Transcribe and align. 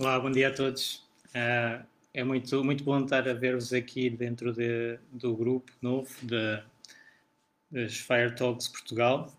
Olá, 0.00 0.18
bom 0.18 0.30
dia 0.30 0.48
a 0.48 0.50
todos. 0.50 1.06
Uh, 1.26 1.84
é 2.14 2.24
muito, 2.24 2.64
muito 2.64 2.82
bom 2.82 3.04
estar 3.04 3.28
a 3.28 3.34
ver-vos 3.34 3.70
aqui 3.74 4.08
dentro 4.08 4.50
de, 4.50 4.98
do 5.12 5.36
grupo 5.36 5.70
novo 5.82 6.08
de, 6.22 6.62
das 7.70 7.98
Fire 7.98 8.34
Talks 8.34 8.66
Portugal. 8.66 9.30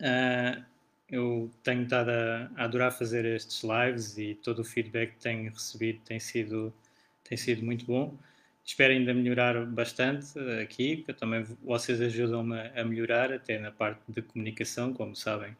Uh, 0.00 0.64
eu 1.08 1.48
tenho 1.62 1.84
estado 1.84 2.10
a, 2.10 2.50
a, 2.56 2.64
adorar 2.64 2.90
fazer 2.90 3.24
estes 3.24 3.62
lives 3.62 4.18
e 4.18 4.34
todo 4.34 4.62
o 4.62 4.64
feedback 4.64 5.12
que 5.12 5.20
tenho 5.20 5.52
recebido 5.52 6.00
tem 6.00 6.18
sido, 6.18 6.74
tem 7.22 7.38
sido 7.38 7.64
muito 7.64 7.86
bom. 7.86 8.18
Espero 8.64 8.92
ainda 8.92 9.14
melhorar 9.14 9.64
bastante 9.64 10.36
aqui, 10.60 10.96
porque 10.96 11.12
também 11.12 11.44
vocês 11.62 12.00
ajudam-me 12.00 12.58
a 12.74 12.84
melhorar, 12.84 13.32
até 13.32 13.60
na 13.60 13.70
parte 13.70 14.02
de 14.08 14.22
comunicação, 14.22 14.92
como 14.92 15.14
sabem 15.14 15.56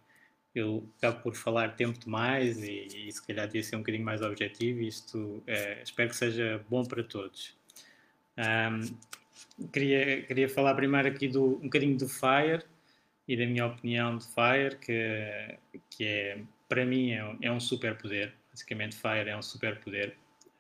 eu 0.54 0.88
acabo 0.98 1.20
por 1.22 1.34
falar 1.34 1.76
tempo 1.76 1.98
demais 1.98 2.62
e, 2.62 3.08
e 3.08 3.12
se 3.12 3.24
calhar 3.26 3.46
devia 3.46 3.62
ser 3.62 3.76
um 3.76 3.80
bocadinho 3.80 4.04
mais 4.04 4.22
objetivo 4.22 4.80
isto 4.80 5.42
é, 5.46 5.82
espero 5.82 6.10
que 6.10 6.16
seja 6.16 6.64
bom 6.68 6.84
para 6.84 7.02
todos. 7.02 7.56
Um, 8.38 9.68
queria, 9.72 10.22
queria 10.22 10.48
falar 10.48 10.74
primeiro 10.74 11.08
aqui 11.08 11.28
do, 11.28 11.56
um 11.56 11.64
bocadinho 11.64 11.96
do 11.96 12.08
FIRE 12.08 12.64
e 13.26 13.36
da 13.36 13.46
minha 13.46 13.66
opinião 13.66 14.18
de 14.18 14.24
FIRE, 14.26 14.76
que, 14.80 15.80
que 15.90 16.04
é, 16.04 16.40
para 16.68 16.84
mim 16.84 17.12
é 17.12 17.24
um, 17.24 17.38
é 17.42 17.52
um 17.52 17.60
superpoder. 17.60 18.32
Basicamente, 18.50 18.96
FIRE 18.96 19.30
é 19.30 19.36
um 19.36 19.42
superpoder. 19.42 20.16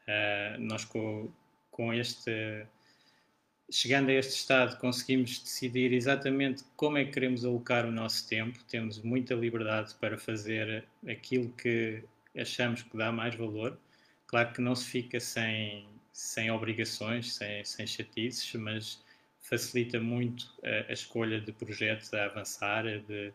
Uh, 0.08 0.60
nós 0.60 0.84
com, 0.84 1.30
com 1.70 1.92
este 1.92 2.66
chegando 3.70 4.10
a 4.10 4.12
este 4.14 4.36
estado, 4.36 4.78
conseguimos 4.78 5.38
decidir 5.38 5.92
exatamente 5.92 6.64
como 6.76 6.98
é 6.98 7.04
que 7.04 7.12
queremos 7.12 7.44
alocar 7.44 7.86
o 7.86 7.92
nosso 7.92 8.28
tempo, 8.28 8.58
temos 8.64 9.00
muita 9.02 9.34
liberdade 9.34 9.94
para 10.00 10.18
fazer 10.18 10.84
aquilo 11.08 11.50
que 11.52 12.04
achamos 12.36 12.82
que 12.82 12.96
dá 12.96 13.10
mais 13.10 13.34
valor. 13.34 13.78
Claro 14.26 14.52
que 14.52 14.60
não 14.60 14.74
se 14.74 14.86
fica 14.86 15.20
sem, 15.20 15.86
sem 16.12 16.50
obrigações, 16.50 17.34
sem, 17.34 17.64
sem 17.64 17.86
chatices, 17.86 18.52
mas 18.54 19.02
facilita 19.40 20.00
muito 20.00 20.52
a, 20.62 20.90
a 20.90 20.92
escolha 20.92 21.40
de 21.40 21.52
projetos 21.52 22.12
a 22.14 22.24
avançar, 22.24 22.84
de, 22.84 23.32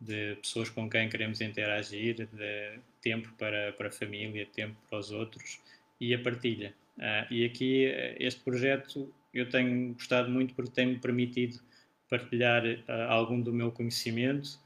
de 0.00 0.36
pessoas 0.36 0.70
com 0.70 0.88
quem 0.88 1.08
queremos 1.08 1.40
interagir, 1.40 2.26
de 2.26 2.78
tempo 3.00 3.32
para, 3.38 3.72
para 3.72 3.88
a 3.88 3.92
família, 3.92 4.46
tempo 4.46 4.76
para 4.88 4.98
os 4.98 5.10
outros 5.10 5.60
e 6.00 6.14
a 6.14 6.18
partilha. 6.18 6.74
Uh, 6.96 7.32
e 7.32 7.44
aqui 7.44 7.84
este 8.18 8.40
projeto 8.40 9.12
eu 9.32 9.48
tenho 9.48 9.92
gostado 9.94 10.30
muito 10.30 10.54
porque 10.54 10.70
tem-me 10.70 10.98
permitido 10.98 11.60
partilhar 12.08 12.64
uh, 12.64 12.92
algum 13.08 13.40
do 13.40 13.52
meu 13.52 13.70
conhecimento, 13.70 14.58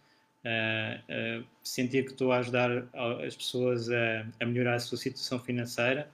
uh, 0.45 1.41
uh, 1.41 1.47
sentir 1.63 2.05
que 2.05 2.13
estou 2.13 2.33
a 2.33 2.39
ajudar 2.39 2.89
as 3.27 3.35
pessoas 3.37 3.91
a, 3.91 4.27
a, 4.41 4.47
melhorar 4.47 4.75
a 4.75 4.79
sua 4.79 4.99
situação 4.99 5.39
financeira 5.41 6.11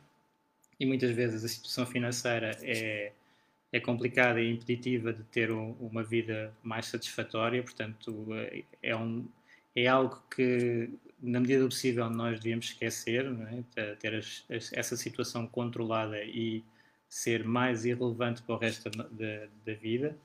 e 0.81 0.87
muitas 0.87 1.10
vezes 1.10 1.44
a 1.44 1.48
situação 1.48 1.84
financeira 1.87 2.53
é, 2.62 3.12
é 3.72 3.81
complicada 3.81 4.41
e 4.41 4.53
impeditiva 4.53 5.12
de 5.12 5.22
ter 5.25 5.50
um, 5.50 5.72
uma 5.72 6.03
vida 6.03 6.54
mais 6.62 6.87
satisfatória, 6.87 7.62
portanto 7.62 8.26
é, 8.82 8.97
um, 8.97 9.28
é 9.75 9.87
algo 9.87 10.22
que 10.34 10.88
na 11.20 11.41
medida 11.41 11.62
do 11.62 11.69
possível 11.69 12.08
nós 12.08 12.38
devíamos 12.38 12.66
esquecer, 12.66 13.26
é? 13.76 13.94
ter 13.97 14.14
as, 14.14 14.44
as, 14.48 14.72
essa 14.72 14.97
situação 14.97 15.47
controlada 15.47 16.22
e 16.25 16.64
ser 17.08 17.44
mais 17.44 17.84
irrelevante 17.84 18.42
para 18.42 18.54
o 18.54 18.58
resto 18.58 18.91
da, 18.91 19.04
da, 19.04 19.46
da 19.66 19.74
vida. 19.74 20.16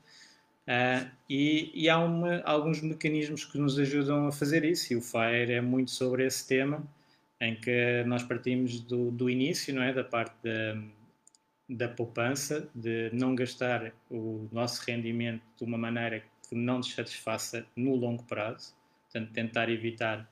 Uh, 0.64 1.10
e, 1.28 1.70
e, 1.74 1.88
há 1.90 1.98
uma, 1.98 2.40
alguns 2.42 2.80
mecanismos 2.80 3.44
que 3.44 3.58
nos 3.58 3.78
ajudam 3.78 4.26
a 4.28 4.32
fazer 4.32 4.64
isso, 4.64 4.92
e 4.92 4.96
o 4.96 5.00
FIRE 5.02 5.52
é 5.52 5.60
muito 5.60 5.90
sobre 5.90 6.24
esse 6.26 6.46
tema, 6.46 6.82
em 7.40 7.54
que 7.54 8.02
nós 8.06 8.22
partimos 8.22 8.80
do, 8.80 9.10
do 9.10 9.28
início, 9.28 9.74
não 9.74 9.82
é? 9.82 9.92
da 9.92 10.02
parte 10.02 10.34
da, 10.42 10.80
da 11.68 11.88
poupança, 11.88 12.68
de 12.74 13.10
não 13.12 13.34
gastar 13.34 13.92
o 14.10 14.48
nosso 14.50 14.82
rendimento 14.86 15.42
de 15.56 15.64
uma 15.64 15.76
maneira 15.76 16.22
que 16.48 16.54
não 16.54 16.78
nos 16.78 16.94
satisfaça 16.94 17.66
no 17.76 17.94
longo 17.94 18.22
prazo, 18.24 18.74
portanto, 19.02 19.32
tentar 19.32 19.68
evitar 19.68 20.28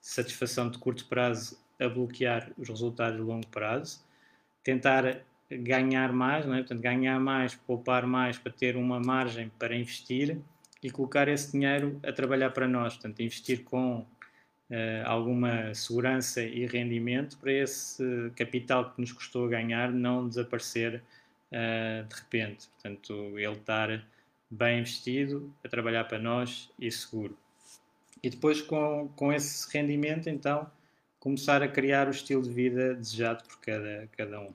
satisfação 0.00 0.70
de 0.70 0.78
curto 0.78 1.06
prazo 1.06 1.58
a 1.80 1.88
bloquear 1.88 2.50
os 2.56 2.68
resultados 2.68 3.18
de 3.18 3.22
longo 3.22 3.46
prazo, 3.48 4.00
tentar 4.62 5.22
ganhar 5.50 6.12
mais, 6.12 6.46
não 6.46 6.54
é? 6.54 6.58
portanto, 6.58 6.80
ganhar 6.80 7.20
mais, 7.20 7.54
poupar 7.54 8.06
mais 8.06 8.38
para 8.38 8.52
ter 8.52 8.76
uma 8.76 9.00
margem 9.00 9.50
para 9.58 9.74
investir 9.76 10.38
e 10.82 10.90
colocar 10.90 11.28
esse 11.28 11.52
dinheiro 11.52 11.98
a 12.02 12.12
trabalhar 12.12 12.50
para 12.50 12.68
nós, 12.68 12.94
portanto, 12.94 13.20
investir 13.20 13.64
com 13.64 13.98
uh, 13.98 14.06
alguma 15.04 15.74
segurança 15.74 16.42
e 16.42 16.66
rendimento 16.66 17.38
para 17.38 17.52
esse 17.52 18.30
capital 18.36 18.92
que 18.92 19.00
nos 19.00 19.12
custou 19.12 19.48
ganhar 19.48 19.92
não 19.92 20.28
desaparecer 20.28 21.02
uh, 21.52 22.06
de 22.06 22.14
repente, 22.14 22.68
portanto, 22.68 23.38
ele 23.38 23.52
estar 23.52 24.04
bem 24.50 24.80
investido, 24.80 25.52
a 25.64 25.68
trabalhar 25.68 26.04
para 26.04 26.18
nós 26.18 26.70
e 26.78 26.90
seguro. 26.90 27.36
E 28.22 28.30
depois, 28.30 28.62
com, 28.62 29.08
com 29.16 29.32
esse 29.32 29.70
rendimento, 29.76 30.28
então, 30.28 30.70
começar 31.18 31.62
a 31.62 31.68
criar 31.68 32.08
o 32.08 32.10
estilo 32.10 32.42
de 32.42 32.50
vida 32.50 32.94
desejado 32.94 33.44
por 33.44 33.60
cada, 33.60 34.08
cada 34.16 34.40
um. 34.40 34.54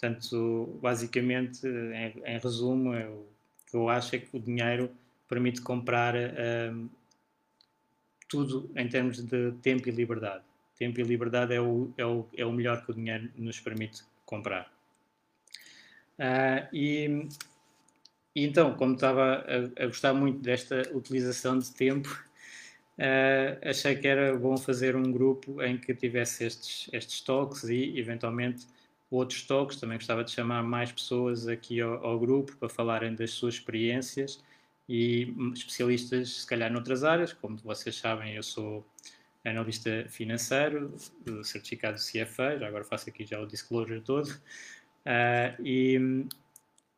Portanto, 0.00 0.78
basicamente, 0.80 1.66
em, 1.66 2.22
em 2.24 2.38
resumo, 2.38 2.94
eu, 2.94 3.10
o 3.12 3.70
que 3.70 3.76
eu 3.76 3.88
acho 3.90 4.16
é 4.16 4.18
que 4.18 4.34
o 4.34 4.40
dinheiro 4.40 4.90
permite 5.28 5.60
comprar 5.60 6.14
um, 6.16 6.88
tudo 8.26 8.70
em 8.74 8.88
termos 8.88 9.22
de 9.22 9.52
tempo 9.60 9.88
e 9.88 9.92
liberdade. 9.92 10.42
Tempo 10.78 10.98
e 11.00 11.02
liberdade 11.02 11.52
é 11.52 11.60
o, 11.60 11.92
é 11.98 12.06
o, 12.06 12.26
é 12.34 12.46
o 12.46 12.52
melhor 12.52 12.82
que 12.82 12.92
o 12.92 12.94
dinheiro 12.94 13.30
nos 13.36 13.60
permite 13.60 14.02
comprar. 14.24 14.72
Uh, 16.18 16.66
e, 16.72 17.28
e, 18.34 18.46
então, 18.46 18.74
como 18.74 18.94
estava 18.94 19.44
a, 19.46 19.84
a, 19.84 19.86
gostar 19.86 20.14
muito 20.14 20.40
desta 20.40 20.80
utilização 20.94 21.58
de 21.58 21.70
tempo, 21.72 22.08
uh, 22.98 23.68
achei 23.68 23.96
que 23.96 24.08
era 24.08 24.34
bom 24.34 24.56
fazer 24.56 24.96
um 24.96 25.12
grupo 25.12 25.62
em 25.62 25.76
que 25.76 25.94
tivesse 25.94 26.44
estes, 26.44 26.88
estes 26.90 27.20
toques 27.20 27.64
e, 27.64 27.98
eventualmente, 27.98 28.66
outros 29.10 29.42
toques. 29.42 29.78
Também 29.78 29.98
gostava 29.98 30.24
de 30.24 30.30
chamar 30.30 30.62
mais 30.62 30.92
pessoas 30.92 31.48
aqui 31.48 31.80
ao, 31.80 32.04
ao, 32.04 32.18
grupo 32.18 32.56
para 32.56 32.68
falarem 32.68 33.14
das 33.14 33.32
suas 33.32 33.54
experiências 33.54 34.42
e 34.88 35.34
especialistas, 35.54 36.42
se 36.42 36.46
calhar, 36.46 36.72
noutras 36.72 37.04
áreas. 37.04 37.32
Como 37.32 37.56
vocês 37.58 37.96
sabem, 37.96 38.34
eu 38.34 38.42
sou 38.42 38.86
analista 39.44 40.06
financeiro, 40.08 40.94
certificado 41.42 41.98
CFA, 41.98 42.58
já 42.58 42.68
agora 42.68 42.84
faço 42.84 43.08
aqui 43.08 43.24
já 43.24 43.40
o 43.40 43.46
disclosure 43.46 44.00
todo, 44.02 44.26
uh, 44.28 45.62
e, 45.64 46.26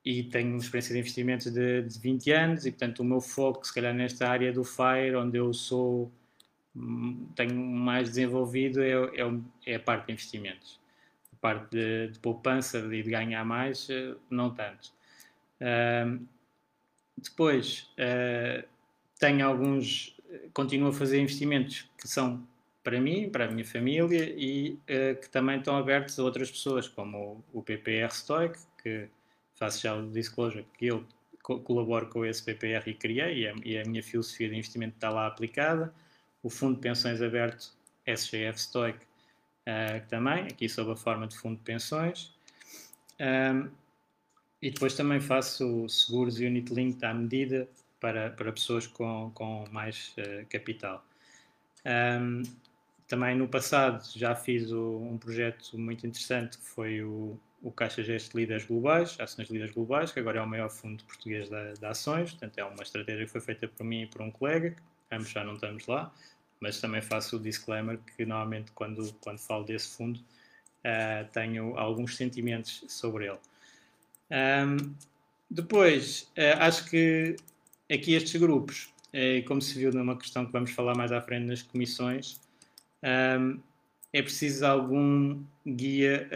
e 0.05 0.25
tenho 0.25 0.57
experiência 0.57 0.93
de 0.93 1.01
investimentos 1.01 1.53
de, 1.53 1.83
de 1.83 1.99
20 2.01 2.31
anos 2.33 2.67
e, 2.67 2.73
portanto, 2.73 3.01
o 3.01 3.05
meu 3.05 3.21
foco, 3.21 3.65
se 3.65 3.73
calhar, 3.73 3.95
nesta 3.95 4.29
área 4.29 4.53
do 4.53 4.65
FIRE, 4.65 5.15
onde 5.17 5.39
eu 5.39 5.53
sou, 5.55 6.11
hum, 6.75 7.29
tenho 7.37 7.55
mais 7.55 8.09
desenvolvido, 8.09 8.83
é, 8.83 8.91
é, 8.91 9.73
é 9.73 9.75
a 9.77 9.81
parte 9.81 10.07
de 10.07 10.13
investimentos 10.13 10.82
parte 11.43 11.73
de, 11.73 12.09
de 12.09 12.19
poupança 12.21 12.79
e 12.79 13.03
de 13.03 13.11
ganhar 13.11 13.45
mais, 13.45 13.91
eh, 13.91 14.15
não 14.31 14.55
tanto. 14.55 14.93
Uh, 15.61 16.25
depois, 17.19 17.91
uh, 17.99 18.67
tenho 19.19 19.47
alguns, 19.47 20.17
continuo 20.55 20.89
a 20.89 20.93
fazer 20.93 21.21
investimentos 21.21 21.91
que 22.01 22.09
são 22.09 22.47
para 22.83 23.01
mim, 23.01 23.29
para 23.29 23.47
a 23.47 23.49
minha 23.49 23.65
família 23.65 24.33
e 24.37 24.73
uh, 24.73 25.21
que 25.21 25.29
também 25.29 25.59
estão 25.59 25.77
abertos 25.77 26.19
a 26.19 26.23
outras 26.23 26.51
pessoas, 26.51 26.89
como 26.89 27.45
o, 27.53 27.59
o 27.59 27.63
PPR 27.63 28.11
Stoic, 28.11 28.59
que 28.83 29.09
faço 29.55 29.83
já 29.83 29.95
o 29.95 30.11
disclosure 30.11 30.67
que 30.79 30.87
eu 30.87 31.05
co 31.43 31.59
colaboro 31.61 32.09
com 32.09 32.25
esse 32.25 32.43
PPR 32.43 32.89
e 32.89 32.95
criei, 32.95 33.43
e 33.43 33.49
a, 33.49 33.55
e 33.65 33.79
a, 33.79 33.85
minha 33.85 34.03
filosofia 34.03 34.49
de 34.49 34.55
investimento 34.55 34.95
está 34.95 35.11
lá 35.11 35.27
aplicada. 35.27 35.93
O 36.41 36.49
Fundo 36.49 36.77
de 36.77 36.81
Pensões 36.83 37.21
Aberto, 37.21 37.73
SGF 38.07 38.61
Stoic, 38.61 38.99
uh, 39.67 40.07
também, 40.09 40.45
aqui 40.45 40.69
sob 40.69 40.93
a 40.93 40.97
forma 40.97 41.27
de 41.27 41.37
fundo 41.37 41.57
de 41.57 41.63
pensões. 41.63 42.35
Um, 43.21 43.71
e 44.61 44.71
depois 44.71 44.95
também 44.95 45.21
faço 45.21 45.89
seguros 45.89 46.39
unit 46.39 46.73
linked 46.73 47.05
à 47.05 47.13
medida 47.13 47.69
para, 48.01 48.31
para 48.31 48.53
pessoas 48.53 48.87
com, 48.87 49.31
com 49.35 49.65
mais 49.71 50.15
uh, 50.19 50.47
capital. 50.49 51.05
Um, 51.85 52.43
também 53.09 53.37
no 53.37 53.49
passado 53.49 54.03
já 54.17 54.35
fiz 54.35 54.71
o, 54.71 54.99
um 54.99 55.19
projeto 55.19 55.79
muito 55.79 56.07
interessante 56.07 56.57
que 56.57 56.65
foi 56.65 57.03
o, 57.03 57.39
o 57.61 57.71
Caixa 57.71 58.03
Gesto 58.03 58.37
Líderes 58.37 58.65
Globais, 58.65 59.19
Ações 59.21 59.51
Líderes 59.51 59.75
Globais, 59.75 60.11
que 60.11 60.21
agora 60.21 60.39
é 60.39 60.43
o 60.43 60.47
maior 60.47 60.71
fundo 60.71 61.05
português 61.05 61.49
de, 61.49 61.75
de 61.75 61.85
ações, 61.85 62.31
portanto 62.31 62.59
é 62.59 62.65
uma 62.65 62.83
estratégia 62.83 63.27
que 63.27 63.31
foi 63.31 63.41
feita 63.41 63.69
por 63.69 63.85
mim 63.85 64.03
e 64.03 64.07
por 64.07 64.23
um 64.23 64.31
colega, 64.31 64.75
ambos 65.11 65.29
já 65.29 65.45
não 65.45 65.55
estamos 65.55 65.87
lá, 65.87 66.13
mas 66.63 66.81
também 66.81 67.03
faço 67.03 67.37
o 67.37 67.41
disclaimer 67.41 67.99
que 68.17 68.25
normalmente 68.25 68.71
quando, 68.71 69.13
quando 69.15 69.39
falo 69.39 69.65
desse 69.65 69.97
fundo 69.97 70.19
uh, 70.19 71.29
tenho 71.33 71.77
alguns 71.77 72.17
sentimentos 72.17 72.85
sobre 72.87 73.27
ele. 73.27 73.39
Um, 74.31 74.95
depois, 75.51 76.31
uh, 76.39 76.61
acho 76.61 76.89
que 76.89 77.35
aqui 77.93 78.15
estes 78.15 78.41
grupos, 78.41 78.89
uh, 79.09 79.45
como 79.47 79.61
se 79.61 79.77
viu 79.77 79.93
numa 79.93 80.17
questão 80.17 80.47
que 80.47 80.53
vamos 80.53 80.71
falar 80.71 80.95
mais 80.95 81.11
à 81.11 81.21
frente 81.21 81.47
nas 81.47 81.63
comissões, 81.63 82.41
um, 83.03 83.59
é 84.13 84.23
preciso 84.23 84.65
algum 84.65 85.43
guia 85.67 86.29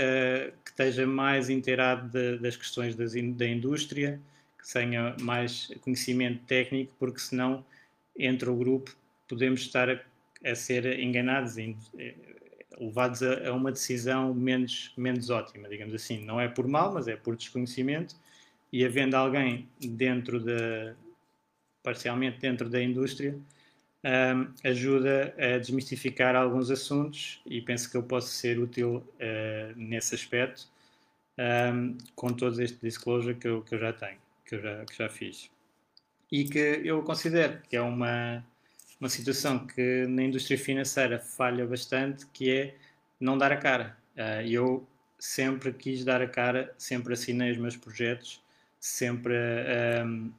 que 0.65 0.71
esteja 0.71 1.07
mais 1.07 1.51
inteirado 1.51 2.09
de, 2.09 2.39
das 2.39 2.57
questões 2.57 2.97
das 2.97 3.15
in, 3.15 3.35
da 3.35 3.47
indústria, 3.47 4.19
que 4.59 4.73
tenha 4.73 5.15
mais 5.21 5.71
conhecimento 5.83 6.43
técnico, 6.47 6.95
porque 6.99 7.21
senão, 7.21 7.63
entre 8.19 8.49
o 8.49 8.57
grupo, 8.57 8.97
podemos 9.29 9.61
estar 9.61 9.91
a, 9.91 10.01
a 10.45 10.55
ser 10.55 10.99
enganados, 10.99 11.59
em, 11.59 11.77
eh, 11.99 12.15
levados 12.79 13.23
a, 13.23 13.49
a, 13.49 13.53
uma 13.53 13.73
decisão 13.73 14.35
menos, 14.35 14.93
menos 14.97 15.31
ótima, 15.31 15.69
digamos 15.69 15.95
assim. 15.95 16.25
Não 16.25 16.41
é 16.41 16.49
por 16.49 16.67
mal, 16.67 16.93
mas 16.93 17.09
é 17.09 17.17
por 17.17 17.37
desconhecimento. 17.37 18.15
E 18.73 18.85
havendo 18.85 19.15
alguém 19.15 19.69
dentro 19.81 20.41
da, 20.41 20.95
parcialmente 21.83 22.39
dentro 22.41 22.69
da 22.69 22.83
indústria, 22.83 23.39
um, 24.05 24.53
ajuda 24.69 25.35
a 25.39 25.59
desmistificar 25.59 26.37
alguns 26.37 26.71
assuntos 26.71 27.41
e 27.47 27.61
penso 27.61 27.91
que 27.91 27.97
eu 27.97 28.03
posso 28.03 28.29
ser 28.29 28.59
útil 28.59 28.97
uh, 28.97 29.73
nesse 29.77 30.15
aspecto 30.15 30.69
um, 31.39 31.97
com 32.15 32.33
todo 32.33 32.61
este 32.61 32.79
disclosure 32.81 33.35
que 33.35 33.49
eu, 33.49 33.63
que 33.63 33.75
eu 33.75 33.79
já 33.79 33.93
tenho, 33.93 34.19
que 34.45 34.55
eu 34.55 34.63
já, 34.63 34.85
que 34.85 34.97
já 34.97 35.09
fiz. 35.09 35.51
E 36.31 36.45
que 36.45 36.59
eu 36.59 37.03
considero 37.03 37.61
que 37.69 37.77
é 37.77 37.81
uma, 37.81 38.45
uma 39.01 39.09
situação 39.09 39.67
que 39.67 40.07
na 40.07 40.23
indústria 40.23 40.59
financeira 40.59 41.19
falha 41.19 41.67
bastante, 41.67 42.27
que 42.33 42.51
é 42.51 42.75
não 43.21 43.37
dar 43.37 43.53
a 43.53 43.57
cara. 43.57 43.97
Uh, 44.17 44.47
eu 44.47 44.87
sempre 45.19 45.73
quis 45.73 46.05
dar 46.05 46.23
a 46.23 46.29
cara, 46.29 46.75
sempre 46.79 47.13
assinei 47.15 47.51
os 47.53 47.59
meus 47.59 47.77
projetos, 47.77 48.43
sempre... 48.81 49.35
Um, 50.05 50.33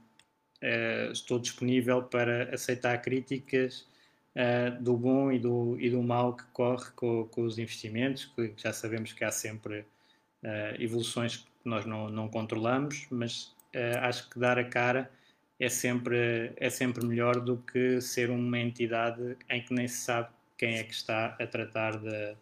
uh, 0.62 1.12
estou 1.12 1.39
disponível 1.39 2.04
para 2.04 2.54
aceitar 2.54 2.98
críticas 3.01 3.88
uh, 4.36 4.81
do 4.81 4.95
bom 4.95 5.31
e 5.31 5.39
do, 5.39 5.77
e 5.80 5.89
do 5.89 6.01
mal 6.01 6.36
que 6.36 6.44
corre 6.54 6.92
com, 6.95 7.25
com 7.25 7.44
os 7.44 7.57
investimentos, 7.57 8.25
que 8.25 8.54
já 8.57 8.74
sabemos 8.74 9.13
que 9.13 9.24
há 9.24 9.31
sempre 9.31 9.80
uh, 9.80 10.80
evoluções 10.80 11.38
que 11.38 11.45
nós 11.65 11.86
não, 11.86 12.09
não 12.09 12.27
controlamos, 12.27 13.07
mas 13.09 13.56
acho 14.01 14.27
que 14.30 14.39
dar 14.39 14.57
a 14.57 14.63
cara 14.63 15.12
é 15.59 15.69
sempre, 15.69 16.51
é 16.56 16.69
sempre 16.69 17.06
melhor 17.06 17.39
do 17.39 17.57
que 17.57 18.00
ser 18.01 18.30
uma 18.30 18.59
entidade 18.59 19.38
em 19.50 19.62
que 19.62 19.74
nem 19.74 19.88
se 19.88 19.98
sabe 19.98 20.30
quem 20.57 20.77
é 20.77 20.83
que 20.83 20.94
está 20.94 21.36
a 21.39 21.48
tratar 21.48 21.98
de, 21.98 22.36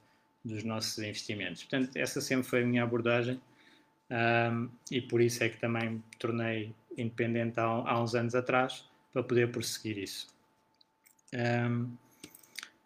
dos 0.44 0.64
nossos 0.64 0.98
investimentos. 1.00 1.64
Portanto, 1.64 1.96
essa 1.96 2.22
sempre 2.22 2.48
foi 2.48 2.64
a 2.64 2.66
minha 2.66 2.84
abordagem 2.84 3.40
um, 4.10 4.70
e 4.92 5.02
por 5.02 5.22
isso 5.22 5.44
é 5.44 5.50
que 5.50 5.58
também 5.58 5.90
me 5.90 6.04
tornei 6.20 6.74
independente 6.98 7.60
há, 7.60 7.64
há 7.64 8.02
uns 8.02 8.16
anos 8.16 8.36
atrás 8.36 8.86
para 9.12 9.24
poder 9.24 9.52
prosseguir 9.52 9.98
isso. 9.98 10.28
Um, 11.34 11.96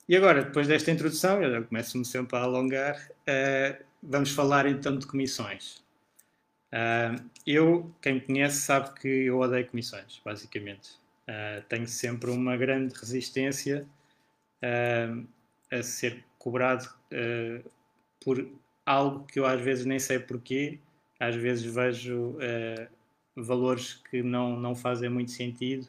e 0.08 0.16
agora, 0.16 0.44
depois 0.44 0.68
desta 0.68 0.90
introdução, 0.90 1.42
eu 1.42 1.64
começo-me 1.66 2.04
sempre 2.06 2.36
a 2.38 2.42
alongar, 2.42 3.10
uh, 3.28 3.84
vamos 4.02 4.32
falar 4.32 4.66
então 4.66 4.98
de 4.98 5.06
comissões. 5.06 5.84
Uh, 6.72 7.30
eu, 7.46 7.92
quem 8.02 8.16
me 8.16 8.22
conhece, 8.22 8.58
sabe 8.58 9.00
que 9.00 9.08
eu 9.08 9.40
odeio 9.40 9.68
comissões, 9.68 10.22
basicamente. 10.24 10.92
Uh, 11.28 11.64
tenho 11.68 11.88
sempre 11.88 12.30
uma 12.32 12.58
grande 12.58 12.94
resistência 12.96 13.86
a 15.72 15.82
ser 15.82 16.26
cobrado 16.38 16.90
por 18.20 18.46
algo 18.86 19.26
que 19.26 19.40
eu 19.40 19.46
às 19.46 19.62
vezes 19.62 19.86
nem 19.86 20.00
sei 20.00 20.20
porquê, 20.20 20.80
às 21.18 21.34
vezes 21.34 21.64
vejo 21.64 22.36
valores 23.36 23.94
que 24.10 24.22
não, 24.22 24.60
não 24.60 24.76
fazem 24.76 25.10
muito 25.10 25.32
sentido 25.32 25.88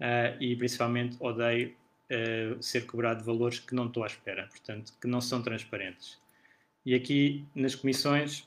uh, 0.00 0.36
e 0.40 0.56
principalmente 0.56 1.16
odeio 1.20 1.74
uh, 2.10 2.62
ser 2.62 2.86
cobrado 2.86 3.24
valores 3.24 3.60
que 3.60 3.74
não 3.74 3.86
estou 3.86 4.02
à 4.02 4.06
espera, 4.06 4.46
portanto, 4.46 4.92
que 5.00 5.06
não 5.06 5.20
são 5.20 5.42
transparentes. 5.42 6.18
E 6.84 6.94
aqui 6.94 7.44
nas 7.54 7.74
comissões, 7.74 8.46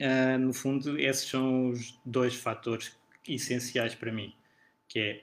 uh, 0.00 0.38
no 0.38 0.52
fundo, 0.52 0.98
esses 0.98 1.28
são 1.28 1.70
os 1.70 1.98
dois 2.04 2.34
fatores 2.34 2.96
essenciais 3.26 3.94
para 3.94 4.12
mim, 4.12 4.34
que 4.88 4.98
é 4.98 5.22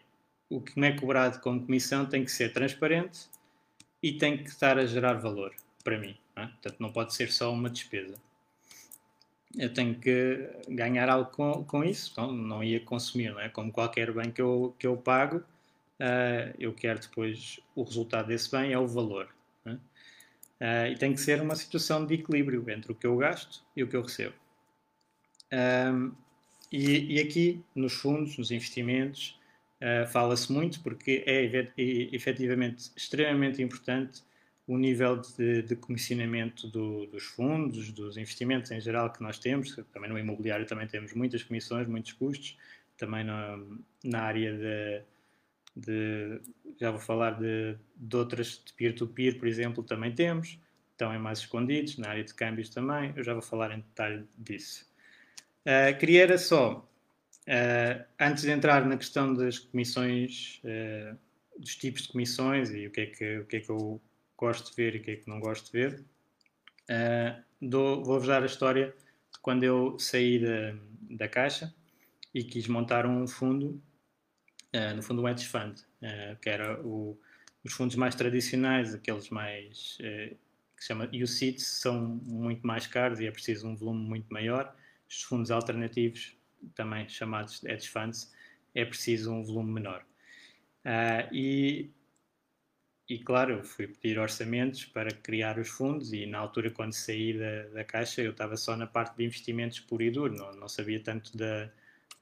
o 0.49 0.61
que 0.61 0.79
me 0.79 0.87
é 0.87 0.97
cobrado 0.97 1.39
como 1.41 1.65
comissão 1.65 2.05
tem 2.05 2.23
que 2.23 2.31
ser 2.31 2.53
transparente 2.53 3.27
e 4.01 4.13
tem 4.13 4.37
que 4.37 4.49
estar 4.49 4.77
a 4.77 4.85
gerar 4.85 5.15
valor 5.15 5.53
para 5.83 5.97
mim. 5.99 6.15
Não 6.35 6.43
é? 6.43 6.47
Portanto, 6.47 6.75
não 6.79 6.91
pode 6.91 7.13
ser 7.13 7.31
só 7.31 7.51
uma 7.51 7.69
despesa 7.69 8.15
eu 9.55 9.73
tenho 9.73 9.95
que 9.95 10.49
ganhar 10.69 11.09
algo 11.09 11.31
com, 11.31 11.63
com 11.63 11.83
isso, 11.83 12.09
então 12.11 12.31
não 12.31 12.63
ia 12.63 12.79
consumir, 12.79 13.31
não 13.31 13.39
é? 13.39 13.49
Como 13.49 13.71
qualquer 13.71 14.11
bem 14.11 14.31
que 14.31 14.41
eu, 14.41 14.75
que 14.77 14.85
eu 14.85 14.97
pago, 14.97 15.37
uh, 15.37 16.53
eu 16.59 16.73
quero 16.73 16.99
depois, 16.99 17.59
o 17.75 17.83
resultado 17.83 18.27
desse 18.27 18.51
bem 18.51 18.71
é 18.71 18.79
o 18.79 18.87
valor. 18.87 19.29
É? 19.65 19.71
Uh, 19.71 20.91
e 20.91 20.95
tem 20.97 21.13
que 21.13 21.21
ser 21.21 21.41
uma 21.41 21.55
situação 21.55 22.05
de 22.05 22.15
equilíbrio 22.15 22.63
entre 22.69 22.91
o 22.91 22.95
que 22.95 23.07
eu 23.07 23.15
gasto 23.17 23.63
e 23.75 23.83
o 23.83 23.87
que 23.87 23.95
eu 23.95 24.01
recebo. 24.01 24.35
Um, 25.51 26.11
e, 26.71 27.15
e, 27.15 27.21
aqui, 27.21 27.63
nos 27.73 27.93
fundos, 27.93 28.37
nos 28.37 28.51
investimentos, 28.51 29.39
uh, 29.81 30.07
fala-se 30.07 30.51
muito 30.51 30.81
porque 30.81 31.23
é 31.25 31.45
efetivamente 32.11 32.91
extremamente 32.95 33.61
importante 33.61 34.21
o 34.67 34.77
nível 34.77 35.21
de, 35.21 35.61
de 35.61 35.75
comissionamento 35.77 36.67
do, 36.67 37.07
dos 37.07 37.23
fundos, 37.23 37.89
dos 37.93 38.17
investimentos 38.17 38.69
em 38.71 38.81
geral 38.81 39.11
que 39.13 39.23
nós 39.23 39.39
temos, 39.39 39.73
também 39.93 40.09
no 40.09 40.19
imobiliário 40.19 40.65
também 40.65 40.85
temos 40.87 41.13
muitas 41.13 41.41
comissões, 41.41 41.87
muitos 41.87 42.11
custos, 42.11 42.57
também 42.97 43.23
na, 43.23 43.57
na 44.03 44.21
área 44.23 44.53
de, 44.53 45.01
de, 45.73 46.41
já 46.77 46.91
vou 46.91 46.99
falar 46.99 47.39
de, 47.39 47.77
de 47.95 48.15
outras 48.17 48.61
de 48.65 48.73
peer-to-peer, 48.73 49.33
-peer, 49.33 49.39
por 49.39 49.47
exemplo, 49.47 49.83
também 49.83 50.13
temos, 50.13 50.59
estão 50.91 51.13
em 51.15 51.19
mais 51.19 51.39
escondidos, 51.39 51.97
na 51.97 52.09
área 52.09 52.23
de 52.23 52.33
câmbios 52.33 52.69
também, 52.69 53.13
eu 53.15 53.23
já 53.23 53.33
vou 53.33 53.41
falar 53.41 53.71
em 53.71 53.79
detalhe 53.79 54.25
disso. 54.37 54.86
Uh, 55.67 55.99
queria 55.99 56.23
era 56.23 56.37
só, 56.37 56.89
uh, 57.45 58.05
antes 58.17 58.43
de 58.43 58.51
entrar 58.51 58.85
na 58.85 58.95
questão 58.95 59.33
das 59.33 59.59
comissões, 59.59 60.61
uh, 60.63 61.17
dos 61.59 61.75
tipos 61.75 62.03
de 62.03 62.07
comissões 62.07 62.71
e 62.71 62.87
o 62.87 62.91
que 62.91 63.01
é 63.01 63.05
que, 63.07 63.39
o 63.39 63.45
que, 63.45 63.57
é 63.57 63.59
que 63.59 63.69
eu 63.69 64.01
gosto 64.37 64.69
de 64.69 64.75
ver 64.77 64.95
e 64.95 64.99
o 64.99 65.03
que 65.03 65.11
é 65.11 65.15
que 65.17 65.27
não 65.27 65.41
gosto 65.41 65.65
de 65.65 65.71
ver. 65.73 66.05
Vou-vos 67.59 68.27
dar 68.27 68.43
a 68.43 68.45
história 68.45 68.95
de 69.33 69.39
quando 69.41 69.63
eu 69.63 69.99
saí 69.99 70.39
da, 70.39 70.73
da 71.17 71.27
Caixa 71.27 71.73
e 72.33 72.45
quis 72.45 72.65
montar 72.67 73.05
um 73.05 73.27
fundo, 73.27 73.81
no 74.95 75.01
fundo 75.01 75.21
um 75.21 75.27
hedge 75.27 75.47
fund, 75.47 75.81
que 76.41 76.49
era 76.49 76.79
o, 76.81 77.19
os 77.65 77.73
fundos 77.73 77.97
mais 77.97 78.15
tradicionais, 78.15 78.93
aqueles 78.93 79.29
mais 79.29 79.97
que 79.97 80.81
se 80.81 80.87
chama 80.87 81.09
UCITS, 81.11 81.65
são 81.65 82.21
muito 82.23 82.65
mais 82.65 82.87
caros 82.87 83.19
e 83.19 83.25
é 83.25 83.31
preciso 83.31 83.67
um 83.67 83.75
volume 83.75 84.07
muito 84.07 84.31
maior. 84.31 84.73
Os 85.09 85.23
fundos 85.23 85.51
alternativos, 85.51 86.35
também 86.75 87.07
chamados 87.07 87.63
hedge 87.63 87.87
funds, 87.87 88.33
é 88.73 88.85
preciso 88.85 89.31
um 89.31 89.43
volume 89.43 89.73
menor. 89.73 90.05
Uh, 90.85 91.33
e 91.33 91.91
e 93.09 93.17
claro, 93.17 93.63
fui 93.63 93.87
pedir 93.87 94.19
orçamentos 94.19 94.83
para 94.83 95.09
criar 95.09 95.57
os 95.57 95.69
fundos 95.69 96.11
e 96.11 96.25
na 96.25 96.39
altura 96.39 96.69
quando 96.69 96.91
saí 96.91 97.37
da, 97.37 97.63
da 97.69 97.83
Caixa 97.85 98.21
eu 98.21 98.31
estava 98.31 98.57
só 98.57 98.75
na 98.75 98.85
parte 98.85 99.15
de 99.15 99.23
investimentos 99.23 99.79
puro 99.79 100.03
e 100.03 100.11
duro, 100.11 100.35
não, 100.35 100.53
não 100.53 100.67
sabia 100.67 100.99
tanto 100.99 101.35
da, 101.37 101.71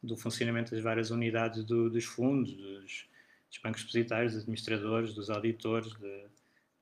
do 0.04 0.15
funcionamento 0.15 0.72
das 0.75 0.84
várias 0.84 1.10
unidades 1.10 1.63
do, 1.63 1.89
dos 1.89 2.06
fundos, 2.06 2.54
dos, 2.54 3.10
dos, 3.50 3.60
bancos 3.63 3.82
depositários, 3.82 4.34
dos 4.34 4.44
administradores, 4.44 5.13
dos 5.15 5.32
auditores, 5.32 5.92
de, 5.94 6.25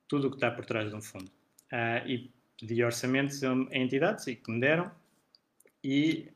tudo 0.06 0.26
o 0.26 0.30
que 0.30 0.36
está 0.36 0.50
por 0.50 0.66
trás 0.66 0.90
de 0.90 0.94
um 0.94 1.00
fundo. 1.00 1.30
Uh, 1.72 2.06
e 2.06 2.30
pedi 2.60 2.84
orçamentos 2.84 3.42
a 3.42 3.54
entidades 3.72 4.26
e 4.26 4.36
que 4.36 4.50
me 4.50 4.60
deram 4.60 4.92
e, 5.84 6.28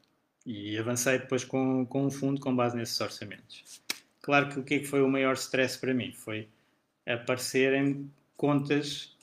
e 0.44 0.78
avancei 0.78 1.18
depois 1.18 1.42
com, 1.42 1.86
com 1.86 2.06
um 2.06 2.10
fundo 2.10 2.40
com 2.40 2.54
base 2.54 2.76
nesses 2.76 3.00
orçamentos. 3.00 3.82
Claro 4.20 4.50
que 4.50 4.60
o 4.60 4.62
que, 4.62 4.74
é 4.74 4.78
que 4.80 4.86
foi 4.86 5.00
o 5.00 5.08
maior 5.08 5.34
stress 5.34 5.78
para 5.78 5.94
mim 5.94 6.12
foi 6.12 6.48
aparecerem 7.06 8.10
contas 8.36 9.16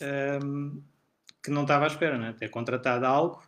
um, 0.44 0.82
que 1.44 1.52
não 1.52 1.62
estava 1.62 1.86
à 1.86 1.88
espera, 1.88 2.18
né? 2.18 2.34
ter 2.38 2.50
contratado 2.50 3.06
algo 3.06 3.44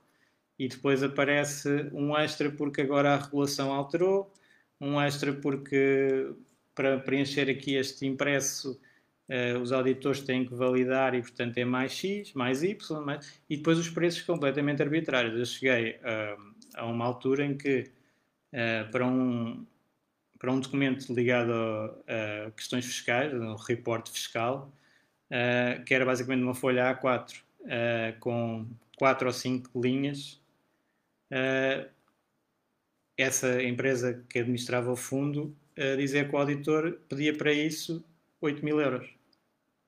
e 0.60 0.68
depois 0.68 1.02
aparece 1.04 1.90
um 1.92 2.16
extra 2.16 2.52
porque 2.52 2.82
agora 2.82 3.14
a 3.14 3.18
regulação 3.18 3.74
alterou, 3.74 4.32
um 4.80 5.02
extra 5.02 5.34
porque 5.34 6.32
para 6.76 7.00
preencher 7.00 7.50
aqui 7.50 7.76
este 7.76 8.06
impresso 8.06 8.80
uh, 9.30 9.60
os 9.60 9.72
auditores 9.72 10.22
têm 10.22 10.46
que 10.46 10.54
validar 10.54 11.16
e 11.16 11.22
portanto 11.22 11.58
é 11.58 11.66
mais 11.66 11.92
X, 11.92 12.34
mais 12.34 12.62
Y, 12.62 13.02
mais... 13.04 13.42
e 13.50 13.58
depois 13.58 13.80
os 13.80 13.90
preços 13.90 14.22
completamente 14.22 14.82
arbitrários. 14.82 15.38
Eu 15.38 15.46
cheguei 15.46 15.94
uh, 15.96 16.57
a 16.78 16.86
uma 16.86 17.06
altura 17.06 17.46
em 17.46 17.58
que 17.58 17.92
uh, 18.54 18.92
para 18.92 19.06
um 19.06 19.66
para 20.40 20.52
um 20.52 20.60
documento 20.60 21.12
ligado 21.12 21.52
a, 21.52 22.48
a 22.48 22.52
questões 22.52 22.86
fiscais, 22.86 23.34
um 23.34 23.56
reporte 23.56 24.12
fiscal, 24.12 24.72
uh, 25.32 25.84
que 25.84 25.96
era 25.96 26.06
basicamente 26.06 26.44
uma 26.44 26.54
folha 26.54 26.96
A4 26.96 27.40
uh, 27.40 28.20
com 28.20 28.68
quatro 28.98 29.28
ou 29.28 29.34
cinco 29.34 29.82
linhas. 29.82 30.40
Essa 33.18 33.62
empresa 33.64 34.24
que 34.30 34.40
administrava 34.40 34.92
o 34.92 34.96
fundo 34.96 35.54
dizia 35.98 36.24
que 36.24 36.34
o 36.34 36.38
auditor 36.38 37.00
pedia 37.10 37.36
para 37.36 37.52
isso 37.52 38.06
8 38.40 38.64
mil 38.64 38.80
euros 38.80 39.10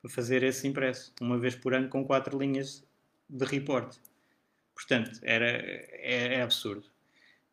para 0.02 0.12
fazer 0.12 0.44
esse 0.44 0.68
impresso, 0.68 1.14
uma 1.22 1.38
vez 1.38 1.56
por 1.56 1.74
ano 1.74 1.90
com 1.90 2.04
quatro 2.06 2.38
linhas 2.38 2.84
de 3.30 3.46
reporte. 3.46 4.00
Portanto, 4.80 5.20
era, 5.24 5.46
é, 5.46 6.36
é 6.36 6.42
absurdo. 6.42 6.86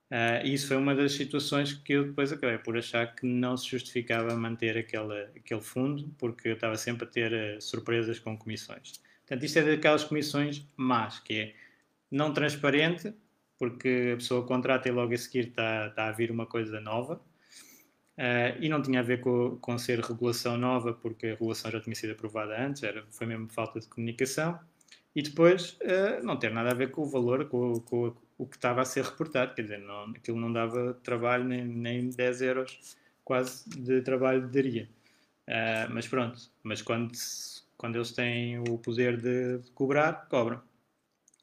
Uh, 0.09 0.47
e 0.47 0.54
isso 0.54 0.68
foi 0.68 0.76
uma 0.76 0.95
das 0.95 1.12
situações 1.14 1.73
que 1.73 1.92
eu 1.95 2.04
depois 2.04 2.30
acabei 2.30 2.59
por 2.59 2.78
achar 2.78 3.12
que 3.16 3.26
não 3.26 3.56
se 3.56 3.68
justificava 3.68 4.37
manter 4.37 4.78
aquele, 4.78 5.23
aquele 5.37 5.61
fundo, 5.61 6.14
porque 6.16 6.50
eu 6.50 6.54
estava 6.54 6.76
sempre 6.76 7.04
a 7.04 7.11
ter 7.11 7.33
uh, 7.33 7.61
surpresas 7.61 8.21
com 8.21 8.38
comissões. 8.38 8.92
Portanto, 9.26 9.45
isto 9.45 9.59
é 9.59 9.64
daquelas 9.64 10.04
comissões 10.04 10.64
más, 10.76 11.18
que 11.18 11.35
é 11.35 11.54
não 12.09 12.33
transparente, 12.33 13.12
porque 13.59 14.12
a 14.14 14.16
pessoa 14.16 14.47
contrata 14.47 14.88
e 14.88 14.92
logo 14.92 15.12
a 15.12 15.18
seguir 15.18 15.49
está, 15.49 15.88
está 15.88 16.06
a 16.06 16.12
vir 16.12 16.30
uma 16.30 16.47
coisa 16.47 16.80
nova, 16.80 17.14
uh, 18.16 18.61
e 18.61 18.68
não 18.68 18.80
tinha 18.80 19.00
a 19.00 19.02
ver 19.02 19.21
com, 19.21 19.59
com 19.61 19.76
ser 19.76 19.99
regulação 19.99 20.56
nova, 20.56 20.92
porque 20.95 21.26
a 21.26 21.30
regulação 21.30 21.73
já 21.73 21.80
tinha 21.80 21.97
sido 21.97 22.12
aprovada 22.12 22.56
antes, 22.56 22.85
era, 22.85 23.04
foi 23.11 23.26
mesmo 23.26 23.49
falta 23.49 23.80
de 23.80 23.88
comunicação, 23.88 24.56
e 25.16 25.23
depois 25.23 25.78
não 26.23 26.37
ter 26.37 26.52
nada 26.52 26.70
a 26.70 26.75
ver 26.75 26.90
com 26.90 27.00
o 27.02 27.06
valor, 27.06 27.49
com, 27.49 27.80
com, 27.80 28.14
o 28.38 28.46
que 28.46 28.56
estava 28.56 28.82
a 28.82 28.85
ser 28.85 29.02
reportado, 29.02 29.54
quer 29.54 29.62
dizer, 29.62 29.78
não, 29.78 30.11
aquilo 30.11 30.38
não 30.38 30.52
dava 30.52 30.94
trabalho 31.02 31.44
nem, 31.44 31.64
nem 31.64 32.11
10 32.11 32.42
euros 32.42 32.96
quase 33.25 33.68
de 33.68 34.02
trabalho 34.02 34.46
daria. 34.49 34.88
Uh, 35.49 35.90
mas 35.90 36.06
pronto, 36.06 36.40
mas 36.62 36.82
quando, 36.82 37.12
quando 37.76 37.96
eles 37.96 38.12
têm 38.12 38.58
o 38.58 38.78
poder 38.78 39.16
de, 39.16 39.58
de, 39.58 39.70
cobrar, 39.73 40.28
cobram. 40.28 40.61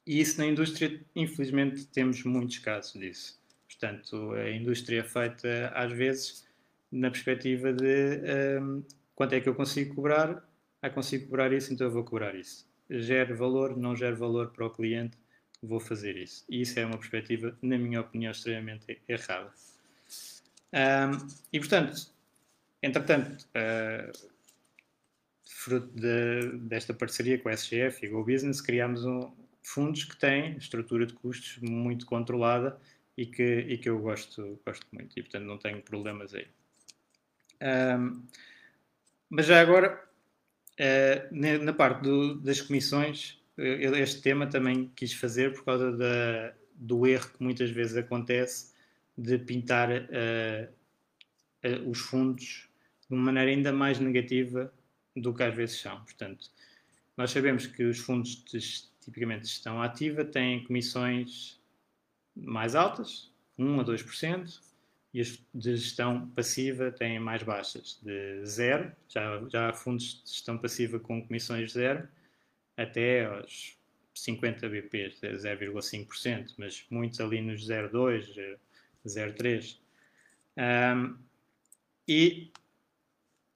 E 0.06 0.20
isso 0.20 0.38
na 0.38 0.46
indústria, 0.46 1.00
infelizmente, 1.16 1.86
temos 1.86 2.22
muitos 2.24 2.58
casos 2.58 2.92
disso. 2.92 3.40
Portanto, 3.66 4.32
a 4.32 4.50
indústria 4.50 5.00
é 5.00 5.02
feita 5.02 5.72
às 5.74 5.90
vezes 5.92 6.46
na 6.92 7.10
perspectiva 7.10 7.72
de 7.72 8.20
um, 8.60 8.84
quanto 9.14 9.34
é 9.34 9.40
que 9.40 9.48
eu 9.48 9.54
consigo 9.54 9.94
cobrar, 9.94 10.46
ah, 10.80 10.90
consigo 10.90 11.26
cobrar 11.26 11.52
isso, 11.52 11.72
então 11.72 11.86
eu 11.86 11.92
vou 11.92 12.04
cobrar 12.04 12.34
isso. 12.34 12.66
Gere 13.00 13.32
valor, 13.34 13.76
não 13.76 13.96
gera 13.96 14.14
valor 14.14 14.50
para 14.50 14.66
o 14.66 14.70
cliente, 14.70 15.16
vou 15.62 15.80
fazer 15.80 16.16
isso. 16.16 16.44
E 16.48 16.60
isso 16.62 16.78
é 16.78 16.86
uma 16.86 16.98
perspectiva, 16.98 17.56
na 17.62 17.78
minha 17.78 18.00
opinião, 18.00 18.32
extremamente 18.32 19.00
errada. 19.08 19.52
Um, 20.72 21.26
e, 21.52 21.58
portanto, 21.58 22.12
entretanto, 22.82 23.46
uh, 23.54 24.28
fruto 25.44 25.88
de, 25.94 26.58
desta 26.58 26.92
parceria 26.92 27.38
com 27.38 27.48
a 27.48 27.52
SGF 27.56 28.04
e 28.04 28.08
Go 28.08 28.24
Business, 28.24 28.60
criámos 28.60 29.04
um, 29.04 29.32
fundos 29.62 30.04
que 30.04 30.16
têm 30.16 30.56
estrutura 30.56 31.06
de 31.06 31.14
custos 31.14 31.58
muito 31.58 32.04
controlada 32.06 32.78
e 33.16 33.24
que, 33.24 33.42
e 33.42 33.78
que 33.78 33.88
eu 33.88 33.98
gosto, 33.98 34.60
gosto 34.64 34.86
muito. 34.92 35.18
E, 35.18 35.22
portanto, 35.22 35.44
não 35.44 35.58
tenho 35.58 35.80
problemas 35.80 36.34
aí. 36.34 36.46
Um, 37.62 38.22
mas 39.30 39.46
já 39.46 39.60
agora, 39.60 40.04
na 41.30 41.72
parte 41.72 42.02
do, 42.02 42.34
das 42.36 42.60
comissões, 42.60 43.40
este 43.56 44.20
tema 44.20 44.46
também 44.46 44.90
quis 44.96 45.12
fazer 45.12 45.52
por 45.52 45.64
causa 45.64 45.92
da, 45.92 46.52
do 46.74 47.06
erro 47.06 47.30
que 47.30 47.42
muitas 47.42 47.70
vezes 47.70 47.96
acontece 47.96 48.72
de 49.16 49.38
pintar 49.38 49.90
uh, 49.90 50.68
os 51.88 52.00
fundos 52.00 52.68
de 53.08 53.14
uma 53.14 53.26
maneira 53.26 53.50
ainda 53.50 53.72
mais 53.72 53.98
negativa 53.98 54.72
do 55.16 55.32
que 55.32 55.42
às 55.42 55.54
vezes 55.54 55.80
são. 55.80 56.00
Portanto, 56.02 56.50
nós 57.16 57.30
sabemos 57.30 57.66
que 57.66 57.84
os 57.84 57.98
fundos 57.98 58.42
de, 58.44 58.58
tipicamente 59.00 59.42
de 59.42 59.48
gestão 59.48 59.80
ativa 59.80 60.24
têm 60.24 60.64
comissões 60.64 61.60
mais 62.34 62.74
altas, 62.74 63.32
1 63.56 63.80
a 63.80 63.84
2%, 63.84 64.60
e 65.14 65.20
as 65.20 65.38
de 65.54 65.76
gestão 65.76 66.28
passiva 66.30 66.90
têm 66.90 67.20
mais 67.20 67.44
baixas, 67.44 68.00
de 68.02 68.44
0, 68.44 68.90
já, 69.08 69.40
já 69.48 69.68
há 69.68 69.72
fundos 69.72 70.20
de 70.24 70.30
gestão 70.30 70.58
passiva 70.58 70.98
com 70.98 71.24
comissões 71.24 71.72
0, 71.72 72.08
até 72.76 73.26
aos 73.26 73.78
50 74.12 74.68
BPs, 74.68 75.20
0,5%, 75.20 76.54
mas 76.58 76.84
muitos 76.90 77.20
ali 77.20 77.40
nos 77.40 77.64
0,2, 77.64 78.58
0,3. 79.06 79.78
Um, 80.56 81.16
e 82.08 82.50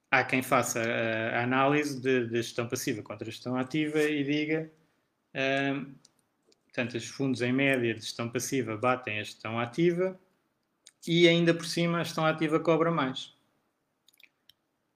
há 0.09 0.23
quem 0.23 0.41
faça 0.41 0.81
a, 0.81 1.43
análise 1.43 1.99
de, 1.99 2.27
de, 2.27 2.37
gestão 2.37 2.69
passiva 2.69 3.01
contra 3.03 3.29
gestão 3.29 3.57
ativa 3.57 4.01
e 4.01 4.23
diga, 4.23 4.71
um, 5.75 5.93
portanto, 6.63 6.95
os 6.95 7.05
fundos 7.05 7.41
em 7.41 7.51
média 7.51 7.93
de 7.93 7.99
gestão 7.99 8.29
passiva 8.29 8.77
batem 8.77 9.19
a 9.19 9.23
gestão 9.23 9.59
ativa 9.59 10.17
e 11.07 11.27
ainda 11.27 11.53
por 11.53 11.65
cima 11.65 11.99
a 11.99 12.03
gestão 12.03 12.25
ativa 12.25 12.59
cobra 12.59 12.91
mais. 12.91 13.33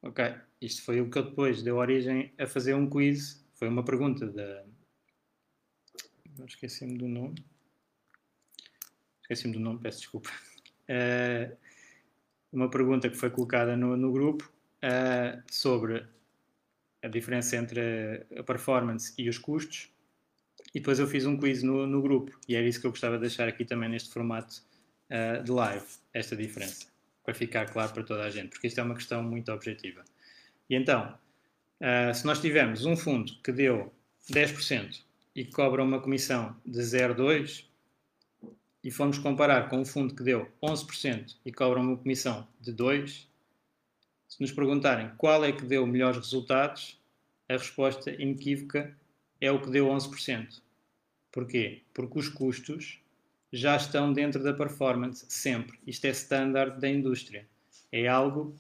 Ok, 0.02 0.36
isto 0.62 0.84
foi 0.84 1.00
o 1.02 1.10
que 1.10 1.18
eu 1.18 1.24
depois 1.24 1.64
deu 1.64 1.78
origem 1.78 2.34
a 2.38 2.46
fazer 2.46 2.74
um 2.74 2.90
quiz 2.90 3.44
foi 3.64 3.70
uma 3.70 3.86
pergunta 3.86 4.28
da. 4.28 4.66
Esqueci-me 6.46 6.98
do 6.98 7.08
nome. 7.08 7.36
Esqueci-me 9.22 9.54
do 9.54 9.60
nome, 9.62 9.80
peço 9.80 10.00
desculpa. 10.00 10.30
Uh, 10.90 11.56
uma 12.52 12.70
pergunta 12.70 13.10
que 13.10 13.16
foi 13.16 13.30
colocada 13.30 13.78
no, 13.78 13.96
no 13.96 14.12
grupo 14.12 14.52
uh, 14.84 15.42
sobre 15.50 16.06
a 17.02 17.08
diferença 17.08 17.56
entre 17.56 18.28
a 18.38 18.44
performance 18.44 19.14
e 19.18 19.30
os 19.30 19.38
custos. 19.38 19.90
E 20.76 20.80
depois 20.80 21.00
eu 21.00 21.08
fiz 21.08 21.26
um 21.26 21.38
quiz 21.38 21.64
no, 21.64 21.88
no 21.88 22.02
grupo 22.02 22.38
e 22.46 22.56
era 22.56 22.68
isso 22.68 22.82
que 22.82 22.88
eu 22.88 22.92
gostava 22.92 23.16
de 23.16 23.22
deixar 23.22 23.48
aqui 23.48 23.64
também 23.64 23.88
neste 23.88 24.12
formato 24.12 24.62
uh, 25.10 25.44
de 25.44 25.52
live, 25.52 25.86
esta 26.14 26.36
diferença, 26.36 26.88
para 27.24 27.34
ficar 27.34 27.70
claro 27.72 27.94
para 27.94 28.04
toda 28.04 28.24
a 28.24 28.30
gente, 28.30 28.50
porque 28.50 28.68
isto 28.68 28.80
é 28.80 28.84
uma 28.84 28.96
questão 28.96 29.24
muito 29.24 29.52
objetiva. 29.52 30.04
E 30.70 30.76
então, 30.76 31.18
Uh, 31.84 32.16
se 32.16 32.26
nós 32.26 32.40
tivermos 32.40 32.86
um 32.86 32.96
fundo 32.96 33.34
que 33.44 33.52
deu 33.52 33.92
10% 34.32 35.02
e 35.36 35.44
que 35.44 35.52
cobra 35.52 35.84
uma 35.84 36.00
comissão 36.00 36.56
de 36.66 36.80
0,2% 36.80 37.66
e 38.82 38.90
formos 38.90 39.18
comparar 39.18 39.68
com 39.68 39.80
um 39.80 39.86
fundo 39.86 40.16
que 40.16 40.24
deu 40.24 40.50
11% 40.64 41.36
e 41.46 41.52
cobra 41.52 41.82
uma 41.82 41.98
comissão 41.98 42.48
de 42.62 42.72
2%, 42.72 43.28
se 44.30 44.40
nos 44.40 44.54
perguntarem 44.54 45.12
qual 45.18 45.44
é 45.44 45.52
que 45.52 45.66
deu 45.66 45.86
melhores 45.86 46.20
resultados, 46.20 46.98
a 47.50 47.54
resposta 47.54 48.12
inequívoca 48.12 48.98
é 49.42 49.52
o 49.52 49.62
que 49.62 49.70
deu 49.70 49.88
11%. 49.88 50.62
Porquê? 51.34 51.82
Porque 51.94 52.18
os 52.18 52.30
custos 52.30 53.02
já 53.54 53.78
estão 53.78 54.12
dentro 54.12 54.44
da 54.44 54.52
performance, 54.52 55.26
sempre. 55.30 55.80
Isto 55.88 56.06
é 56.06 56.10
standard 56.10 56.82
da 56.82 56.90
indústria. 56.90 57.48
É 57.92 58.08
algo 58.08 58.56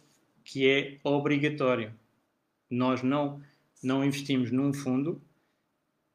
que 0.45 0.69
é 0.69 0.99
obrigatório 1.03 1.91
nós 2.73 3.03
não, 3.03 3.41
não 3.81 4.03
investimos 4.03 4.51
num 4.51 4.73
fundo 4.73 5.21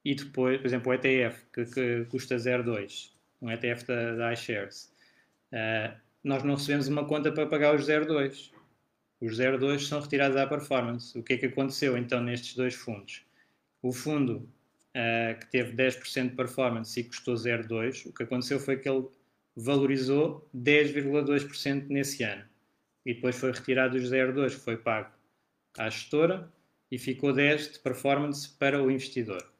e 0.04 0.14
depois, 0.14 0.58
por 0.58 0.66
exemplo, 0.66 0.90
o 0.90 0.94
ETF, 0.94 1.44
que, 1.52 1.64
que 1.66 2.04
custa 2.06 2.36
0,2, 2.36 3.12
um 3.40 3.50
ETF 3.50 3.86
da, 3.86 4.14
da 4.16 4.32
iShares, 4.32 4.92
uh, 5.52 5.96
nós 6.24 6.42
não 6.42 6.54
recebemos 6.54 6.88
uma 6.88 7.04
conta 7.04 7.30
para 7.30 7.46
pagar 7.46 7.74
os 7.74 7.86
0,2. 7.86 8.50
Os 9.20 9.38
0,2 9.38 9.80
são 9.80 10.00
retirados 10.00 10.36
à 10.36 10.46
performance. 10.46 11.16
O 11.18 11.22
que 11.22 11.34
é 11.34 11.38
que 11.38 11.46
aconteceu 11.46 11.96
então 11.96 12.20
nestes 12.20 12.54
dois 12.54 12.74
fundos? 12.74 13.24
O 13.82 13.92
fundo 13.92 14.48
uh, 14.98 15.38
que 15.38 15.46
teve 15.46 15.76
10% 15.76 16.30
de 16.30 16.34
performance 16.34 16.98
e 16.98 17.04
custou 17.04 17.34
0,2, 17.34 18.06
o 18.06 18.12
que 18.12 18.24
aconteceu 18.24 18.58
foi 18.58 18.76
que 18.76 18.88
ele 18.88 19.06
valorizou 19.54 20.48
10,2% 20.54 21.86
nesse 21.88 22.24
ano. 22.24 22.44
E 23.06 23.14
depois 23.14 23.36
foi 23.36 23.52
retirado 23.52 23.96
os 23.96 24.10
0,2 24.10 24.50
que 24.54 24.60
foi 24.60 24.76
pago 24.76 25.10
à 25.78 25.88
gestora 25.88 26.52
e 26.90 26.98
ficou 26.98 27.32
10 27.32 27.72
de 27.72 27.78
performance 27.78 28.48
para 28.48 28.82
o 28.82 28.90
investidor. 28.90 29.52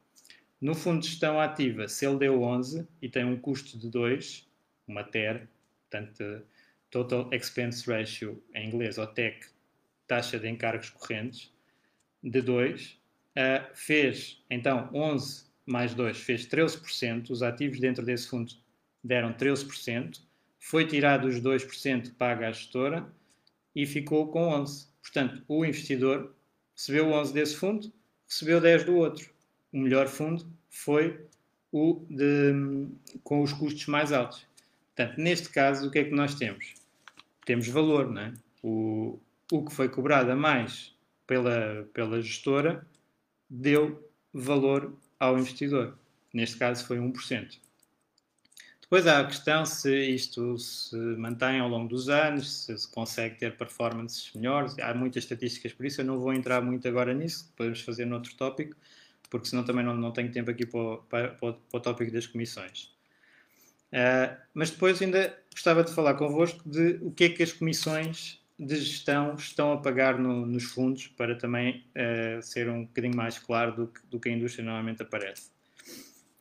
No 0.59 0.75
fundo 0.75 1.01
de 1.01 1.07
gestão 1.07 1.39
ativa, 1.39 1.87
se 1.87 2.05
ele 2.05 2.17
deu 2.17 2.41
11 2.41 2.85
e 3.01 3.07
tem 3.07 3.23
um 3.23 3.39
custo 3.39 3.77
de 3.79 3.89
2, 3.89 4.47
uma 4.87 5.03
TER, 5.03 5.47
portanto, 5.89 6.43
Total 6.89 7.29
Expense 7.31 7.89
Ratio 7.89 8.43
em 8.53 8.67
inglês, 8.67 8.97
ou 8.97 9.07
TEC, 9.07 9.45
taxa 10.05 10.37
de 10.37 10.49
encargos 10.49 10.89
correntes, 10.89 11.53
de 12.21 12.41
2, 12.41 12.98
uh, 13.39 13.65
fez 13.73 14.43
então 14.49 14.89
11 14.93 15.45
mais 15.65 15.93
2, 15.93 16.17
fez 16.17 16.47
13%, 16.47 17.29
os 17.29 17.41
ativos 17.41 17.79
dentro 17.79 18.03
desse 18.03 18.27
fundo 18.27 18.51
deram 19.03 19.33
13%, 19.33 20.19
foi 20.59 20.85
tirado 20.85 21.27
os 21.27 21.39
2% 21.39 22.13
paga 22.15 22.49
à 22.49 22.51
gestora 22.51 23.07
e 23.75 23.85
ficou 23.85 24.27
com 24.29 24.49
11. 24.49 24.87
Portanto, 25.01 25.43
o 25.47 25.63
investidor 25.63 26.35
recebeu 26.75 27.11
11 27.11 27.33
desse 27.33 27.55
fundo, 27.55 27.93
recebeu 28.27 28.59
10 28.59 28.83
do 28.85 28.95
outro 28.95 29.31
o 29.71 29.77
melhor 29.77 30.07
fundo 30.07 30.45
foi 30.69 31.25
o 31.71 32.05
de, 32.09 32.87
com 33.23 33.41
os 33.41 33.53
custos 33.53 33.85
mais 33.87 34.11
altos. 34.11 34.45
Portanto, 34.95 35.17
neste 35.17 35.49
caso, 35.49 35.87
o 35.87 35.91
que 35.91 35.99
é 35.99 36.03
que 36.03 36.11
nós 36.11 36.35
temos? 36.35 36.73
Temos 37.45 37.67
valor, 37.67 38.09
não 38.09 38.21
é? 38.21 38.33
O, 38.61 39.19
o 39.51 39.63
que 39.63 39.73
foi 39.73 39.87
cobrado 39.87 40.31
a 40.31 40.35
mais 40.35 40.93
pela, 41.25 41.87
pela 41.93 42.21
gestora 42.21 42.85
deu 43.49 44.09
valor 44.33 44.93
ao 45.19 45.37
investidor. 45.37 45.97
Neste 46.33 46.57
caso 46.57 46.85
foi 46.85 46.97
1%. 46.97 47.57
Depois 48.81 49.05
há 49.05 49.19
a 49.19 49.25
questão 49.25 49.65
se 49.65 49.95
isto 50.09 50.57
se 50.57 50.95
mantém 50.95 51.59
ao 51.59 51.69
longo 51.69 51.87
dos 51.87 52.09
anos, 52.09 52.65
se 52.65 52.77
se 52.77 52.87
consegue 52.89 53.35
ter 53.37 53.55
performances 53.55 54.31
melhores. 54.33 54.77
Há 54.79 54.93
muitas 54.93 55.23
estatísticas 55.23 55.73
por 55.73 55.85
isso, 55.85 56.01
eu 56.01 56.05
não 56.05 56.19
vou 56.19 56.33
entrar 56.33 56.61
muito 56.61 56.87
agora 56.87 57.13
nisso, 57.13 57.51
podemos 57.55 57.81
fazer 57.81 58.05
noutro 58.05 58.33
tópico 58.35 58.75
porque 59.29 59.47
senão 59.47 59.63
também 59.63 59.85
não, 59.85 59.93
não 59.95 60.11
tenho 60.11 60.31
tempo 60.31 60.49
aqui 60.49 60.65
para 60.65 60.79
o, 60.79 60.97
para, 60.97 61.29
para 61.29 61.55
o 61.73 61.79
tópico 61.79 62.11
das 62.11 62.25
comissões. 62.25 62.91
Uh, 63.91 64.35
mas 64.53 64.69
depois 64.69 65.01
ainda 65.01 65.37
gostava 65.51 65.83
de 65.83 65.93
falar 65.93 66.15
convosco 66.15 66.67
de 66.67 66.99
o 67.01 67.11
que 67.11 67.25
é 67.25 67.29
que 67.29 67.43
as 67.43 67.51
comissões 67.51 68.38
de 68.59 68.75
gestão 68.75 69.35
estão 69.35 69.71
a 69.71 69.77
pagar 69.77 70.19
no, 70.19 70.45
nos 70.45 70.65
fundos 70.65 71.07
para 71.07 71.33
também 71.35 71.85
uh, 71.95 72.41
ser 72.41 72.69
um 72.69 72.85
bocadinho 72.85 73.15
mais 73.15 73.39
claro 73.39 73.73
do 73.73 73.87
que, 73.87 74.05
do 74.07 74.19
que 74.19 74.27
a 74.27 74.33
indústria 74.33 74.65
normalmente 74.65 75.01
aparece. 75.01 75.49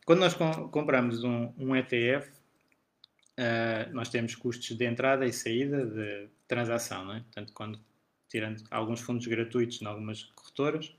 Quando 0.04 0.18
nós 0.18 0.34
com, 0.34 0.68
compramos 0.68 1.22
um, 1.22 1.52
um 1.56 1.76
ETF, 1.76 2.28
uh, 2.28 2.32
ah, 3.38 3.88
nós 3.92 4.08
temos 4.08 4.34
custos 4.34 4.76
de 4.76 4.84
entrada 4.84 5.24
e 5.26 5.32
saída 5.32 5.86
de 5.86 6.28
transação, 6.48 7.04
não 7.04 7.14
é? 7.14 7.20
Portanto, 7.20 7.52
quando 7.52 7.80
tirando 8.28 8.64
alguns 8.70 9.00
fundos 9.00 9.26
gratuitos 9.26 9.80
em 9.80 9.86
algumas 9.86 10.24
corretoras, 10.24 10.92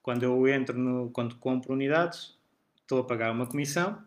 quando 0.00 0.22
eu 0.22 0.46
entro 0.46 0.78
no, 0.78 1.10
quando 1.10 1.34
compro 1.36 1.72
unidades, 1.72 2.38
estou 2.80 3.00
a 3.00 3.04
pagar 3.04 3.32
uma 3.32 3.46
comissão 3.46 4.02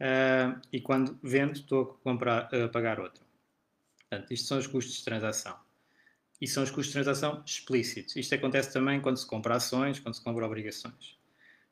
uh, 0.00 0.60
e 0.70 0.80
quando 0.80 1.18
vendo, 1.22 1.52
estou 1.52 1.82
a, 1.82 2.04
comprar, 2.04 2.54
a 2.54 2.68
pagar 2.68 3.00
outra. 3.00 3.24
Portanto, 3.98 4.32
isto 4.32 4.46
são 4.48 4.58
os 4.58 4.66
custos 4.66 4.96
de 4.96 5.04
transação. 5.04 5.67
E 6.40 6.46
são 6.46 6.62
os 6.62 6.70
custos 6.70 6.88
de 6.88 6.92
transação 6.92 7.42
explícitos. 7.44 8.14
Isto 8.16 8.34
acontece 8.34 8.72
também 8.72 9.00
quando 9.00 9.16
se 9.16 9.26
compra 9.26 9.56
ações, 9.56 9.98
quando 9.98 10.14
se 10.14 10.22
compra 10.22 10.46
obrigações. 10.46 11.18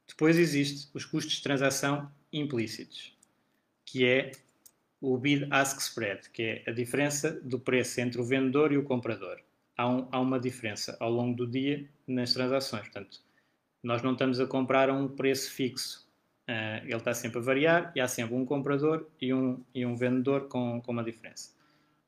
Depois 0.07 0.39
existe 0.39 0.89
os 0.95 1.05
custos 1.05 1.37
de 1.37 1.43
transação 1.43 2.11
implícitos, 2.33 3.17
que 3.85 4.05
é 4.05 4.33
o 5.01 5.17
bid-ask 5.19 5.81
spread, 5.81 6.31
que 6.31 6.43
é 6.43 6.63
a 6.67 6.73
diferença 6.73 7.33
do 7.43 7.59
preço 7.59 8.01
entre 8.01 8.21
o 8.21 8.25
vendedor 8.25 8.73
e 8.73 8.79
o 8.79 8.83
comprador. 8.83 9.41
Há, 9.77 9.89
um, 9.89 10.09
há, 10.11 10.21
uma 10.21 10.41
diferença 10.41 10.97
ao 11.01 11.11
longo 11.11 11.37
do 11.37 11.47
dia 11.47 11.87
nas 12.07 12.33
transações. 12.33 12.83
Portanto, 12.83 13.21
nós 13.83 14.03
não 14.03 14.13
estamos 14.13 14.41
a 14.41 14.47
comprar 14.47 14.89
a 14.89 14.95
um 14.95 15.09
preço 15.09 15.51
fixo. 15.51 16.07
Uh, 16.49 16.85
ele 16.85 16.97
está 16.97 17.13
sempre 17.13 17.39
a 17.39 17.43
variar 17.43 17.93
e 17.95 18.01
há 18.01 18.09
sempre 18.09 18.35
um 18.35 18.47
comprador 18.47 19.07
e 19.21 19.35
um, 19.35 19.63
e 19.75 19.85
um 19.85 19.97
vendedor 19.97 20.49
com, 20.49 20.81
com 20.81 20.93
uma 20.93 21.05
diferença. 21.05 21.56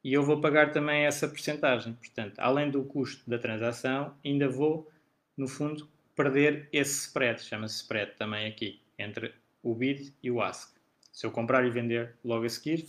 E 0.03 0.13
eu 0.13 0.23
vou 0.23 0.41
pagar 0.41 0.73
também 0.73 1.05
essa 1.05 1.29
percentagem. 1.29 1.93
Portanto, 1.95 2.39
além 2.39 2.71
do 2.71 2.85
custo 2.85 3.29
da 3.29 3.39
transação, 3.39 4.15
ainda 4.25 4.49
vou, 4.49 4.89
no 5.37 5.49
fundo, 5.49 5.89
perder 6.15 6.69
esse 6.73 7.07
spread, 7.07 7.43
chama-se 7.43 7.77
spread 7.77 8.13
também 8.17 8.47
aqui, 8.47 8.81
entre 8.99 9.35
o 9.63 9.75
bid 9.75 10.15
e 10.23 10.31
o 10.31 10.41
ask. 10.41 10.77
Se 11.13 11.27
eu 11.27 11.31
comprar 11.31 11.67
e 11.67 11.71
vender 11.71 12.17
logo 12.25 12.45
a 12.45 12.49
seguir, 12.49 12.87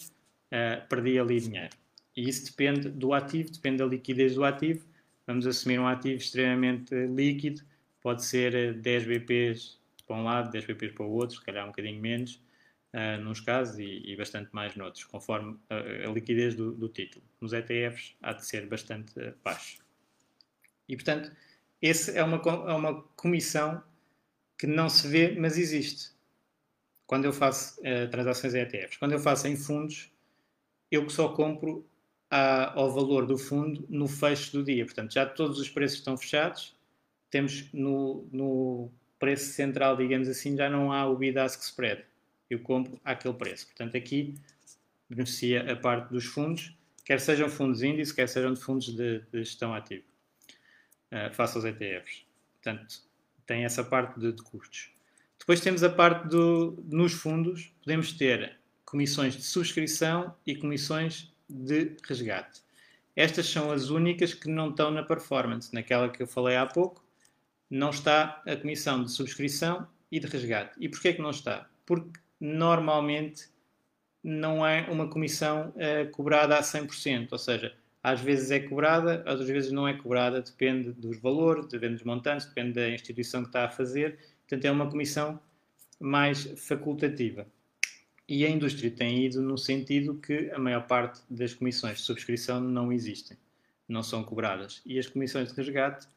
uh, 0.52 0.88
perdi 0.88 1.19
ali 1.19 1.39
dinheiro. 1.39 1.76
E 2.15 2.28
isso 2.28 2.45
depende 2.45 2.89
do 2.89 3.13
ativo, 3.13 3.52
depende 3.52 3.78
da 3.78 3.86
liquidez 3.86 4.36
do 4.36 4.43
ativo. 4.43 4.86
Vamos 5.26 5.45
assumir 5.48 5.80
um 5.80 5.88
ativo 5.88 6.17
extremamente 6.17 6.93
líquido, 7.08 7.62
pode 8.02 8.24
ser 8.26 8.74
10 8.74 9.04
eh, 9.04 9.06
BPs 9.06 9.80
para 10.08 10.15
um 10.15 10.24
lado, 10.24 10.52
10 10.52 10.65
BPs 10.65 10.93
para 10.93 11.06
o 11.06 11.12
outro, 11.12 11.38
se 11.38 11.45
calhar 11.45 11.63
um 11.65 11.67
bocadinho 11.67 12.02
menos, 12.02 12.41
uh, 12.93 13.21
nos 13.21 13.39
casos, 13.39 13.80
e, 13.80 14.04
e, 14.06 14.15
bastante 14.15 14.49
mais 14.54 14.75
noutros, 14.75 15.04
conforme 15.06 15.58
a, 15.69 15.75
a 16.10 16.12
liquidez 16.12 16.56
do, 16.56 16.71
do, 16.71 16.89
título. 16.89 17.23
Nos 17.39 17.54
ETFs 17.54 18.15
há 18.21 18.34
de 18.34 18.45
ser 18.45 18.65
bastante 18.67 19.17
uh, 19.19 19.34
baixo. 19.43 19.80
E, 20.88 20.95
portanto, 20.95 21.32
essa 21.82 22.12
é 22.12 22.23
uma, 22.23 22.38
é 22.38 22.73
uma 22.73 23.02
comissão 23.15 23.84
que 24.58 24.67
não 24.67 24.89
se 24.89 25.08
vê, 25.08 25.36
mas 25.39 25.58
existe. 25.58 26.12
Quando 27.06 27.25
eu 27.25 27.34
faço 27.34 27.80
uh, 27.82 28.10
transações 28.10 28.54
em 28.54 28.62
ETFs. 28.62 28.97
Quando 28.97 29.13
eu 29.13 29.19
faço 29.19 29.47
em 29.47 29.56
fundos, 29.56 30.12
eu 30.91 31.10
só 31.10 31.30
compro 31.30 31.88
a, 32.30 32.73
ao 32.80 32.91
valor 32.91 33.25
do 33.25 33.38
fundo 33.38 33.86
no 33.89 34.08
fecho 34.08 34.52
do 34.52 34.63
dia. 34.63 34.86
Portanto, 34.86 35.13
já 35.13 35.25
todos 35.25 35.60
os 35.60 35.69
preços 35.69 35.99
estão 35.99 36.17
fechados 36.17 36.78
temos 37.30 37.71
no, 37.71 38.28
no 38.32 38.91
preço 39.19 39.54
central, 39.54 39.95
digamos 39.95 40.28
assim, 40.28 40.56
já 40.56 40.69
não 40.69 40.91
há 40.91 41.08
o 41.08 41.15
bid-ask 41.15 41.62
spread. 41.62 42.04
Eu 42.49 42.59
compro 42.59 42.99
àquele 43.03 43.33
preço. 43.33 43.67
Portanto, 43.67 43.95
aqui 43.95 44.35
beneficia 45.09 45.71
a 45.71 45.75
parte 45.75 46.12
dos 46.12 46.25
fundos, 46.25 46.75
quer 47.03 47.19
sejam 47.19 47.49
fundos 47.49 47.81
índice, 47.81 48.13
quer 48.13 48.27
sejam 48.27 48.53
de 48.53 48.59
fundos 48.59 48.95
de, 48.95 49.19
de 49.19 49.43
gestão 49.43 49.73
ativa, 49.73 50.03
uh, 51.12 51.33
face 51.33 51.57
aos 51.57 51.65
ETFs. 51.65 52.25
Portanto, 52.62 53.01
tem 53.45 53.65
essa 53.65 53.83
parte 53.83 54.19
de, 54.19 54.31
de, 54.31 54.43
custos. 54.43 54.91
Depois 55.39 55.59
temos 55.59 55.83
a 55.83 55.89
parte 55.89 56.27
do, 56.27 56.83
nos 56.88 57.13
fundos, 57.13 57.73
podemos 57.81 58.12
ter 58.12 58.57
comissões 58.85 59.35
de 59.35 59.43
subscrição 59.43 60.35
e 60.45 60.55
comissões 60.55 61.33
de 61.49 61.95
resgate. 62.03 62.62
Estas 63.15 63.47
são 63.47 63.71
as 63.71 63.89
únicas 63.89 64.33
que 64.33 64.47
não 64.47 64.69
estão 64.69 64.91
na 64.91 65.03
performance, 65.03 65.73
naquela 65.73 66.09
que 66.09 66.21
eu 66.21 66.27
falei 66.27 66.55
há 66.55 66.65
pouco, 66.65 67.03
não 67.69 67.89
está 67.89 68.41
a 68.45 68.55
comissão 68.55 69.03
de 69.03 69.12
subscrição 69.12 69.88
e 70.12 70.19
de 70.19 70.27
resgate. 70.27 70.75
E 70.79 70.88
porquê 70.88 71.13
que 71.13 71.21
não 71.21 71.31
está? 71.31 71.69
Porque 71.85 72.19
normalmente 72.39 73.49
não 74.23 74.65
é 74.65 74.89
uma 74.89 75.10
comissão 75.10 75.73
uh, 75.75 76.10
cobrada 76.12 76.58
a 76.58 76.62
100%, 76.62 77.30
ou 77.32 77.38
seja, 77.38 77.75
às 78.02 78.21
vezes 78.21 78.52
é 78.52 78.60
cobrada, 78.60 79.23
outras 79.28 79.47
vezes 79.47 79.71
não 79.71 79.88
é 79.88 79.93
cobrada, 79.93 80.41
depende 80.41 80.91
dos 80.91 81.17
valores, 81.19 81.67
depende 81.67 81.95
dos 81.95 82.04
montantes, 82.04 82.45
depende 82.45 82.73
da 82.73 82.89
instituição 82.89 83.41
que 83.41 83.49
está 83.49 83.65
a 83.65 83.69
fazer, 83.69 84.17
portanto 84.47 84.65
é 84.65 84.71
uma 84.71 84.89
comissão 84.89 85.39
mais 85.99 86.43
facultativa. 86.58 87.45
E 88.28 88.45
a 88.45 88.49
indústria 88.49 88.91
tem 88.91 89.25
ido 89.25 89.41
no 89.41 89.58
sentido 89.58 90.15
que 90.15 90.52
a 90.52 90.60
maior 90.60 90.86
parte 90.86 91.21
das 91.30 91.54
comissões 91.54 91.97
de 91.97 92.04
subscrição 92.04 92.62
não 92.62 92.93
existem, 92.93 93.36
não 93.88 94.04
são 94.04 94.23
cobradas. 94.23 94.82
E 94.86 94.99
as 94.99 95.08
comissões 95.08 95.52
de 95.52 95.56
resgate 95.56 96.08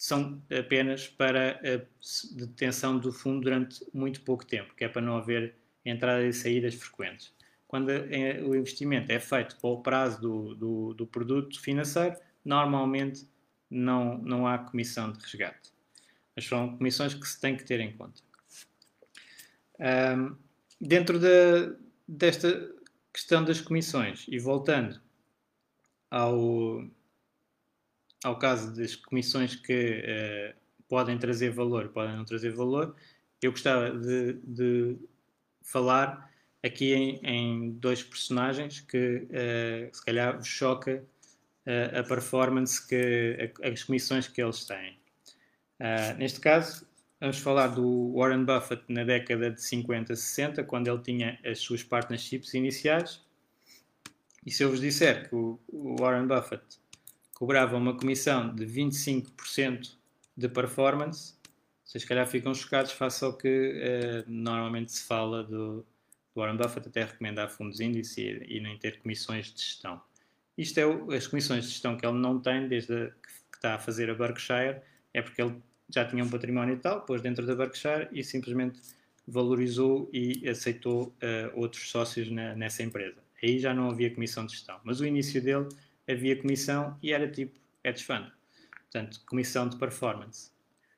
são 0.00 0.42
apenas 0.58 1.08
para 1.08 1.60
a 1.62 2.34
detenção 2.34 2.98
do 2.98 3.12
fundo 3.12 3.42
durante 3.42 3.84
muito 3.92 4.22
pouco 4.22 4.46
tempo, 4.46 4.74
que 4.74 4.82
é 4.82 4.88
para 4.88 5.02
não 5.02 5.18
haver 5.18 5.54
entradas 5.84 6.36
e 6.36 6.40
saídas 6.40 6.74
frequentes. 6.74 7.34
Quando 7.68 7.90
é, 7.90 8.40
o 8.42 8.54
investimento 8.54 9.12
é 9.12 9.20
feito 9.20 9.58
para 9.60 9.68
o 9.68 9.82
prazo 9.82 10.18
do, 10.18 10.54
do, 10.54 10.94
do 10.94 11.06
produto 11.06 11.60
financeiro, 11.60 12.16
normalmente 12.42 13.28
não, 13.68 14.16
não 14.16 14.46
há 14.46 14.56
comissão 14.56 15.12
de 15.12 15.20
resgate. 15.20 15.70
Mas 16.34 16.46
são 16.46 16.78
comissões 16.78 17.12
que 17.12 17.28
se 17.28 17.38
tem 17.38 17.54
que 17.54 17.64
ter 17.64 17.78
em 17.78 17.94
conta. 17.94 18.22
Um, 19.78 20.34
dentro 20.80 21.20
desta 22.08 22.72
questão 23.12 23.44
das 23.44 23.60
comissões, 23.60 24.24
e 24.28 24.38
voltando 24.38 24.98
ao, 26.10 26.86
ao 28.24 28.38
caso 28.38 28.74
das 28.74 28.94
comissões 28.94 29.56
que 29.56 30.04
uh, 30.04 30.54
podem 30.88 31.18
trazer 31.18 31.50
valor, 31.50 31.88
podem 31.88 32.16
não 32.16 32.24
trazer 32.24 32.50
valor, 32.50 32.94
eu 33.42 33.50
gostava 33.50 33.90
de, 33.90 34.34
de 34.44 34.96
falar 35.62 36.30
aqui 36.62 36.92
em, 36.92 37.20
em, 37.22 37.70
dois 37.70 38.02
personagens 38.02 38.80
que 38.80 39.26
uh, 39.30 39.96
se 39.96 40.04
calhar 40.04 40.42
choca 40.44 41.02
uh, 41.66 42.00
a 42.00 42.02
performance 42.02 42.86
que 42.86 43.52
as 43.62 43.84
comissões 43.84 44.28
que 44.28 44.42
eles 44.42 44.64
têm. 44.66 44.98
neste 46.18 46.40
caso, 46.40 46.86
vamos 47.18 47.38
falar 47.38 47.68
do 47.68 48.12
Warren 48.14 48.44
Buffett 48.44 48.82
na 48.88 49.04
década 49.04 49.50
de 49.50 49.62
50, 49.62 50.14
60, 50.14 50.64
quando 50.64 50.88
ele 50.88 51.00
tinha 51.02 51.38
as 51.44 51.60
suas 51.60 51.82
partnerships 51.82 52.52
iniciais. 52.52 53.22
E 54.44 54.50
se 54.50 54.62
eu 54.62 54.70
vos 54.70 54.80
disser 54.80 55.28
que 55.28 55.34
o 55.34 55.58
Warren 55.98 56.26
Buffett 56.26 56.80
cobrava 57.40 57.74
uma 57.74 57.96
comissão 57.96 58.54
de 58.54 58.66
25% 58.66 59.92
de 60.36 60.46
performance, 60.46 61.34
vocês 61.82 62.02
se 62.02 62.06
calhar 62.06 62.26
ficam 62.26 62.52
chocados 62.52 62.92
face 62.92 63.24
ao 63.24 63.32
que 63.32 63.48
uh, 63.48 64.30
normalmente 64.30 64.92
se 64.92 65.04
fala 65.04 65.42
do, 65.42 65.78
do 65.78 65.86
Warren 66.36 66.58
Buffett, 66.58 66.86
até 66.86 67.04
recomendar 67.04 67.48
fundos 67.48 67.80
índice 67.80 68.20
e, 68.20 68.58
e 68.58 68.60
nem 68.60 68.76
ter 68.76 68.98
comissões 69.00 69.46
de 69.54 69.58
gestão. 69.58 69.98
Isto 70.56 70.78
é 70.80 70.86
o, 70.86 71.10
as 71.12 71.26
comissões 71.26 71.64
de 71.64 71.70
gestão 71.70 71.96
que 71.96 72.04
ele 72.04 72.18
não 72.18 72.38
tem 72.38 72.68
desde 72.68 72.92
a, 72.92 73.06
que 73.06 73.56
está 73.56 73.76
a 73.76 73.78
fazer 73.78 74.10
a 74.10 74.14
Berkshire, 74.14 74.82
é 75.14 75.22
porque 75.22 75.40
ele 75.40 75.56
já 75.88 76.04
tinha 76.04 76.22
um 76.22 76.28
património 76.28 76.74
e 76.74 76.78
tal, 76.78 77.00
pôs 77.00 77.22
dentro 77.22 77.46
da 77.46 77.54
Berkshire 77.54 78.06
e 78.12 78.22
simplesmente 78.22 78.82
valorizou 79.26 80.10
e 80.12 80.46
aceitou 80.46 81.04
uh, 81.04 81.58
outros 81.58 81.90
sócios 81.90 82.30
na, 82.30 82.54
nessa 82.54 82.82
empresa. 82.82 83.16
Aí 83.42 83.58
já 83.58 83.72
não 83.72 83.88
havia 83.88 84.14
comissão 84.14 84.44
de 84.44 84.52
gestão, 84.52 84.78
mas 84.84 85.00
o 85.00 85.06
início 85.06 85.40
dele 85.40 85.68
havia 86.10 86.36
comissão 86.36 86.98
e 87.02 87.12
era 87.12 87.28
tipo 87.28 87.58
hedge 87.84 88.04
fund. 88.04 88.30
Portanto, 88.90 89.20
comissão 89.26 89.68
de 89.68 89.76
performance. 89.76 90.50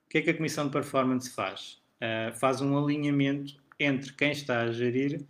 O 0.06 0.08
que 0.08 0.18
é 0.18 0.22
que 0.22 0.30
a 0.30 0.34
comissão 0.34 0.66
de 0.66 0.72
performance 0.72 1.30
faz? 1.30 1.82
Uh, 1.96 2.32
faz 2.38 2.60
um 2.60 2.76
alinhamento 2.76 3.62
entre 3.78 4.12
quem 4.12 4.32
está 4.32 4.62
a 4.62 4.72
gerir 4.72 5.24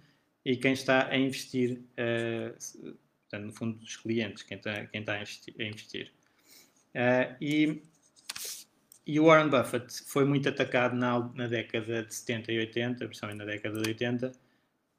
e 0.44 0.56
quem 0.56 0.72
está 0.72 1.08
a 1.08 1.16
investir, 1.16 1.80
uh, 1.92 2.94
portanto, 3.22 3.46
no 3.46 3.52
fundo, 3.52 3.78
dos 3.78 3.96
clientes, 3.96 4.42
quem 4.42 4.56
está, 4.56 4.86
quem 4.86 5.00
está 5.00 5.14
a 5.14 5.20
investir. 5.20 5.54
A 5.58 5.62
investir. 5.64 6.12
Uh, 6.94 7.36
e, 7.40 7.82
e 9.06 9.18
o 9.18 9.24
Warren 9.26 9.48
Buffett 9.48 10.04
foi 10.06 10.24
muito 10.24 10.48
atacado 10.48 10.94
na, 10.96 11.18
na 11.34 11.46
década 11.46 12.04
de 12.04 12.14
70 12.14 12.52
e 12.52 12.58
80, 12.58 13.06
principalmente 13.06 13.38
na 13.38 13.44
década 13.44 13.80
de 13.80 13.88
80, 13.88 14.32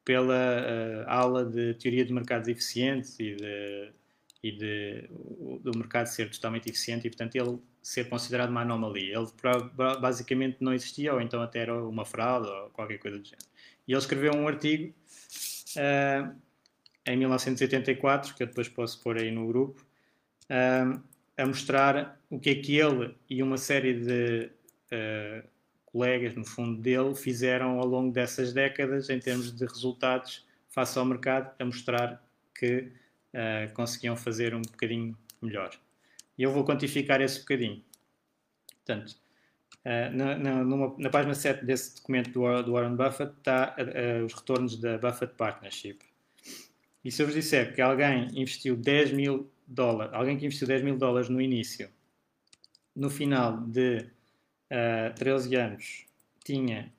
pela 0.04 0.34
uh, 0.34 1.10
aula 1.10 1.46
de 1.46 1.74
teoria 1.76 2.04
de 2.04 2.14
mercados 2.14 2.48
eficientes 2.48 3.18
e, 3.20 3.36
de, 3.36 3.92
e 4.44 4.52
de, 4.52 5.10
do 5.62 5.72
mercado 5.78 6.08
ser 6.08 6.30
totalmente 6.30 6.70
eficiente 6.70 7.08
e, 7.08 7.10
portanto, 7.10 7.36
ele 7.36 7.58
ser 7.82 8.10
considerado 8.10 8.50
uma 8.50 8.62
anomalia. 8.62 9.16
Ele 9.18 9.28
basicamente 10.02 10.58
não 10.60 10.74
existia, 10.74 11.14
ou 11.14 11.22
então 11.22 11.42
até 11.42 11.60
era 11.60 11.82
uma 11.82 12.04
fraude 12.04 12.50
ou 12.50 12.70
qualquer 12.72 12.98
coisa 12.98 13.18
do 13.18 13.24
género. 13.24 13.48
E 13.88 13.94
ele 13.94 14.00
escreveu 14.00 14.34
um 14.34 14.46
artigo 14.46 14.94
uh, 15.78 16.36
em 17.06 17.18
1984, 17.18 18.36
que 18.36 18.44
eu 18.44 18.48
depois 18.48 18.68
posso 18.68 19.02
pôr 19.02 19.18
aí 19.18 19.32
no 19.32 19.48
grupo, 19.48 19.82
uh, 20.50 21.02
a 21.38 21.46
mostrar 21.46 22.20
o 22.30 22.38
que 22.38 22.50
é 22.50 22.56
que 22.56 22.78
ele 22.78 23.16
e 23.30 23.42
uma 23.42 23.58
série 23.58 23.94
de 23.94 24.52
uh, 24.92 25.48
colegas, 25.86 26.36
no 26.36 26.44
fundo 26.44 26.82
dele, 26.82 27.16
fizeram 27.16 27.80
ao 27.80 27.86
longo 27.86 28.12
dessas 28.12 28.52
décadas 28.52 29.10
em 29.10 29.20
termos 29.20 29.56
de 29.56 29.66
resultados 29.66 30.46
face 30.70 31.00
ao 31.00 31.06
mercado, 31.06 31.54
a 31.60 31.66
mostrar 31.66 32.22
que 32.58 32.92
uh, 33.34 33.74
conseguiam 33.74 34.16
fazer 34.16 34.54
um 34.54 34.62
bocadinho 34.62 35.18
melhor. 35.42 35.72
E 36.38 36.44
eu 36.44 36.52
vou 36.52 36.64
quantificar 36.64 37.22
esse 37.22 37.40
bocadinho. 37.40 37.84
Portanto, 38.86 39.16
uh, 39.86 40.16
na, 40.16 40.38
na, 40.38 40.64
numa, 40.64 40.96
na, 40.98 41.10
página 41.10 41.34
7 41.34 41.66
desse 41.66 41.96
documento 41.96 42.32
do, 42.32 42.64
do 42.64 42.74
Warren 42.74 42.96
Buffett 42.96 43.34
está 43.38 43.76
uh, 43.78 44.26
os 44.26 44.34
retornos 44.34 44.78
da 44.78 44.98
Buffett 44.98 45.34
Partnership. 45.36 46.00
E 47.04 47.12
se 47.12 47.22
eu 47.22 47.26
vos 47.26 47.36
disser 47.36 47.76
que 47.76 47.82
alguém 47.82 48.28
investiu 48.34 48.78
10 48.78 49.12
mil 49.12 49.52
dólares, 49.68 50.14
alguém 50.14 50.38
que 50.38 50.46
investiu 50.46 50.68
10 50.68 50.84
mil 50.84 50.98
dólares 50.98 51.30
no 51.30 51.42
início, 51.42 51.90
no 52.96 53.10
final 53.10 53.58
de 53.58 53.98
uh, 53.98 54.10
eh, 54.70 55.10
13 55.10 55.56
anos, 55.56 56.06
tinha 56.46 56.92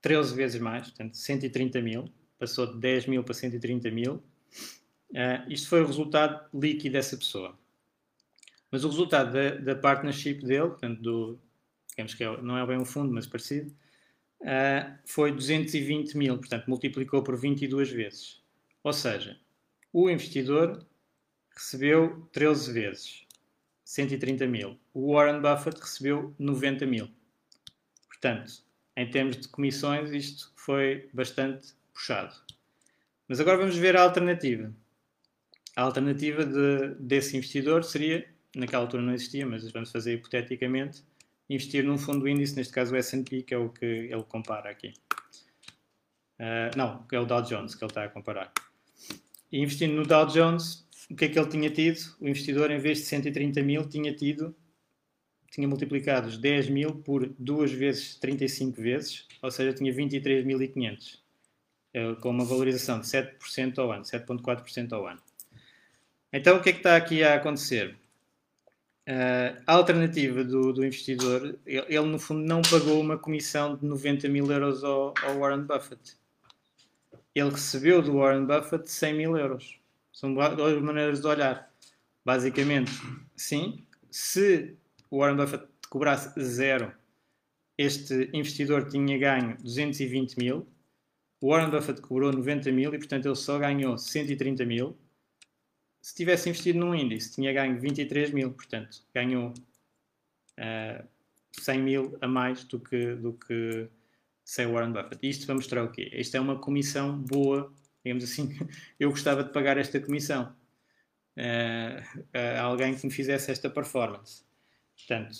13 0.00 0.34
vezes 0.34 0.60
mais, 0.60 0.88
portanto 0.88 1.16
130 1.16 1.80
mil, 1.80 2.10
passou 2.38 2.66
de 2.66 2.78
10 2.78 3.06
mil 3.06 3.22
para 3.22 3.34
130 3.34 3.90
mil. 3.90 4.22
Uh, 5.10 5.50
isto 5.50 5.68
foi 5.68 5.82
o 5.82 5.86
resultado 5.86 6.48
líquido 6.54 6.92
dessa 6.92 7.16
pessoa. 7.16 7.58
Mas 8.70 8.84
o 8.84 8.88
resultado 8.88 9.32
da, 9.32 9.50
da 9.56 9.74
partnership 9.74 10.44
dele, 10.44 10.68
portanto, 10.68 11.00
do, 11.00 11.40
digamos 11.88 12.14
que 12.14 12.22
é, 12.22 12.42
não 12.42 12.56
é 12.56 12.66
bem 12.66 12.78
um 12.78 12.84
fundo, 12.84 13.12
mas 13.12 13.26
parecido, 13.26 13.74
uh, 14.42 14.98
foi 15.04 15.32
220 15.32 16.16
mil, 16.16 16.38
portanto, 16.38 16.66
multiplicou 16.68 17.22
por 17.22 17.36
22 17.36 17.90
vezes. 17.90 18.40
Ou 18.84 18.92
seja, 18.92 19.38
o 19.92 20.08
investidor 20.08 20.86
recebeu 21.54 22.28
13 22.32 22.72
vezes 22.72 23.26
130 23.84 24.46
mil. 24.46 24.78
O 24.94 25.12
Warren 25.12 25.40
Buffett 25.40 25.80
recebeu 25.80 26.32
90 26.38 26.86
mil. 26.86 27.10
Portanto, 28.06 28.62
em 28.96 29.10
termos 29.10 29.36
de 29.36 29.48
comissões, 29.48 30.10
isto 30.12 30.52
foi 30.54 31.10
bastante 31.12 31.74
puxado. 31.92 32.34
Mas 33.26 33.40
agora 33.40 33.58
vamos 33.58 33.76
ver 33.76 33.96
a 33.96 34.02
alternativa. 34.02 34.72
A 35.76 35.82
alternativa 35.82 36.44
de, 36.44 36.94
desse 36.98 37.36
investidor 37.36 37.84
seria, 37.84 38.28
naquela 38.54 38.84
altura 38.84 39.02
não 39.02 39.14
existia, 39.14 39.46
mas 39.46 39.70
vamos 39.70 39.90
fazer 39.90 40.14
hipoteticamente, 40.14 41.02
investir 41.48 41.84
num 41.84 41.98
fundo 41.98 42.28
índice, 42.28 42.56
neste 42.56 42.72
caso 42.72 42.94
o 42.94 42.96
S&P, 42.96 43.42
que 43.42 43.54
é 43.54 43.58
o 43.58 43.68
que 43.68 43.84
ele 43.84 44.24
compara 44.24 44.70
aqui. 44.70 44.92
Uh, 46.38 46.76
não, 46.76 47.04
é 47.12 47.20
o 47.20 47.26
Dow 47.26 47.42
Jones 47.42 47.74
que 47.74 47.84
ele 47.84 47.90
está 47.90 48.04
a 48.04 48.08
comparar. 48.08 48.52
E 49.52 49.60
investindo 49.60 49.94
no 49.94 50.06
Dow 50.06 50.26
Jones, 50.26 50.86
o 51.10 51.14
que 51.14 51.24
é 51.24 51.28
que 51.28 51.38
ele 51.38 51.48
tinha 51.48 51.70
tido? 51.70 51.98
O 52.20 52.28
investidor, 52.28 52.70
em 52.70 52.78
vez 52.78 52.98
de 52.98 53.04
130 53.04 53.62
mil, 53.62 53.86
tinha 53.88 54.14
tido, 54.14 54.54
tinha 55.50 55.66
multiplicado 55.66 56.28
os 56.28 56.38
10 56.38 56.68
mil 56.68 56.94
por 57.02 57.28
2 57.38 57.72
vezes 57.72 58.14
35 58.16 58.80
vezes, 58.80 59.26
ou 59.42 59.50
seja, 59.50 59.72
tinha 59.74 59.92
23.500, 59.92 61.18
eh, 61.92 62.14
com 62.20 62.30
uma 62.30 62.44
valorização 62.44 63.00
de 63.00 63.06
7% 63.08 63.78
ao 63.78 63.92
ano, 63.92 64.04
7,4% 64.04 64.92
ao 64.92 65.06
ano. 65.06 65.20
Então, 66.32 66.56
o 66.56 66.62
que 66.62 66.70
é 66.70 66.72
que 66.72 66.78
está 66.78 66.96
aqui 66.96 67.22
a 67.24 67.34
acontecer? 67.34 67.96
Uh, 69.08 69.60
a 69.66 69.72
alternativa 69.72 70.44
do, 70.44 70.72
do, 70.72 70.84
investidor, 70.84 71.58
ele, 71.66 71.84
ele, 71.88 72.06
no 72.06 72.18
fundo 72.18 72.46
não 72.46 72.62
pagou 72.62 73.00
uma 73.00 73.18
comissão 73.18 73.74
de 73.76 73.84
90 73.84 74.28
mil 74.28 74.50
euros 74.50 74.84
ao, 74.84 75.12
ao 75.22 75.38
Warren 75.38 75.62
Buffett. 75.62 76.16
Ele 77.34 77.50
recebeu 77.50 78.02
do 78.02 78.18
Warren 78.18 78.46
Buffett 78.46 78.88
100 78.88 79.14
mil 79.14 79.36
euros. 79.36 79.80
São 80.12 80.32
duas 80.32 80.80
maneiras 80.80 81.20
de 81.20 81.26
olhar. 81.26 81.68
Basicamente, 82.24 82.92
sim, 83.34 83.84
se 84.10 84.76
o 85.10 85.18
Warren 85.18 85.36
Buffett 85.36 85.66
cobrasse 85.88 86.40
zero, 86.40 86.92
este 87.76 88.28
investidor 88.32 88.88
tinha 88.88 89.18
ganho 89.18 89.56
220 89.62 90.36
mil, 90.36 90.68
o 91.40 91.50
Warren 91.50 91.70
Buffett 91.70 92.00
cobrou 92.02 92.30
90 92.30 92.70
mil 92.70 92.94
e, 92.94 92.98
portanto, 92.98 93.26
ele 93.26 93.34
só 93.34 93.58
ganhou 93.58 93.96
130 93.96 94.64
mil. 94.66 94.96
Se 96.00 96.14
tivesse 96.14 96.48
investido 96.48 96.78
num 96.78 96.94
índice, 96.94 97.34
tinha 97.34 97.52
ganho 97.52 97.78
23 97.78 98.30
mil, 98.32 98.52
portanto, 98.52 99.02
ganhou 99.14 99.50
uh, 99.50 99.54
eh, 100.56 101.04
100 101.52 101.82
mil 101.82 102.18
a 102.20 102.26
mais 102.26 102.64
do 102.64 102.80
que, 102.80 103.14
do 103.16 103.34
que 103.34 103.88
sem 104.44 104.66
Warren 104.66 104.92
Buffett. 104.92 105.28
Isto 105.28 105.46
vai 105.46 105.56
mostrar 105.56 105.84
o 105.84 105.92
quê? 105.92 106.10
Isto 106.12 106.36
é 106.36 106.40
uma 106.40 106.58
comissão 106.58 107.18
boa 107.18 107.72
digamos 108.04 108.24
assim, 108.24 108.56
eu 108.98 109.10
gostava 109.10 109.44
de 109.44 109.52
pagar 109.52 109.78
esta 109.78 110.00
comissão 110.00 110.54
uh, 111.36 112.26
a 112.58 112.62
alguém 112.62 112.94
que 112.94 113.06
me 113.06 113.12
fizesse 113.12 113.50
esta 113.50 113.70
performance. 113.70 114.44
Portanto, 114.96 115.34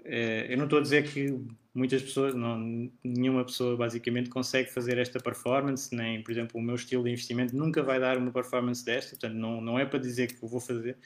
uh, 0.00 0.46
eu 0.48 0.56
não 0.56 0.64
estou 0.64 0.78
a 0.78 0.82
dizer 0.82 1.10
que 1.10 1.26
muitas 1.74 2.02
pessoas, 2.02 2.34
não, 2.34 2.90
nenhuma 3.02 3.44
pessoa 3.44 3.76
basicamente 3.76 4.30
consegue 4.30 4.70
fazer 4.70 4.96
esta 4.96 5.18
performance, 5.18 5.94
nem, 5.94 6.22
por 6.22 6.30
exemplo, 6.30 6.60
o 6.60 6.62
meu 6.62 6.76
estilo 6.76 7.02
de 7.02 7.10
investimento 7.10 7.56
nunca 7.56 7.82
vai 7.82 7.98
dar 7.98 8.16
uma 8.16 8.30
performance 8.30 8.84
desta, 8.84 9.10
portanto, 9.10 9.34
não, 9.34 9.60
não 9.60 9.78
é 9.78 9.84
para 9.84 9.98
dizer 9.98 10.32
que 10.32 10.42
eu 10.42 10.48
vou 10.48 10.60
fazer 10.60 10.96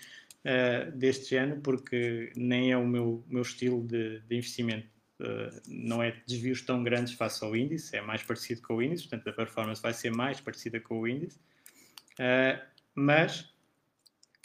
uh, 0.45 0.93
deste 0.93 1.31
género, 1.31 1.61
porque 1.63 2.31
nem 2.37 2.71
é 2.71 2.77
o 2.77 2.87
meu, 2.87 3.25
meu 3.27 3.43
estilo 3.43 3.83
de, 3.87 4.21
de 4.21 4.37
investimento. 4.37 4.87
Uh, 5.21 5.51
não 5.67 6.01
é 6.01 6.15
desvios 6.29 6.63
tão 6.63 6.85
grandes 6.85 7.15
face 7.15 7.43
ao 7.43 7.57
índice, 7.57 7.97
é 7.97 8.01
mais 8.01 8.23
parecido 8.23 8.63
com 8.63 8.77
o 8.77 8.83
índice, 8.83 9.09
portanto 9.09 9.29
a 9.29 9.33
performance 9.33 9.83
vai 9.83 9.93
ser 9.93 10.13
mais 10.13 10.41
parecida 10.41 10.79
com 10.79 11.01
o 11.01 11.09
índice, 11.09 11.39
uh, 12.21 12.63
mas, 12.95 13.53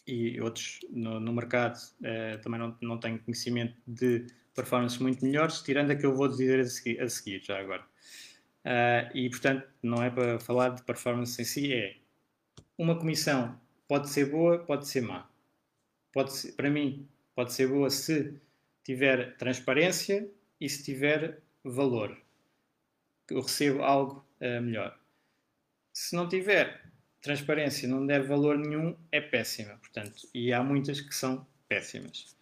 e 0.07 0.41
outros 0.41 0.79
no, 0.89 1.19
no 1.19 1.31
mercado 1.33 1.77
uh, 1.77 2.41
também 2.41 2.59
não, 2.59 2.75
não 2.81 2.97
tenho 2.97 3.19
conhecimento 3.19 3.75
de 3.85 4.25
performances 4.53 4.99
muito 4.99 5.25
melhores, 5.25 5.61
tirando 5.61 5.91
a 5.91 5.95
que 5.95 6.05
eu 6.05 6.15
vou 6.15 6.27
dizer 6.27 6.59
a 6.59 6.65
seguir, 6.65 7.01
a 7.01 7.09
seguir 7.09 7.41
já 7.43 7.59
agora. 7.59 7.83
e 9.13 9.29
portanto, 9.29 9.67
não 9.81 10.01
é 10.03 10.09
para 10.09 10.39
falar 10.39 10.69
de 10.69 10.83
performance 10.83 11.41
em 11.41 11.45
si, 11.45 11.73
é 11.73 11.95
uma 12.77 12.97
comissão 12.97 13.59
pode 13.87 14.09
ser 14.09 14.25
boa, 14.25 14.59
pode 14.59 14.87
ser 14.87 15.01
má. 15.01 15.29
Pode 16.11 16.33
ser, 16.33 16.53
para 16.53 16.69
mim, 16.69 17.07
pode 17.35 17.53
ser 17.53 17.67
boa 17.67 17.89
se 17.89 18.39
tiver 18.83 19.35
transparência 19.37 20.27
e 20.59 20.69
se 20.69 20.83
tiver 20.83 21.41
valor, 21.63 22.17
eu 23.29 23.41
recebo 23.41 23.83
algo 23.83 24.25
uh, 24.41 24.61
melhor. 24.61 24.97
Se 25.93 26.15
não 26.15 26.27
tiver 26.27 26.81
transparência, 27.21 27.87
não 27.87 28.05
der 28.05 28.23
valor 28.23 28.57
nenhum, 28.57 28.97
é 29.11 29.21
péssima, 29.21 29.75
portanto, 29.77 30.27
e 30.33 30.51
há 30.51 30.63
muitas 30.63 30.99
que 30.99 31.13
são 31.13 31.45
péssimas. 31.67 32.35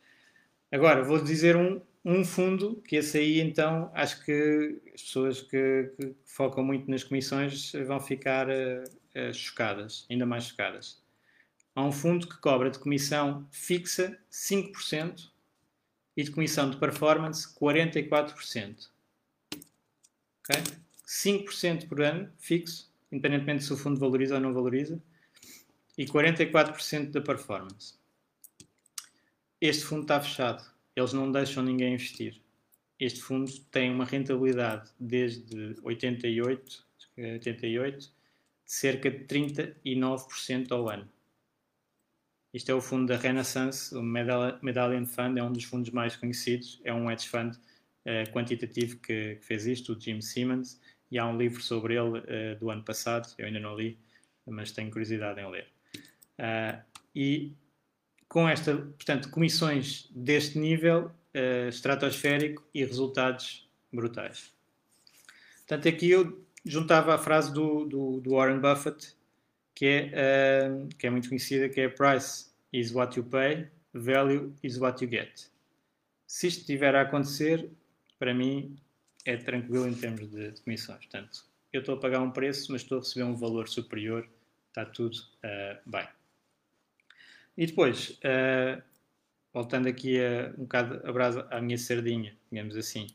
Agora, 0.71 1.03
vou 1.03 1.21
dizer 1.21 1.55
um, 1.55 1.81
um 2.03 2.25
fundo, 2.25 2.81
que 2.87 2.95
esse 2.95 3.17
aí 3.17 3.39
então 3.39 3.91
acho 3.93 4.23
que 4.25 4.81
as 4.93 5.01
pessoas 5.01 5.41
que, 5.41 5.93
que 5.97 6.15
focam 6.25 6.63
muito 6.63 6.89
nas 6.89 7.03
comissões 7.03 7.71
vão 7.85 7.99
ficar 7.99 8.47
uh, 8.49 8.83
uh, 9.15 9.33
chocadas, 9.33 10.05
ainda 10.09 10.25
mais 10.25 10.45
chocadas. 10.45 11.01
Há 11.75 11.83
um 11.83 11.91
fundo 11.91 12.27
que 12.27 12.37
cobra 12.37 12.69
de 12.69 12.79
comissão 12.79 13.47
fixa 13.51 14.17
5% 14.31 15.29
e 16.17 16.23
de 16.23 16.31
comissão 16.31 16.69
de 16.69 16.77
performance 16.77 17.47
44%. 17.55 18.89
Okay? 20.39 20.63
5% 21.07 21.87
por 21.87 22.01
ano, 22.01 22.31
fixo, 22.37 22.91
independentemente 23.11 23.63
se 23.63 23.73
o 23.73 23.77
fundo 23.77 23.99
valoriza 23.99 24.35
ou 24.35 24.41
não 24.41 24.53
valoriza, 24.53 25.01
e 25.97 26.05
44% 26.05 27.11
da 27.11 27.21
performance. 27.21 27.95
Este 29.59 29.83
fundo 29.83 30.03
está 30.03 30.19
fechado, 30.19 30.70
eles 30.95 31.13
não 31.13 31.31
deixam 31.31 31.63
ninguém 31.63 31.93
investir. 31.93 32.41
Este 32.99 33.21
fundo 33.21 33.51
tem 33.71 33.91
uma 33.91 34.05
rentabilidade 34.05 34.91
desde 34.99 35.75
88, 35.83 36.85
88 37.17 37.99
de 37.99 38.11
cerca 38.65 39.09
de 39.09 39.25
39% 39.25 40.71
ao 40.71 40.87
ano. 40.89 41.09
Isto 42.53 42.71
é 42.71 42.75
o 42.75 42.81
fundo 42.81 43.07
da 43.07 43.17
Renaissance, 43.17 43.95
o 43.95 44.03
Medallion 44.03 45.05
Fund, 45.05 45.37
é 45.37 45.43
um 45.43 45.53
dos 45.53 45.63
fundos 45.63 45.89
mais 45.89 46.15
conhecidos, 46.15 46.81
é 46.83 46.93
um 46.93 47.09
hedge 47.09 47.27
fund 47.27 47.55
uh, 47.55 48.31
quantitativo 48.33 48.97
que, 48.97 49.35
que, 49.35 49.45
fez 49.45 49.65
isto, 49.65 49.93
o 49.93 49.99
Jim 49.99 50.21
Simmons, 50.21 50.79
e 51.09 51.17
há 51.17 51.25
um 51.25 51.37
livro 51.37 51.61
sobre 51.61 51.95
ele 51.95 52.19
uh, 52.19 52.59
do 52.59 52.69
ano 52.69 52.83
passado, 52.83 53.33
eu 53.37 53.45
ainda 53.45 53.59
não 53.59 53.75
li, 53.75 53.97
mas 54.45 54.71
tenho 54.71 54.91
curiosidade 54.91 55.39
em 55.39 55.49
ler. 55.49 55.67
Uh, 56.37 56.83
e 57.15 57.55
com 58.31 58.47
esta, 58.47 58.77
portanto, 58.77 59.29
comissões 59.29 60.09
deste 60.15 60.57
nível 60.57 61.11
estratosférico 61.67 62.65
e 62.73 62.81
resultados 62.85 63.69
brutais. 63.91 64.53
Portanto, 65.57 65.89
aqui 65.89 66.11
eu 66.11 66.41
juntava 66.63 67.13
a 67.13 67.17
frase 67.17 67.53
do, 67.53 67.83
do, 67.83 68.21
do 68.21 68.31
Warren 68.31 68.59
Buffett, 68.59 69.17
que 69.75 69.85
é, 69.85 70.69
uh, 70.69 70.87
que 70.95 71.07
é 71.07 71.09
muito 71.09 71.27
conhecida, 71.27 71.67
que 71.67 71.81
é 71.81 71.89
Price 71.89 72.45
is 72.71 72.93
what 72.93 73.19
you 73.19 73.25
pay, 73.25 73.67
value 73.93 74.53
is 74.63 74.77
what 74.77 75.03
you 75.03 75.11
get. 75.11 75.49
Se 76.25 76.47
isto 76.47 76.61
estiver 76.61 76.95
a 76.95 77.01
acontecer, 77.01 77.69
para 78.17 78.33
mim 78.33 78.77
é 79.25 79.35
tranquilo 79.35 79.89
em 79.89 79.93
termos 79.93 80.31
de 80.31 80.53
comissões. 80.61 80.99
Portanto, 80.99 81.43
eu 81.73 81.81
estou 81.81 81.95
a 81.95 81.99
pagar 81.99 82.21
um 82.21 82.31
preço, 82.31 82.71
mas 82.71 82.81
estou 82.81 82.99
a 82.99 83.01
receber 83.01 83.25
um 83.25 83.35
valor 83.35 83.67
superior, 83.67 84.25
está 84.69 84.85
tudo 84.85 85.17
uh, 85.17 85.77
bem. 85.85 86.07
E 87.57 87.65
depois, 87.65 88.19
uh, 88.23 88.81
voltando 89.53 89.87
aqui 89.87 90.19
a, 90.19 90.53
um 90.57 90.63
bocado 90.63 91.01
a 91.07 91.11
brasa 91.11 91.47
à 91.51 91.61
minha 91.61 91.77
sardinha, 91.77 92.35
digamos 92.51 92.75
assim, 92.75 93.07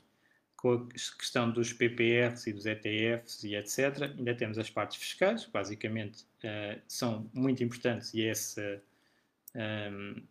com 0.56 0.72
a 0.72 0.86
questão 1.18 1.50
dos 1.50 1.72
PPRs 1.72 2.48
e 2.48 2.52
dos 2.52 2.66
ETFs 2.66 3.44
e 3.44 3.54
etc., 3.54 4.14
ainda 4.16 4.34
temos 4.34 4.58
as 4.58 4.70
partes 4.70 4.96
fiscais, 4.96 5.44
que 5.44 5.52
basicamente 5.52 6.22
uh, 6.44 6.80
são 6.88 7.30
muito 7.32 7.62
importantes 7.62 8.12
e 8.14 8.24
essa 8.26 8.82
um, 9.54 9.60
ehm, 9.60 10.22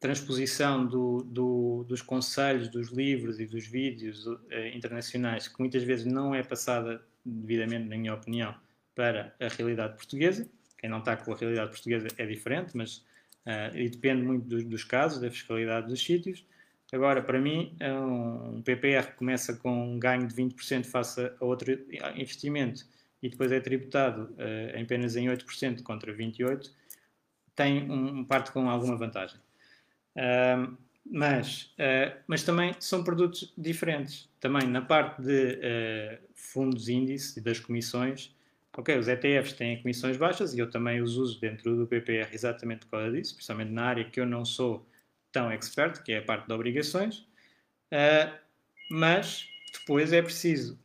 transposição 0.00 0.86
do, 0.86 1.22
do, 1.22 1.84
dos 1.88 2.02
conselhos, 2.02 2.68
dos 2.68 2.88
livros 2.88 3.40
e 3.40 3.46
dos 3.46 3.66
vídeos 3.66 4.26
uh, 4.26 4.40
internacionais, 4.74 5.48
que 5.48 5.58
muitas 5.58 5.82
vezes 5.82 6.04
não 6.06 6.34
é 6.34 6.42
passada 6.42 7.04
devidamente, 7.24 7.88
na 7.88 7.96
minha 7.96 8.14
opinião, 8.14 8.54
para 8.94 9.34
a 9.40 9.48
realidade 9.48 9.94
portuguesa. 9.94 10.48
Quem 10.78 10.90
não 10.90 10.98
está 10.98 11.16
com 11.16 11.32
a 11.32 11.36
realidade 11.36 11.70
portuguesa 11.70 12.08
é 12.16 12.26
diferente, 12.26 12.76
mas 12.76 13.04
uh, 13.46 13.76
e 13.76 13.88
depende 13.88 14.22
muito 14.22 14.46
dos, 14.46 14.64
dos 14.64 14.84
casos, 14.84 15.20
da 15.20 15.30
fiscalidade 15.30 15.88
dos 15.88 16.02
sítios. 16.02 16.44
Agora, 16.92 17.22
para 17.22 17.40
mim, 17.40 17.74
é 17.80 17.92
um 17.92 18.60
PPR 18.60 19.06
que 19.06 19.16
começa 19.16 19.56
com 19.56 19.94
um 19.94 19.98
ganho 19.98 20.26
de 20.26 20.34
20% 20.34 20.84
face 20.84 21.20
a 21.40 21.44
outro 21.44 21.72
investimento 22.14 22.84
e 23.22 23.28
depois 23.28 23.52
é 23.52 23.60
tributado 23.60 24.34
uh, 24.34 24.82
apenas 24.82 25.14
em 25.16 25.26
8% 25.28 25.82
contra 25.82 26.12
28%, 26.12 26.70
tem 27.54 27.90
um, 27.90 28.24
parte 28.24 28.50
com 28.50 28.68
alguma 28.68 28.96
vantagem. 28.96 29.38
Uh, 30.16 30.76
mas, 31.06 31.74
uh, 31.78 32.18
mas 32.26 32.42
também 32.42 32.74
são 32.80 33.04
produtos 33.04 33.52
diferentes. 33.56 34.28
Também 34.40 34.66
na 34.66 34.82
parte 34.82 35.22
de 35.22 36.20
fundos 36.34 36.88
índice 36.88 37.38
e 37.38 37.42
das 37.42 37.60
comissões, 37.60 38.34
ok, 38.76 38.98
os 38.98 39.08
ETFs 39.08 39.52
têm 39.52 39.80
comissões 39.80 40.16
baixas 40.16 40.54
e 40.54 40.58
eu 40.58 40.70
também 40.70 41.00
os 41.02 41.16
uso 41.16 41.40
dentro 41.40 41.76
do 41.76 41.86
PPR 41.86 42.28
exatamente 42.32 42.86
por 42.86 42.92
causa 42.92 43.12
disso, 43.12 43.34
principalmente 43.34 43.70
na 43.70 43.84
área 43.84 44.04
que 44.04 44.20
eu 44.20 44.26
não 44.26 44.44
sou 44.44 44.86
tão 45.30 45.50
expert, 45.50 46.02
que 46.02 46.12
é 46.12 46.18
a 46.18 46.22
parte 46.22 46.46
de 46.46 46.52
obrigações, 46.52 47.18
uh, 47.92 48.32
mas 48.90 49.46
depois 49.72 50.12
é 50.12 50.22
preciso, 50.22 50.78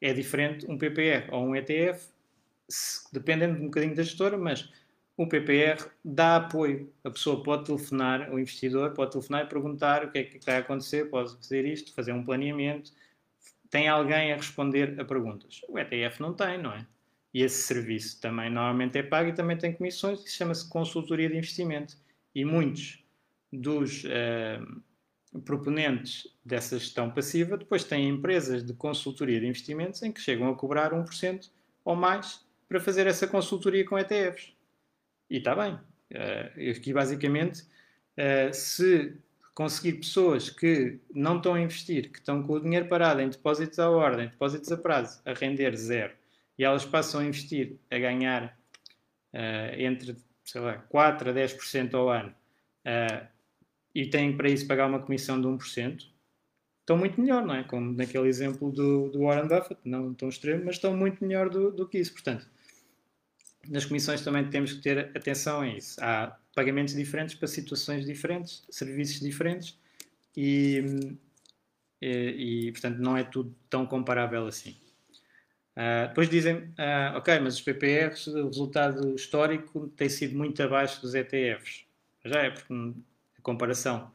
é 0.00 0.12
diferente 0.12 0.70
um 0.70 0.78
PPR 0.78 1.28
ou 1.30 1.46
um 1.46 1.56
ETF, 1.56 2.08
dependendo 3.12 3.58
um 3.58 3.66
bocadinho 3.66 3.94
da 3.94 4.02
gestora, 4.02 4.36
mas 4.36 4.70
um 5.18 5.28
PPR 5.28 5.90
dá 6.04 6.36
apoio. 6.36 6.92
A 7.04 7.10
pessoa 7.10 7.42
pode 7.42 7.64
telefonar, 7.66 8.32
o 8.32 8.38
investidor 8.38 8.92
pode 8.92 9.12
telefonar 9.12 9.44
e 9.44 9.48
perguntar 9.48 10.04
o 10.04 10.10
que 10.10 10.18
é 10.18 10.24
que 10.24 10.38
está 10.38 10.56
a 10.56 10.58
acontecer, 10.60 11.10
pode 11.10 11.34
fazer 11.36 11.66
isto, 11.66 11.92
fazer 11.92 12.12
um 12.12 12.24
planeamento. 12.24 12.92
Tem 13.68 13.88
alguém 13.88 14.32
a 14.32 14.36
responder 14.36 14.98
a 14.98 15.04
perguntas. 15.04 15.60
O 15.68 15.78
ETF 15.78 16.20
não 16.20 16.32
tem, 16.32 16.58
não 16.58 16.72
é? 16.72 16.86
E 17.32 17.42
esse 17.42 17.62
serviço 17.62 18.20
também 18.20 18.50
normalmente 18.50 18.98
é 18.98 19.02
pago 19.02 19.30
e 19.30 19.32
também 19.32 19.56
tem 19.56 19.72
comissões, 19.72 20.24
e 20.24 20.30
chama-se 20.30 20.68
consultoria 20.68 21.28
de 21.28 21.36
investimento. 21.36 21.96
E 22.34 22.44
muitos 22.44 23.04
dos 23.52 24.04
uh, 24.04 25.40
proponentes 25.44 26.26
dessa 26.44 26.78
gestão 26.78 27.10
passiva 27.10 27.56
depois 27.56 27.84
têm 27.84 28.08
empresas 28.08 28.64
de 28.64 28.72
consultoria 28.74 29.40
de 29.40 29.46
investimentos 29.46 30.02
em 30.02 30.10
que 30.10 30.20
chegam 30.20 30.48
a 30.48 30.54
cobrar 30.54 30.92
1% 30.92 31.50
ou 31.84 31.94
mais 31.94 32.44
para 32.68 32.80
fazer 32.80 33.06
essa 33.06 33.26
consultoria 33.26 33.84
com 33.84 33.98
ETFs. 33.98 34.52
E 35.28 35.38
está 35.38 35.54
bem. 35.54 35.74
Uh, 35.74 36.70
aqui, 36.70 36.92
basicamente, 36.92 37.62
uh, 37.62 38.52
se 38.52 39.16
conseguir 39.54 39.94
pessoas 39.94 40.50
que 40.50 40.98
não 41.14 41.36
estão 41.36 41.54
a 41.54 41.60
investir, 41.60 42.10
que 42.10 42.18
estão 42.18 42.42
com 42.42 42.54
o 42.54 42.60
dinheiro 42.60 42.88
parado 42.88 43.20
em 43.20 43.28
depósitos 43.28 43.78
à 43.78 43.90
ordem, 43.90 44.28
depósitos 44.28 44.70
a 44.72 44.76
prazo, 44.76 45.20
a 45.24 45.32
render 45.32 45.76
zero, 45.76 46.12
e 46.60 46.64
elas 46.64 46.84
passam 46.84 47.22
a 47.22 47.24
investir, 47.24 47.78
a 47.90 47.98
ganhar 47.98 48.54
uh, 49.32 49.80
entre 49.80 50.14
sei 50.44 50.60
lá, 50.60 50.74
4 50.74 51.30
a 51.30 51.32
10% 51.32 51.94
ao 51.94 52.10
ano, 52.10 52.34
uh, 52.84 53.26
e 53.94 54.04
têm 54.04 54.36
para 54.36 54.50
isso 54.50 54.66
pagar 54.66 54.86
uma 54.86 55.00
comissão 55.00 55.40
de 55.40 55.48
1%, 55.48 56.06
estão 56.80 56.98
muito 56.98 57.18
melhor, 57.18 57.46
não 57.46 57.54
é? 57.54 57.64
Como 57.64 57.92
naquele 57.92 58.28
exemplo 58.28 58.70
do, 58.70 59.08
do 59.08 59.20
Warren 59.20 59.48
Buffett, 59.48 59.80
não 59.86 60.12
tão 60.12 60.28
extremo, 60.28 60.66
mas 60.66 60.74
estão 60.74 60.94
muito 60.94 61.24
melhor 61.24 61.48
do, 61.48 61.70
do 61.72 61.88
que 61.88 61.96
isso. 61.96 62.12
Portanto, 62.12 62.46
nas 63.66 63.86
comissões 63.86 64.20
também 64.20 64.46
temos 64.50 64.74
que 64.74 64.82
ter 64.82 65.16
atenção 65.16 65.62
a 65.62 65.68
isso. 65.68 65.98
Há 66.04 66.36
pagamentos 66.54 66.92
diferentes 66.92 67.36
para 67.36 67.48
situações 67.48 68.04
diferentes, 68.04 68.66
serviços 68.68 69.18
diferentes 69.20 69.78
e, 70.36 70.84
e, 72.02 72.66
e 72.66 72.72
portanto, 72.72 72.98
não 72.98 73.16
é 73.16 73.24
tudo 73.24 73.56
tão 73.70 73.86
comparável 73.86 74.46
assim. 74.46 74.76
Uh, 75.76 76.08
depois 76.08 76.28
dizem, 76.28 76.56
uh, 76.56 77.16
ok, 77.16 77.38
mas 77.38 77.54
os 77.54 77.62
PPRs, 77.62 78.26
o 78.26 78.46
resultado 78.46 79.14
histórico 79.14 79.88
tem 79.96 80.08
sido 80.08 80.36
muito 80.36 80.62
abaixo 80.62 81.00
dos 81.00 81.14
ETFs. 81.14 81.84
Já 82.24 82.40
é, 82.40 82.50
porque 82.50 82.74
a 83.38 83.42
comparação 83.42 84.10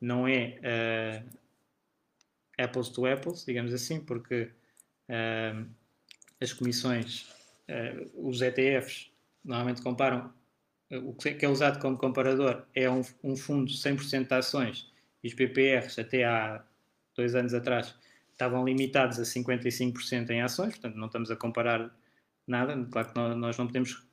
não 0.00 0.28
é 0.28 0.58
uh, 0.62 1.38
apples 2.58 2.88
to 2.90 3.06
apples, 3.06 3.44
digamos 3.44 3.72
assim, 3.72 4.00
porque 4.00 4.50
as 6.38 6.52
comissões, 6.52 7.32
os 8.14 8.42
ETFs, 8.42 9.10
normalmente 9.42 9.80
comparam, 9.80 10.30
o 10.90 11.14
que 11.14 11.38
é 11.40 11.48
usado 11.48 11.80
como 11.80 11.96
comparador 11.96 12.66
é 12.74 12.90
um, 12.90 13.00
um 13.24 13.34
fundo 13.34 13.70
100% 13.70 14.28
de 14.28 14.34
ações 14.34 14.92
e 15.24 15.28
os 15.28 15.34
PPRs 15.34 15.98
até 15.98 16.24
há 16.24 16.62
dois 17.16 17.34
anos 17.34 17.54
atrás 17.54 17.94
estavam 18.38 18.64
limitados 18.64 19.18
a 19.18 19.24
55% 19.24 20.30
em 20.30 20.42
ações, 20.42 20.74
portanto 20.74 20.94
não 20.94 21.06
estamos 21.06 21.28
a 21.28 21.36
comparar 21.36 21.90
nada, 22.46 22.86
claro 22.88 23.08
que 23.08 23.18
nós 23.18 23.58
não 23.58 23.66
podemos, 23.66 24.06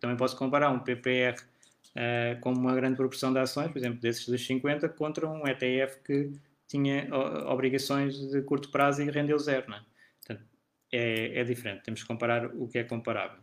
também 0.00 0.16
posso 0.16 0.34
comparar 0.38 0.70
um 0.70 0.78
PPR 0.78 1.36
uh, 1.38 2.40
com 2.40 2.52
uma 2.52 2.74
grande 2.74 2.96
proporção 2.96 3.34
de 3.34 3.38
ações, 3.38 3.70
por 3.70 3.76
exemplo, 3.76 4.00
desses 4.00 4.26
dos 4.26 4.44
50, 4.46 4.88
contra 4.88 5.28
um 5.28 5.46
ETF 5.46 6.00
que 6.02 6.32
tinha 6.66 7.08
obrigações 7.46 8.18
de 8.18 8.40
curto 8.40 8.70
prazo 8.70 9.02
e 9.02 9.10
rendeu 9.10 9.38
zero. 9.38 9.68
Não 9.68 9.76
é? 9.76 9.82
Portanto, 10.18 10.48
é, 10.90 11.40
é 11.40 11.44
diferente, 11.44 11.84
temos 11.84 12.00
que 12.00 12.08
comparar 12.08 12.46
o 12.46 12.66
que 12.66 12.78
é 12.78 12.84
comparável. 12.84 13.38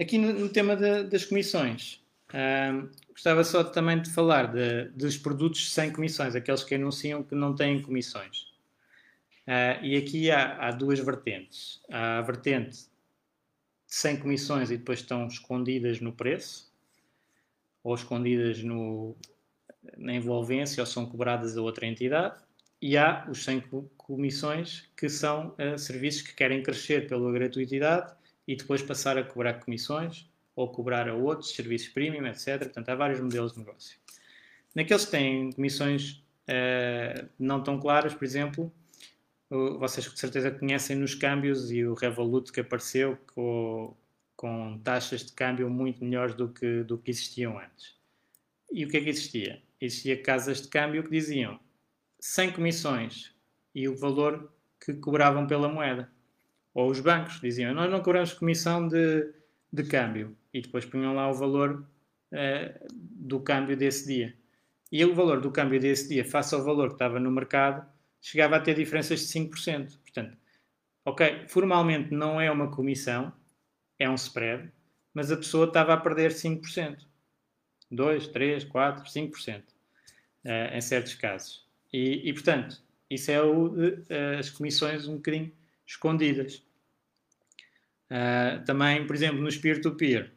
Aqui 0.00 0.16
no, 0.16 0.32
no 0.32 0.48
tema 0.48 0.76
de, 0.76 1.02
das 1.02 1.24
comissões, 1.24 2.00
gostava 3.10 3.42
só 3.42 3.64
também 3.64 4.00
de 4.00 4.10
falar 4.10 4.52
de, 4.52 4.84
dos 4.90 5.16
produtos 5.16 5.72
sem 5.72 5.90
comissões, 5.92 6.34
aqueles 6.34 6.62
que 6.62 6.74
anunciam 6.74 7.22
que 7.22 7.34
não 7.34 7.54
têm 7.54 7.80
comissões. 7.80 8.48
Uh, 9.46 9.82
e 9.82 9.96
aqui 9.96 10.30
há, 10.30 10.68
há, 10.68 10.70
duas 10.70 10.98
vertentes. 10.98 11.80
Há 11.90 12.18
a 12.18 12.22
vertente 12.22 12.86
sem 13.86 14.18
comissões 14.18 14.70
e 14.70 14.76
depois 14.76 15.00
estão 15.00 15.26
escondidas 15.26 16.00
no 16.00 16.12
preço, 16.12 16.70
ou 17.82 17.94
escondidas 17.94 18.62
no, 18.62 19.16
na 19.96 20.12
envolvência 20.12 20.82
ou 20.82 20.86
são 20.86 21.06
cobradas 21.06 21.56
a 21.56 21.62
outra 21.62 21.86
entidade. 21.86 22.38
E 22.80 22.96
há 22.98 23.26
os 23.28 23.42
sem 23.42 23.62
comissões, 23.96 24.88
que 24.94 25.08
são 25.08 25.56
uh, 25.58 25.78
serviços 25.78 26.22
que 26.22 26.34
querem 26.34 26.62
crescer 26.62 27.08
pela 27.08 27.32
gratuitidade 27.32 28.14
e 28.46 28.54
depois 28.54 28.82
passar 28.82 29.16
a 29.16 29.24
cobrar 29.24 29.54
comissões 29.54 30.28
ou 30.58 30.68
cobrar 30.68 31.08
a 31.08 31.14
outros 31.14 31.54
serviços 31.54 31.88
premium, 31.88 32.26
etc. 32.26 32.58
Portanto, 32.58 32.88
há 32.88 32.94
vários 32.96 33.20
modelos 33.20 33.52
de 33.52 33.60
negócio. 33.60 33.96
Naqueles 34.74 35.04
que 35.04 35.12
têm 35.12 35.52
comissões 35.52 36.24
uh, 36.48 37.28
não 37.38 37.62
tão 37.62 37.78
claras, 37.78 38.12
por 38.12 38.24
exemplo, 38.24 38.72
vocês 39.78 40.08
com 40.08 40.16
certeza 40.16 40.50
conhecem 40.50 40.96
nos 40.96 41.14
câmbios 41.14 41.70
e 41.70 41.84
o 41.84 41.94
Revolut 41.94 42.50
que 42.50 42.58
apareceu 42.58 43.16
com, 43.34 43.96
com 44.34 44.80
taxas 44.82 45.24
de 45.24 45.32
câmbio 45.32 45.70
muito 45.70 46.04
melhores 46.04 46.34
do 46.34 46.48
que, 46.48 46.82
do 46.82 46.98
que 46.98 47.12
existiam 47.12 47.56
antes. 47.56 47.96
E 48.72 48.84
o 48.84 48.88
que 48.88 48.96
é 48.96 49.00
que 49.00 49.10
existia? 49.10 49.62
Existia 49.80 50.20
casas 50.20 50.62
de 50.62 50.68
câmbio 50.68 51.04
que 51.04 51.10
diziam 51.10 51.60
sem 52.18 52.50
comissões 52.50 53.32
e 53.72 53.88
o 53.88 53.96
valor 53.96 54.52
que 54.84 54.92
cobravam 54.94 55.46
pela 55.46 55.68
moeda. 55.68 56.10
Ou 56.74 56.90
os 56.90 56.98
bancos 56.98 57.40
diziam, 57.40 57.72
nós 57.72 57.88
não 57.88 58.02
cobramos 58.02 58.32
comissão 58.32 58.88
de, 58.88 59.32
de 59.72 59.84
câmbio. 59.84 60.36
E 60.52 60.60
depois 60.60 60.84
punham 60.84 61.14
lá 61.14 61.30
o 61.30 61.34
valor 61.34 61.86
uh, 62.32 62.86
do 62.90 63.40
câmbio 63.40 63.76
desse 63.76 64.06
dia. 64.06 64.34
E 64.90 65.04
o 65.04 65.14
valor 65.14 65.40
do 65.40 65.50
câmbio 65.50 65.78
desse 65.78 66.08
dia, 66.08 66.24
face 66.24 66.54
ao 66.54 66.64
valor 66.64 66.88
que 66.88 66.94
estava 66.94 67.20
no 67.20 67.30
mercado, 67.30 67.86
chegava 68.20 68.56
a 68.56 68.60
ter 68.60 68.74
diferenças 68.74 69.20
de 69.20 69.26
5%. 69.26 69.98
Portanto, 70.00 70.36
ok, 71.04 71.46
formalmente 71.48 72.12
não 72.12 72.40
é 72.40 72.50
uma 72.50 72.70
comissão, 72.70 73.32
é 73.98 74.08
um 74.08 74.14
spread, 74.14 74.70
mas 75.12 75.30
a 75.30 75.36
pessoa 75.36 75.66
estava 75.66 75.92
a 75.92 75.96
perder 75.96 76.32
5%. 76.32 77.06
2, 77.90 78.28
3, 78.28 78.64
4, 78.64 79.04
5% 79.04 79.60
uh, 79.60 79.66
em 80.74 80.80
certos 80.80 81.14
casos. 81.14 81.66
E, 81.92 82.28
e 82.28 82.32
portanto, 82.32 82.82
isso 83.08 83.30
é 83.30 83.42
o, 83.42 83.68
uh, 83.68 84.06
as 84.38 84.50
comissões 84.50 85.08
um 85.08 85.16
bocadinho 85.16 85.52
escondidas. 85.86 86.62
Uh, 88.10 88.64
também, 88.64 89.06
por 89.06 89.14
exemplo, 89.16 89.40
nos 89.40 89.56
peer-to-peer, 89.56 90.32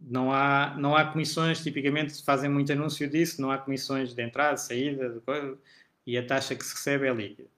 não 0.00 0.32
há, 0.32 0.74
não 0.78 0.96
há 0.96 1.04
comissões, 1.04 1.62
tipicamente 1.62 2.22
fazem 2.24 2.48
muito 2.48 2.72
anúncio 2.72 3.08
disso, 3.08 3.40
não 3.40 3.50
há 3.50 3.58
comissões 3.58 4.14
de 4.14 4.22
entrada, 4.22 4.56
saída, 4.56 5.10
de 5.10 5.20
coisa, 5.20 5.58
e 6.06 6.16
a 6.16 6.26
taxa 6.26 6.54
que 6.54 6.64
se 6.64 6.74
recebe 6.74 7.06
é 7.06 7.12
líquida. 7.12 7.48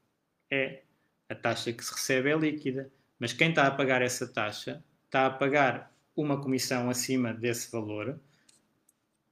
É, 0.50 0.82
a 1.28 1.34
taxa 1.34 1.72
que 1.72 1.84
se 1.84 1.92
recebe 1.92 2.30
é 2.30 2.36
líquida, 2.36 2.90
mas 3.18 3.32
quem 3.32 3.50
está 3.50 3.66
a 3.66 3.70
pagar 3.70 4.02
essa 4.02 4.26
taxa 4.26 4.82
está 5.06 5.26
a 5.26 5.30
pagar 5.30 5.92
uma 6.16 6.40
comissão 6.40 6.90
acima 6.90 7.32
desse 7.32 7.70
valor 7.70 8.18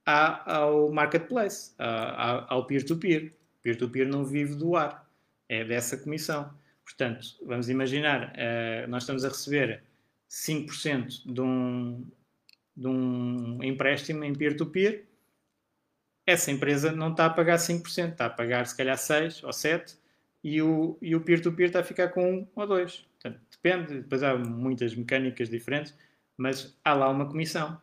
ao 0.05 0.91
marketplace, 0.91 1.73
ao 1.77 2.65
peer-to-peer. 2.65 3.33
Peer-to-peer 3.61 4.07
não 4.07 4.25
vive 4.25 4.55
do 4.55 4.75
ar, 4.75 5.07
é 5.47 5.63
dessa 5.63 5.97
comissão. 5.97 6.51
Portanto, 6.83 7.21
vamos 7.45 7.69
imaginar, 7.69 8.33
uh, 8.33 8.89
nós 8.89 9.03
estamos 9.03 9.23
a 9.23 9.29
receber 9.29 9.83
5% 10.29 11.31
de 11.31 11.41
um, 11.41 12.05
de 12.81 12.87
um 12.87 13.63
empréstimo 13.63 14.23
em 14.23 14.33
peer-to-peer, 14.33 15.05
essa 16.25 16.51
empresa 16.51 16.91
não 16.91 17.11
está 17.11 17.27
a 17.27 17.29
pagar 17.29 17.57
5%, 17.57 18.11
está 18.11 18.25
a 18.25 18.29
pagar 18.29 18.65
se 18.65 18.75
calhar 18.75 18.97
6% 18.97 19.43
ou 19.43 19.51
7%, 19.51 19.97
e 20.43 20.59
o, 20.61 20.97
peer-to-peer 21.23 21.67
está 21.67 21.81
a 21.81 21.83
ficar 21.83 22.09
com 22.09 22.39
1 22.39 22.47
ou 22.55 22.67
2%. 22.67 23.05
Portanto, 23.21 23.39
depende, 23.51 24.01
depois 24.01 24.23
há 24.23 24.35
muitas 24.35 24.95
mecânicas 24.95 25.49
diferentes, 25.49 25.95
mas 26.35 26.75
há 26.83 26.93
lá 26.93 27.07
uma 27.09 27.27
comissão. 27.27 27.79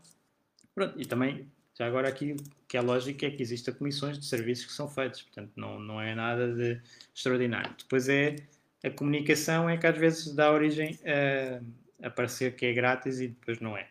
Pronto, 0.75 1.01
e 1.01 1.07
também, 1.07 1.49
já 1.79 1.87
agora 1.87 2.09
aqui, 2.09 2.35
que 2.67 2.77
é 2.77 2.81
lógico 2.81 3.25
é 3.25 3.31
que 3.31 3.41
existem 3.41 3.73
comissões 3.73 4.19
de 4.19 4.27
serviços 4.27 4.67
que 4.67 4.73
são 4.73 4.89
feitos, 4.89 5.23
portanto, 5.23 5.53
não, 5.55 5.79
não 5.79 6.01
é 6.01 6.13
nada 6.17 6.53
de 6.53 6.81
extraordinário. 7.15 7.73
Depois 7.79 8.09
é 8.09 8.35
a 8.83 8.91
comunicação 8.91 9.71
é 9.71 9.77
que 9.77 9.87
às 9.87 9.97
vezes 9.97 10.35
dá 10.35 10.53
origem 10.53 10.99
a, 11.05 12.07
a 12.07 12.11
parecer 12.11 12.57
que 12.57 12.67
é 12.67 12.73
grátis 12.73 13.21
e 13.21 13.29
depois 13.29 13.61
não 13.61 13.77
é. 13.77 13.89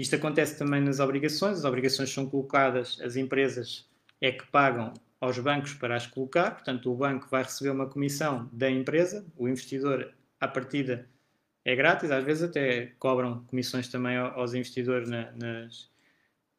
Isto 0.00 0.16
acontece 0.16 0.56
também 0.58 0.80
nas 0.80 0.98
obrigações. 0.98 1.58
As 1.58 1.64
obrigações 1.64 2.10
são 2.10 2.24
colocadas, 2.24 2.98
as 3.02 3.16
empresas 3.16 3.86
é 4.20 4.32
que 4.32 4.46
pagam 4.46 4.94
aos 5.20 5.38
bancos 5.38 5.74
para 5.74 5.94
as 5.94 6.06
colocar, 6.06 6.52
portanto, 6.52 6.90
o 6.90 6.96
banco 6.96 7.28
vai 7.30 7.42
receber 7.42 7.68
uma 7.70 7.86
comissão 7.86 8.48
da 8.50 8.70
empresa, 8.70 9.26
o 9.36 9.46
investidor, 9.46 10.14
à 10.40 10.48
partida, 10.48 11.06
é 11.62 11.76
grátis, 11.76 12.10
às 12.10 12.24
vezes 12.24 12.42
até 12.44 12.86
cobram 12.98 13.44
comissões 13.44 13.88
também 13.88 14.16
aos 14.16 14.54
investidores 14.54 15.10
na, 15.10 15.30
nas, 15.32 15.90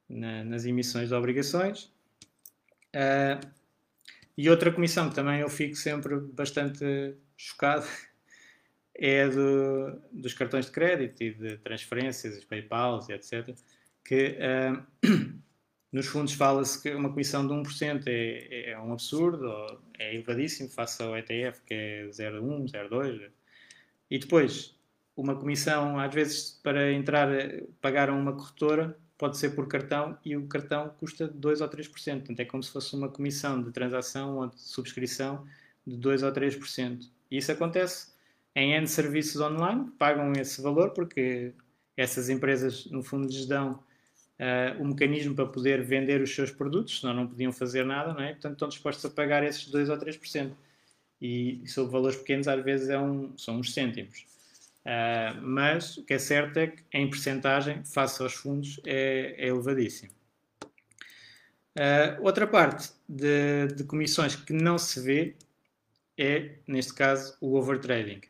na, 0.07 0.43
nas 0.43 0.65
emissões 0.65 1.09
de 1.09 1.15
obrigações. 1.15 1.85
Uh, 2.95 3.43
e 4.37 4.47
outra 4.47 4.71
comissão 4.71 5.09
que 5.09 5.15
também 5.15 5.39
eu 5.39 5.49
fico 5.49 5.75
sempre 5.75 6.19
bastante 6.19 7.15
chocado 7.35 7.87
é 9.03 9.27
do, 9.27 9.99
dos 10.11 10.31
cartões 10.35 10.67
de 10.67 10.71
crédito 10.71 11.23
e 11.23 11.33
de 11.33 11.57
transferências, 11.57 12.45
PayPal, 12.45 12.99
etc. 13.09 13.55
Que 14.05 14.37
uh, 14.37 14.85
nos 15.91 16.05
fundos 16.05 16.33
fala-se 16.33 16.79
que 16.79 16.93
uma 16.93 17.09
comissão 17.09 17.47
de 17.47 17.51
1% 17.51 18.03
é, 18.05 18.69
é 18.69 18.79
um 18.79 18.93
absurdo, 18.93 19.81
é 19.97 20.13
elevadíssimo 20.13 20.69
face 20.69 21.01
ao 21.01 21.17
ETF 21.17 21.61
que 21.65 21.73
é 21.73 22.07
0,1, 22.09 22.71
0,2. 22.71 23.31
E 24.07 24.19
depois, 24.19 24.75
uma 25.17 25.35
comissão, 25.35 25.97
às 25.97 26.13
vezes, 26.13 26.59
para 26.61 26.93
entrar, 26.93 27.27
pagar 27.81 28.09
a 28.09 28.13
uma 28.13 28.33
corretora, 28.33 28.95
pode 29.17 29.35
ser 29.35 29.55
por 29.55 29.67
cartão 29.67 30.15
e 30.23 30.37
o 30.37 30.45
cartão 30.45 30.89
custa 30.99 31.27
2 31.27 31.61
ou 31.61 31.67
3%. 31.67 31.87
Portanto, 31.89 32.39
é 32.39 32.45
como 32.45 32.61
se 32.61 32.71
fosse 32.71 32.95
uma 32.95 33.09
comissão 33.09 33.63
de 33.63 33.71
transação 33.71 34.37
ou 34.37 34.47
de 34.47 34.61
subscrição 34.61 35.43
de 35.87 35.97
2 35.97 36.21
ou 36.21 36.31
3%. 36.31 37.09
E 37.31 37.37
isso 37.37 37.51
acontece 37.51 38.10
em 38.55 38.73
N 38.73 38.87
serviços 38.87 39.39
online 39.39 39.89
pagam 39.97 40.33
esse 40.33 40.61
valor 40.61 40.91
porque 40.91 41.53
essas 41.95 42.29
empresas, 42.29 42.85
no 42.85 43.03
fundo, 43.03 43.27
lhes 43.27 43.45
dão 43.45 43.73
uh, 44.41 44.81
o 44.81 44.85
mecanismo 44.85 45.35
para 45.35 45.45
poder 45.45 45.83
vender 45.83 46.21
os 46.21 46.33
seus 46.33 46.51
produtos, 46.51 46.99
senão 46.99 47.13
não 47.13 47.27
podiam 47.27 47.51
fazer 47.51 47.85
nada, 47.85 48.13
não 48.13 48.21
é? 48.21 48.31
Portanto, 48.31 48.53
estão 48.53 48.69
dispostos 48.69 49.05
a 49.05 49.09
pagar 49.09 49.43
esses 49.43 49.67
2 49.67 49.89
ou 49.89 49.97
3%. 49.97 50.51
E 51.21 51.61
sobre 51.67 51.91
valores 51.91 52.17
pequenos, 52.17 52.47
às 52.47 52.63
vezes, 52.63 52.89
é 52.89 52.97
um, 52.97 53.37
são 53.37 53.59
uns 53.59 53.73
cêntimos. 53.73 54.25
Uh, 54.83 55.39
mas 55.41 55.97
o 55.97 56.03
que 56.03 56.15
é 56.15 56.19
certo 56.19 56.57
é 56.57 56.67
que, 56.67 56.83
em 56.91 57.09
percentagem, 57.09 57.83
face 57.83 58.21
aos 58.21 58.33
fundos, 58.33 58.79
é, 58.85 59.35
é 59.37 59.47
elevadíssimo. 59.47 60.11
Uh, 61.75 62.19
outra 62.21 62.47
parte 62.47 62.91
de, 63.07 63.67
de 63.75 63.83
comissões 63.83 64.35
que 64.35 64.51
não 64.51 64.77
se 64.77 64.99
vê 64.99 65.35
é, 66.17 66.55
neste 66.67 66.93
caso, 66.93 67.37
o 67.39 67.55
overtrading. 67.55 68.21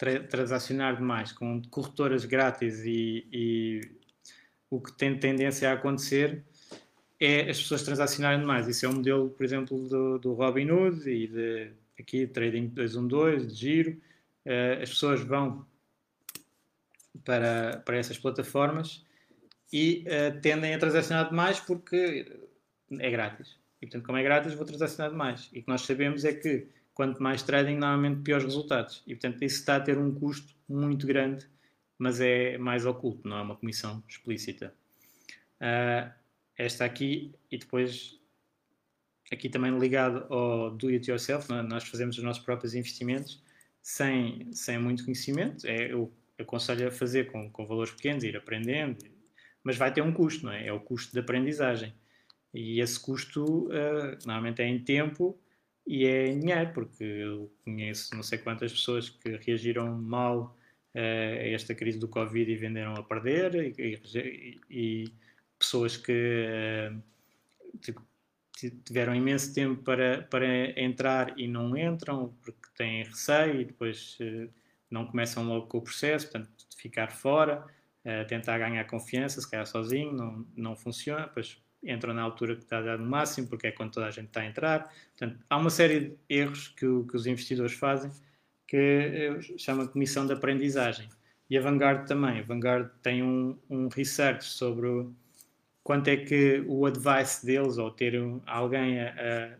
Tra 0.00 0.18
transacionar 0.18 0.96
demais 0.96 1.30
com 1.30 1.60
corretoras 1.68 2.24
grátis 2.24 2.80
e, 2.86 3.28
e, 3.30 3.80
o 4.70 4.80
que 4.80 4.92
tem 4.96 5.18
tendência 5.18 5.68
a 5.68 5.74
acontecer 5.74 6.42
é 7.20 7.50
as 7.50 7.60
pessoas 7.60 7.82
transacionarem 7.82 8.40
demais. 8.40 8.66
Isso 8.66 8.86
é 8.86 8.88
um 8.88 8.94
modelo, 8.94 9.28
por 9.28 9.44
exemplo, 9.44 9.86
do, 9.86 10.18
do 10.18 10.32
Robinhood 10.32 11.06
e 11.06 11.26
de 11.26 11.72
aqui 11.98 12.26
Trading 12.26 12.68
212, 12.68 13.46
de 13.46 13.54
giro. 13.54 13.90
Uh, 14.46 14.82
as 14.82 14.88
pessoas 14.88 15.20
vão 15.20 15.66
para, 17.22 17.82
para 17.84 17.98
essas 17.98 18.16
plataformas 18.16 19.04
e 19.70 20.06
uh, 20.06 20.40
tendem 20.40 20.74
a 20.74 20.78
transacionar 20.78 21.28
demais 21.28 21.60
porque 21.60 22.40
é 22.98 23.10
grátis. 23.10 23.58
E 23.82 23.86
portanto, 23.86 24.06
como 24.06 24.16
é 24.16 24.22
grátis, 24.22 24.54
vou 24.54 24.64
transacionar 24.64 25.10
demais. 25.10 25.50
E 25.52 25.58
o 25.58 25.62
que 25.62 25.68
nós 25.68 25.82
sabemos 25.82 26.24
é 26.24 26.32
que 26.32 26.68
quanto 27.00 27.22
mais 27.22 27.42
trading, 27.42 27.76
normalmente 27.76 28.20
piores 28.20 28.44
resultados. 28.44 29.02
E 29.06 29.14
portanto, 29.14 29.42
isso 29.42 29.60
está 29.60 29.76
a 29.76 29.80
ter 29.80 29.96
um 29.96 30.14
custo 30.14 30.54
muito 30.68 31.06
grande, 31.06 31.48
mas 31.96 32.20
é 32.20 32.58
mais 32.58 32.84
oculto, 32.84 33.26
não 33.26 33.38
é 33.38 33.40
uma 33.40 33.56
comissão 33.56 34.04
explícita. 34.06 34.74
Uh, 35.56 36.12
esta 36.58 36.84
aqui, 36.84 37.32
e 37.50 37.56
depois 37.56 38.20
aqui 39.32 39.48
também 39.48 39.78
ligado 39.78 40.30
ao 40.30 40.72
do 40.72 40.88
it 40.88 41.10
yourself, 41.10 41.50
é? 41.50 41.62
nós 41.62 41.84
fazemos 41.84 42.18
os 42.18 42.22
nossos 42.22 42.44
próprios 42.44 42.74
investimentos 42.74 43.42
sem, 43.80 44.52
sem 44.52 44.78
muito 44.78 45.02
conhecimento. 45.02 45.66
É, 45.66 45.90
eu 45.90 46.12
aconselho 46.38 46.86
a 46.86 46.90
fazer 46.90 47.32
com, 47.32 47.50
com 47.50 47.66
valores 47.66 47.92
pequenos, 47.92 48.24
ir 48.24 48.36
aprendendo, 48.36 48.98
mas 49.64 49.78
vai 49.78 49.90
ter 49.90 50.02
um 50.02 50.12
custo, 50.12 50.44
não 50.44 50.52
é? 50.52 50.66
É 50.66 50.72
o 50.72 50.80
custo 50.80 51.14
de 51.14 51.18
aprendizagem. 51.20 51.94
E 52.52 52.78
esse 52.78 53.00
custo 53.00 53.68
uh, 53.68 54.18
normalmente 54.26 54.60
é 54.60 54.66
em 54.66 54.84
tempo 54.84 55.39
e 55.90 56.06
é 56.06 56.32
dinheiro, 56.32 56.72
porque 56.72 57.02
eu 57.02 57.52
conheço 57.64 58.14
não 58.14 58.22
sei 58.22 58.38
quantas 58.38 58.70
pessoas 58.70 59.10
que 59.10 59.28
reagiram 59.38 59.92
mal 60.00 60.56
uh, 60.94 60.98
a 60.98 61.48
esta 61.48 61.74
crise 61.74 61.98
do 61.98 62.06
Covid 62.06 62.48
e 62.48 62.54
venderam 62.54 62.94
a 62.94 63.02
perder, 63.02 63.56
e, 63.76 64.00
e, 64.06 64.60
e 64.70 65.12
pessoas 65.58 65.96
que 65.96 66.46
uh, 66.94 68.02
tiveram 68.84 69.16
imenso 69.16 69.52
tempo 69.52 69.82
para, 69.82 70.22
para 70.22 70.80
entrar 70.80 71.36
e 71.36 71.48
não 71.48 71.76
entram 71.76 72.36
porque 72.40 72.68
têm 72.76 73.02
receio 73.02 73.60
e 73.60 73.64
depois 73.64 74.16
uh, 74.20 74.48
não 74.88 75.04
começam 75.04 75.42
logo 75.42 75.66
com 75.66 75.78
o 75.78 75.82
processo, 75.82 76.30
portanto, 76.30 76.50
ficar 76.76 77.10
fora, 77.10 77.66
tentar 78.28 78.58
ganhar 78.58 78.84
confiança, 78.84 79.40
se 79.40 79.50
calhar 79.50 79.66
sozinho, 79.66 80.12
não, 80.12 80.46
não 80.56 80.76
funciona, 80.76 81.26
depois 81.26 81.60
entram 81.82 82.12
na 82.12 82.22
altura 82.22 82.56
que 82.56 82.62
está 82.62 82.78
a 82.78 82.82
dar 82.82 82.98
no 82.98 83.06
máximo, 83.06 83.48
porque 83.48 83.68
é 83.68 83.72
quando 83.72 83.92
toda 83.92 84.06
a 84.06 84.10
gente 84.10 84.28
está 84.28 84.40
a 84.40 84.46
entrar. 84.46 84.92
Portanto, 85.16 85.40
há 85.48 85.56
uma 85.56 85.70
série 85.70 86.00
de 86.00 86.16
erros 86.28 86.68
que, 86.68 86.86
que 87.08 87.16
os 87.16 87.26
investidores 87.26 87.72
fazem 87.72 88.10
que 88.70 89.40
chama 89.58 89.84
de 89.84 89.92
comissão 89.92 90.24
de 90.26 90.32
aprendizagem. 90.32 91.08
E 91.48 91.58
a 91.58 91.60
Vanguard 91.60 92.06
também. 92.06 92.38
A 92.38 92.42
Vanguard 92.42 92.88
tem 93.02 93.20
um, 93.20 93.58
um 93.68 93.88
research 93.88 94.44
sobre 94.44 95.08
quanto 95.82 96.06
é 96.06 96.16
que 96.16 96.64
o 96.68 96.86
advice 96.86 97.44
deles, 97.44 97.78
ou 97.78 97.90
ter 97.90 98.14
alguém 98.46 99.00
a, 99.00 99.56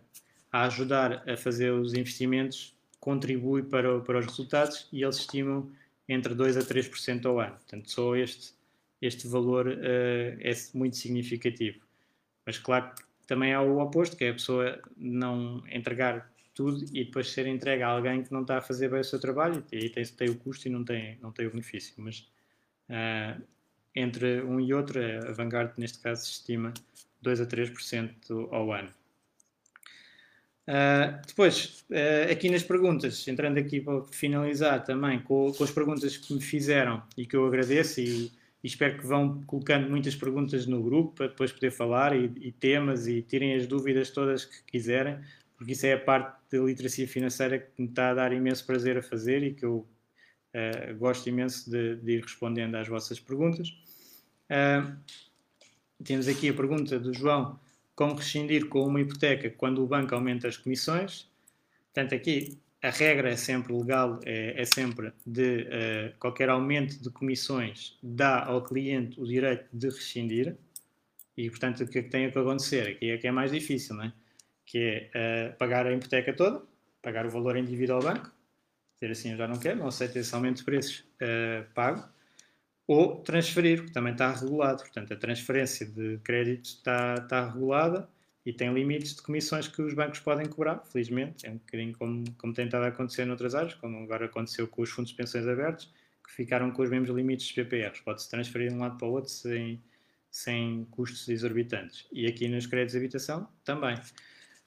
a 0.52 0.66
ajudar 0.66 1.28
a 1.28 1.36
fazer 1.36 1.72
os 1.72 1.92
investimentos, 1.92 2.72
contribui 3.00 3.64
para, 3.64 3.98
para 4.00 4.20
os 4.20 4.26
resultados 4.26 4.86
e 4.92 5.02
eles 5.02 5.16
estimam 5.16 5.68
entre 6.08 6.32
2% 6.32 6.56
a 6.56 6.60
3% 6.62 7.26
ao 7.26 7.40
ano. 7.40 7.56
Portanto, 7.56 7.90
só 7.90 8.14
este, 8.14 8.52
este 9.02 9.26
valor 9.26 9.66
uh, 9.66 10.38
é 10.38 10.52
muito 10.72 10.96
significativo. 10.96 11.80
Mas 12.50 12.58
claro 12.58 12.90
que 12.96 13.28
também 13.28 13.54
há 13.54 13.62
o 13.62 13.78
oposto, 13.78 14.16
que 14.16 14.24
é 14.24 14.30
a 14.30 14.32
pessoa 14.32 14.82
não 14.96 15.62
entregar 15.70 16.28
tudo 16.52 16.84
e 16.92 17.04
depois 17.04 17.30
ser 17.30 17.46
entregue 17.46 17.84
a 17.84 17.86
alguém 17.86 18.24
que 18.24 18.32
não 18.32 18.42
está 18.42 18.58
a 18.58 18.60
fazer 18.60 18.90
bem 18.90 18.98
o 18.98 19.04
seu 19.04 19.20
trabalho 19.20 19.64
e 19.70 19.76
aí 19.76 19.88
tem, 19.88 20.04
tem 20.04 20.30
o 20.30 20.34
custo 20.34 20.66
e 20.66 20.70
não 20.70 20.84
tem, 20.84 21.16
não 21.22 21.30
tem 21.30 21.46
o 21.46 21.50
benefício. 21.52 21.94
Mas 21.98 22.28
uh, 22.88 23.40
entre 23.94 24.42
um 24.42 24.58
e 24.58 24.74
outro, 24.74 24.98
a 25.28 25.30
Vanguard 25.30 25.74
neste 25.78 26.00
caso 26.00 26.24
estima 26.24 26.74
2 27.22 27.40
a 27.40 27.46
3% 27.46 28.48
ao 28.50 28.72
ano. 28.72 28.90
Uh, 30.66 31.24
depois, 31.24 31.84
uh, 31.88 32.32
aqui 32.32 32.50
nas 32.50 32.64
perguntas, 32.64 33.28
entrando 33.28 33.58
aqui 33.58 33.80
para 33.80 34.02
finalizar 34.06 34.82
também 34.82 35.20
com, 35.20 35.52
com, 35.52 35.62
as 35.62 35.70
perguntas 35.70 36.16
que 36.16 36.34
me 36.34 36.40
fizeram 36.40 37.00
e 37.16 37.24
que 37.24 37.36
eu 37.36 37.46
agradeço 37.46 38.00
e, 38.00 38.32
e, 38.62 38.66
espero 38.66 38.98
que 38.98 39.06
vão 39.06 39.42
colocando 39.44 39.88
muitas 39.88 40.14
perguntas 40.14 40.66
no 40.66 40.82
grupo 40.82 41.14
para 41.14 41.28
depois 41.28 41.52
poder 41.52 41.70
falar 41.70 42.14
e, 42.16 42.32
e, 42.40 42.52
temas 42.52 43.06
e 43.06 43.22
tirem 43.22 43.54
as 43.54 43.66
dúvidas 43.66 44.10
todas 44.10 44.44
que 44.44 44.62
quiserem, 44.64 45.18
porque 45.56 45.72
isso 45.72 45.86
é 45.86 45.94
a 45.94 46.00
parte 46.00 46.38
da 46.50 46.58
literacia 46.58 47.06
financeira 47.06 47.58
que 47.58 47.70
me 47.78 47.88
está 47.88 48.10
a 48.10 48.14
dar 48.14 48.32
imenso 48.32 48.64
prazer 48.66 48.98
a 48.98 49.02
fazer 49.02 49.42
e 49.42 49.54
que 49.54 49.64
eu 49.64 49.86
uh, 50.54 50.94
gosto 50.98 51.28
imenso 51.28 51.70
de, 51.70 51.96
de, 51.96 52.12
ir 52.12 52.22
respondendo 52.22 52.74
às 52.76 52.88
vossas 52.88 53.20
perguntas. 53.20 53.68
temos 56.02 56.28
aqui 56.28 56.48
a 56.48 56.54
pergunta 56.54 56.98
do 56.98 57.12
João 57.12 57.58
como 57.94 58.14
rescindir 58.14 58.66
com 58.66 58.86
uma 58.86 59.00
hipoteca 59.00 59.50
quando 59.50 59.84
o 59.84 59.86
banco 59.86 60.14
aumenta 60.14 60.48
as 60.48 60.56
comissões. 60.56 61.28
Portanto, 61.92 62.14
aqui 62.14 62.58
a 62.82 62.88
regra 62.88 63.30
é 63.30 63.36
sempre 63.36 63.72
legal, 63.74 64.20
é, 64.24 64.60
é 64.60 64.64
sempre 64.64 65.12
de 65.26 65.62
uh, 65.62 66.18
qualquer 66.18 66.48
aumento 66.48 67.00
de 67.02 67.10
comissões 67.10 67.98
dá 68.02 68.44
ao 68.44 68.64
cliente 68.64 69.20
o 69.20 69.26
direito 69.26 69.66
de 69.72 69.88
rescindir. 69.88 70.56
E, 71.36 71.48
portanto, 71.50 71.84
o 71.84 71.86
que, 71.86 71.98
é 71.98 72.02
tem 72.02 72.30
que 72.30 72.38
acontecer? 72.38 72.88
Aqui 72.88 73.10
é 73.10 73.18
que 73.18 73.26
é 73.26 73.30
mais 73.30 73.52
difícil, 73.52 73.96
não 73.96 74.04
é? 74.04 74.12
Que 74.64 75.10
é 75.12 75.52
uh, 75.52 75.58
pagar 75.58 75.86
a 75.86 75.92
hipoteca 75.92 76.32
toda, 76.32 76.62
pagar 77.02 77.26
o 77.26 77.30
valor 77.30 77.56
individual 77.56 77.98
ao 77.98 78.14
banco, 78.14 78.32
dizer 78.94 79.12
assim, 79.12 79.32
eu 79.32 79.36
já 79.36 79.46
não 79.46 79.58
quero, 79.58 79.78
não 79.78 79.88
aceito 79.88 80.16
esse 80.16 80.34
aumento 80.34 80.58
de 80.58 80.64
preços, 80.64 81.00
uh, 81.20 81.70
pago 81.74 82.08
ou 82.86 83.16
transferir, 83.16 83.84
que 83.84 83.92
também 83.92 84.12
está 84.12 84.32
regulado. 84.32 84.82
Portanto, 84.82 85.12
a 85.12 85.16
transferência 85.16 85.86
de 85.86 86.18
crédito 86.24 86.64
está, 86.64 87.14
está 87.14 87.46
regulada 87.46 88.08
e 88.44 88.52
tem 88.52 88.72
limites 88.72 89.14
de 89.14 89.22
comissões 89.22 89.68
que 89.68 89.82
os 89.82 89.92
bancos 89.92 90.20
podem 90.20 90.46
cobrar, 90.46 90.82
felizmente. 90.90 91.46
É 91.46 91.50
um 91.50 91.58
bocadinho 91.58 91.92
como, 91.96 92.24
como 92.38 92.54
tem 92.54 92.64
estado 92.64 92.84
a 92.84 92.88
acontecer 92.88 93.24
noutras 93.24 93.54
áreas, 93.54 93.74
como 93.74 93.98
agora 93.98 94.26
aconteceu 94.26 94.66
com 94.66 94.82
os 94.82 94.90
fundos 94.90 95.10
de 95.10 95.16
pensões 95.16 95.46
abertos, 95.46 95.92
que 96.26 96.32
ficaram 96.32 96.70
com 96.70 96.82
os 96.82 96.88
mesmos 96.88 97.10
limites 97.10 97.46
de 97.46 97.54
PPRs. 97.54 98.00
Pode-se 98.00 98.30
transferir 98.30 98.70
de 98.70 98.74
um 98.74 98.78
lado 98.78 98.96
para 98.96 99.06
o 99.06 99.12
outro 99.12 99.30
sem, 99.30 99.80
sem 100.30 100.86
custos 100.90 101.28
exorbitantes. 101.28 102.06
E 102.10 102.26
aqui 102.26 102.48
nos 102.48 102.66
créditos 102.66 102.92
de 102.92 102.98
habitação 102.98 103.48
também. 103.62 103.96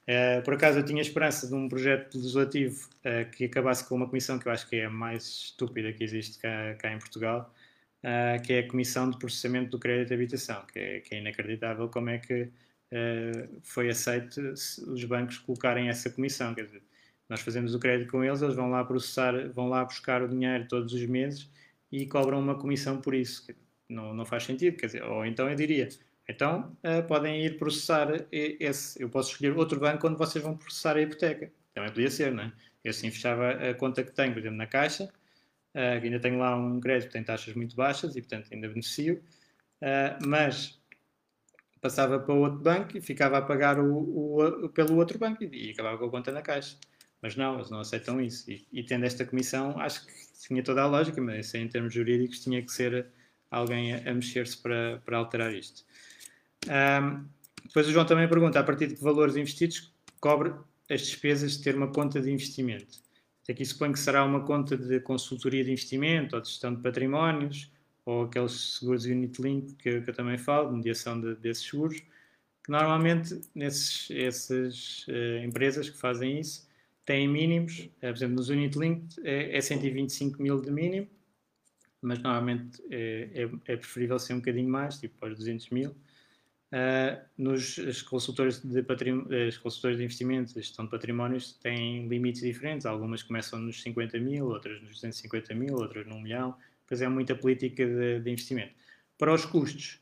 Uh, 0.06 0.42
por 0.44 0.54
acaso 0.54 0.78
eu 0.78 0.84
tinha 0.84 1.00
esperança 1.00 1.48
de 1.48 1.54
um 1.54 1.66
projeto 1.66 2.16
legislativo 2.16 2.90
uh, 2.98 3.28
que 3.30 3.46
acabasse 3.46 3.88
com 3.88 3.94
uma 3.94 4.06
comissão 4.06 4.38
que 4.38 4.46
eu 4.46 4.52
acho 4.52 4.68
que 4.68 4.76
é 4.76 4.84
a 4.84 4.90
mais 4.90 5.24
estúpida 5.24 5.92
que 5.94 6.04
existe 6.04 6.38
cá, 6.38 6.74
cá 6.74 6.92
em 6.92 6.98
Portugal, 6.98 7.52
uh, 8.04 8.40
que 8.42 8.52
é 8.52 8.58
a 8.60 8.68
Comissão 8.68 9.10
de 9.10 9.18
Processamento 9.18 9.70
do 9.70 9.78
Crédito 9.78 10.08
de 10.08 10.14
Habitação, 10.14 10.62
que 10.70 10.78
é, 10.78 11.00
que 11.00 11.14
é 11.14 11.20
inacreditável 11.20 11.88
como 11.88 12.10
é 12.10 12.18
que 12.18 12.50
foi 13.62 13.88
aceito 13.88 14.40
os 14.40 15.04
bancos 15.04 15.38
colocarem 15.38 15.88
essa 15.88 16.10
comissão. 16.10 16.54
Quer 16.54 16.66
dizer, 16.66 16.82
nós 17.28 17.40
fazemos 17.40 17.74
o 17.74 17.78
crédito 17.78 18.10
com 18.10 18.22
eles, 18.22 18.42
eles 18.42 18.54
vão 18.54 18.70
lá 18.70 18.84
processar, 18.84 19.48
vão 19.52 19.68
lá 19.68 19.84
buscar 19.84 20.22
o 20.22 20.28
dinheiro 20.28 20.66
todos 20.68 20.92
os 20.92 21.06
meses 21.06 21.50
e 21.90 22.06
cobram 22.06 22.38
uma 22.38 22.56
comissão 22.56 23.00
por 23.00 23.14
isso. 23.14 23.46
Não, 23.88 24.14
não 24.14 24.24
faz 24.24 24.44
sentido, 24.44 24.76
quer 24.76 24.86
dizer, 24.86 25.02
ou 25.04 25.24
então 25.24 25.48
eu 25.48 25.54
diria, 25.54 25.88
então 26.28 26.76
uh, 26.82 27.06
podem 27.06 27.44
ir 27.44 27.58
processar 27.58 28.08
esse, 28.32 29.00
eu 29.00 29.08
posso 29.10 29.32
escolher 29.32 29.56
outro 29.56 29.78
banco 29.78 30.06
onde 30.08 30.16
vocês 30.16 30.42
vão 30.42 30.56
processar 30.56 30.96
a 30.96 31.02
hipoteca. 31.02 31.52
Também 31.74 31.90
podia 31.90 32.10
ser, 32.10 32.32
não 32.32 32.44
é? 32.44 32.52
Eu 32.82 32.90
assim 32.90 33.10
fechava 33.10 33.50
a 33.50 33.74
conta 33.74 34.02
que 34.02 34.12
tenho, 34.12 34.32
por 34.32 34.38
exemplo, 34.40 34.56
na 34.56 34.66
Caixa, 34.66 35.04
uh, 35.74 36.02
ainda 36.02 36.18
tenho 36.20 36.38
lá 36.38 36.56
um 36.56 36.80
crédito 36.80 37.08
que 37.08 37.12
tem 37.12 37.24
taxas 37.24 37.54
muito 37.54 37.76
baixas 37.76 38.16
e, 38.16 38.20
portanto, 38.20 38.48
ainda 38.52 38.68
beneficio, 38.68 39.22
mas 40.24 40.80
passava 41.84 42.18
para 42.18 42.32
outro 42.32 42.60
banco 42.60 42.96
e 42.96 43.00
ficava 43.02 43.36
a 43.36 43.42
pagar 43.42 43.78
o, 43.78 43.94
o, 43.94 44.64
o, 44.64 44.68
pelo 44.70 44.96
outro 44.96 45.18
banco 45.18 45.44
e, 45.44 45.68
e, 45.68 45.70
acabava 45.72 45.98
com 45.98 46.06
a 46.06 46.10
conta 46.10 46.32
na 46.32 46.40
caixa. 46.40 46.78
Mas 47.20 47.36
não, 47.36 47.56
eles 47.56 47.68
não 47.68 47.80
aceitam 47.80 48.22
isso. 48.22 48.50
E, 48.50 48.66
e 48.72 48.82
tendo 48.82 49.04
esta 49.04 49.22
comissão, 49.26 49.78
acho 49.78 50.06
que 50.06 50.12
tinha 50.46 50.62
toda 50.62 50.80
a 50.80 50.86
lógica, 50.86 51.20
mas 51.20 51.52
em 51.52 51.68
termos 51.68 51.92
jurídicos 51.92 52.40
tinha 52.40 52.62
que 52.62 52.72
ser 52.72 53.06
alguém 53.50 53.92
a, 53.92 54.10
a 54.10 54.14
mexer-se 54.14 54.56
para, 54.56 55.02
para 55.04 55.18
alterar 55.18 55.52
isto. 55.52 55.84
Um, 56.66 57.26
depois 57.66 57.86
o 57.86 57.92
João 57.92 58.06
também 58.06 58.26
pergunta, 58.28 58.58
a 58.58 58.64
partir 58.64 58.86
de 58.86 58.94
que 58.94 59.02
valores 59.02 59.36
investidos 59.36 59.92
cobre 60.20 60.54
as 60.90 61.02
despesas 61.02 61.58
de 61.58 61.64
ter 61.64 61.76
uma 61.76 61.88
conta 61.88 62.18
de 62.18 62.30
investimento? 62.30 62.98
Aqui 63.46 63.62
suponho 63.62 63.92
que 63.92 63.98
será 63.98 64.24
uma 64.24 64.40
conta 64.40 64.74
de 64.74 65.00
consultoria 65.00 65.62
de 65.62 65.70
investimento 65.70 66.34
ou 66.34 66.40
de 66.40 66.48
gestão 66.48 66.74
de 66.74 66.80
patrimónios, 66.80 67.70
ou 68.06 68.24
aqueles 68.24 68.78
seguros 68.78 69.04
unit 69.04 69.40
link 69.40 69.74
que, 69.74 70.00
que 70.00 70.10
eu 70.10 70.14
também 70.14 70.38
falo, 70.38 70.70
de 70.70 70.76
mediação 70.76 71.20
de, 71.20 71.34
desses 71.36 71.64
seguros, 71.64 72.00
que 72.62 72.70
normalmente 72.70 73.40
nesses, 73.54 74.10
essas 74.10 75.06
uh, 75.08 75.44
empresas 75.44 75.88
que 75.88 75.96
fazem 75.96 76.40
isso 76.40 76.68
têm 77.04 77.28
mínimos, 77.28 77.88
uh, 77.98 78.00
por 78.00 78.10
exemplo, 78.10 78.36
nos 78.36 78.48
unit 78.48 78.78
link 78.78 79.16
é, 79.22 79.56
é 79.56 79.60
125 79.60 80.42
mil 80.42 80.60
de 80.60 80.70
mínimo, 80.70 81.08
mas 82.00 82.18
normalmente 82.18 82.82
é, 82.90 83.30
é, 83.34 83.72
é 83.72 83.76
preferível 83.76 84.18
ser 84.18 84.34
um 84.34 84.38
bocadinho 84.38 84.68
mais, 84.68 84.98
tipo 84.98 85.24
aos 85.24 85.36
200 85.36 85.70
mil. 85.70 85.90
Uh, 86.74 87.22
nos 87.38 87.78
as 87.78 88.02
consultores 88.02 88.60
de 88.60 88.84
as 89.46 89.56
consultores 89.56 89.96
de 89.96 90.02
investimentos, 90.02 90.54
gestão 90.54 90.84
de 90.84 90.90
patrimónios 90.90 91.52
têm 91.54 92.08
limites 92.08 92.42
diferentes. 92.42 92.84
Algumas 92.84 93.22
começam 93.22 93.60
nos 93.60 93.80
50 93.80 94.18
mil, 94.18 94.48
outras 94.48 94.82
nos 94.82 94.90
250 94.94 95.54
mil, 95.54 95.76
outras 95.76 96.04
num 96.06 96.20
milhão. 96.20 96.56
Pois 96.86 97.00
é 97.00 97.08
muita 97.08 97.34
política 97.34 97.86
de, 97.86 98.20
de 98.20 98.30
investimento. 98.30 98.74
Para 99.16 99.32
os 99.32 99.44
custos, 99.44 100.00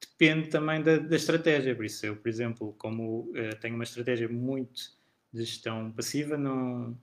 depende 0.00 0.48
também 0.48 0.82
da, 0.82 0.98
da, 0.98 1.16
estratégia. 1.16 1.74
Por 1.74 1.84
isso, 1.84 2.04
eu, 2.06 2.16
por 2.16 2.28
exemplo, 2.28 2.74
como 2.78 3.30
uh, 3.30 3.56
tenho 3.60 3.74
uma 3.74 3.84
estratégia 3.84 4.28
muito 4.28 4.92
de 5.32 5.44
gestão 5.44 5.90
passiva, 5.92 6.36
não, 6.36 6.98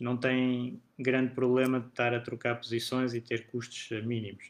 não 0.00 0.16
tem 0.16 0.80
grande 0.98 1.34
problema 1.34 1.80
de 1.80 1.88
estar 1.88 2.14
a 2.14 2.20
trocar 2.20 2.56
posições 2.56 3.14
e 3.14 3.20
ter 3.20 3.46
custos 3.46 3.90
mínimos. 4.04 4.44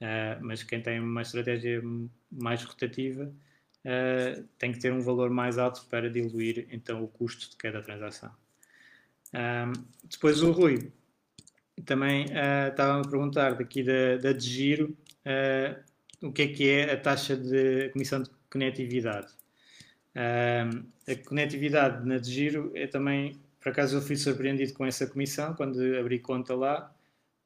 Uh, 0.00 0.42
mas 0.42 0.62
quem 0.62 0.82
tem 0.82 1.00
uma 1.00 1.22
estratégia 1.22 1.82
mais 2.30 2.62
rotativa, 2.64 3.24
uh, 3.24 4.42
tem 4.58 4.72
que 4.72 4.80
ter 4.80 4.92
um 4.92 5.00
valor 5.00 5.30
mais 5.30 5.58
alto 5.58 5.86
para 5.88 6.10
diluir 6.10 6.66
então 6.70 7.02
o 7.02 7.08
custo 7.08 7.50
de 7.50 7.56
cada 7.56 7.82
transação. 7.82 8.32
Depois 10.04 10.42
o 10.42 10.52
Rui 10.52 10.92
também 11.84 12.26
uh, 12.26 12.70
estava 12.70 13.00
a 13.00 13.08
perguntar 13.08 13.54
daqui 13.54 13.82
da, 13.82 14.16
da 14.16 14.32
de 14.32 14.48
giro 14.48 14.96
uh, 15.26 16.26
o 16.26 16.32
que 16.32 16.42
é 16.42 16.48
que 16.48 16.68
é 16.68 16.92
a 16.92 16.96
taxa 16.96 17.36
de 17.36 17.88
comissão 17.90 18.22
de 18.22 18.30
conectividade. 18.50 19.32
a 20.14 21.28
conectividade 21.28 22.06
na 22.06 22.18
de 22.18 22.30
giro 22.30 22.70
é 22.74 22.86
também, 22.86 23.40
por 23.60 23.70
acaso 23.70 23.96
eu 23.96 24.02
fui 24.02 24.16
surpreendido 24.16 24.72
com 24.74 24.84
essa 24.86 25.06
comissão 25.06 25.54
quando 25.54 25.80
abri 25.98 26.18
conta 26.18 26.54
lá, 26.54 26.94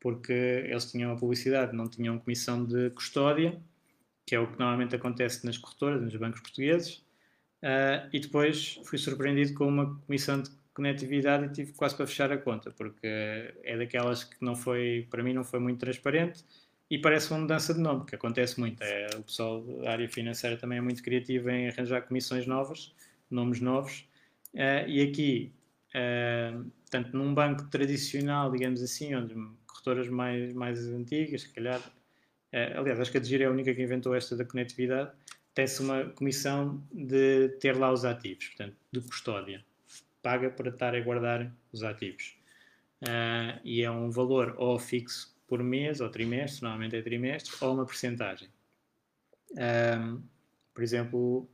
porque 0.00 0.32
eles 0.32 0.90
tinham 0.90 1.12
a 1.12 1.16
publicidade, 1.16 1.74
não 1.74 1.88
tinham 1.88 2.18
comissão 2.18 2.64
de 2.64 2.90
custódia 2.90 3.58
que 4.26 4.34
é 4.34 4.40
o 4.40 4.48
que 4.48 4.58
normalmente 4.58 4.96
acontece 4.96 5.46
nas 5.46 5.56
corretoras, 5.56 6.02
nos 6.02 6.16
bancos 6.16 6.40
portugueses, 6.40 6.96
uh, 7.62 8.10
e 8.12 8.18
depois 8.18 8.80
fui 8.84 8.98
surpreendido 8.98 9.54
com 9.54 9.68
uma 9.68 9.94
comissão 10.00 10.42
de 10.42 10.50
conectividade 10.76 11.46
e 11.46 11.48
tive 11.48 11.72
quase 11.72 11.96
para 11.96 12.06
fechar 12.06 12.30
a 12.30 12.36
conta, 12.36 12.70
porque 12.70 13.06
é 13.64 13.76
daquelas 13.76 14.24
que 14.24 14.36
não 14.40 14.54
foi, 14.54 15.06
para 15.10 15.22
mim 15.22 15.32
não 15.32 15.42
foi 15.42 15.58
muito 15.58 15.80
transparente 15.80 16.44
e 16.90 16.98
parece 16.98 17.30
uma 17.30 17.40
mudança 17.40 17.72
de 17.72 17.80
nome, 17.80 18.04
que 18.04 18.14
acontece 18.14 18.60
muito. 18.60 18.82
É, 18.82 19.08
o 19.16 19.22
pessoal 19.22 19.62
da 19.62 19.90
área 19.92 20.08
financeira 20.08 20.56
também 20.56 20.78
é 20.78 20.80
muito 20.80 21.02
criativo 21.02 21.48
em 21.50 21.68
arranjar 21.68 22.02
comissões 22.02 22.46
novas, 22.46 22.94
nomes 23.30 23.60
novos, 23.60 24.08
uh, 24.54 24.86
e 24.86 25.00
aqui, 25.00 25.52
uh, 25.94 26.70
tanto 26.90 27.16
num 27.16 27.34
banco 27.34 27.64
tradicional, 27.70 28.52
digamos 28.52 28.82
assim, 28.82 29.14
onde 29.14 29.34
corretoras 29.66 30.08
mais, 30.08 30.52
mais 30.52 30.86
antigas, 30.86 31.42
se 31.42 31.52
calhar 31.52 31.80
Uh, 32.52 32.78
aliás, 32.78 33.00
acho 33.00 33.10
que 33.10 33.18
a 33.18 33.20
Digir 33.20 33.42
é 33.42 33.44
a 33.44 33.50
única 33.50 33.74
que 33.74 33.82
inventou 33.82 34.14
esta 34.14 34.36
da 34.36 34.44
conectividade. 34.44 35.10
Tem-se 35.52 35.82
uma 35.82 36.04
comissão 36.10 36.82
de 36.92 37.50
ter 37.60 37.76
lá 37.76 37.92
os 37.92 38.04
ativos, 38.04 38.46
portanto, 38.46 38.76
de 38.92 39.00
custódia. 39.00 39.64
Paga 40.26 40.50
para 40.50 40.70
estar 40.70 40.92
a 40.92 41.00
guardar 41.00 41.54
os 41.72 41.84
ativos. 41.84 42.36
Uh, 43.00 43.60
e 43.62 43.84
é 43.84 43.88
um 43.88 44.10
valor 44.10 44.56
ou 44.58 44.76
fixo 44.76 45.32
por 45.46 45.62
mês 45.62 46.00
ou 46.00 46.08
trimestre, 46.08 46.62
normalmente 46.64 46.96
é 46.96 47.00
trimestre, 47.00 47.54
ou 47.60 47.72
uma 47.72 47.86
percentagem. 47.86 48.48
Um, 49.52 50.20
Por 50.74 50.82
exemplo, 50.82 51.48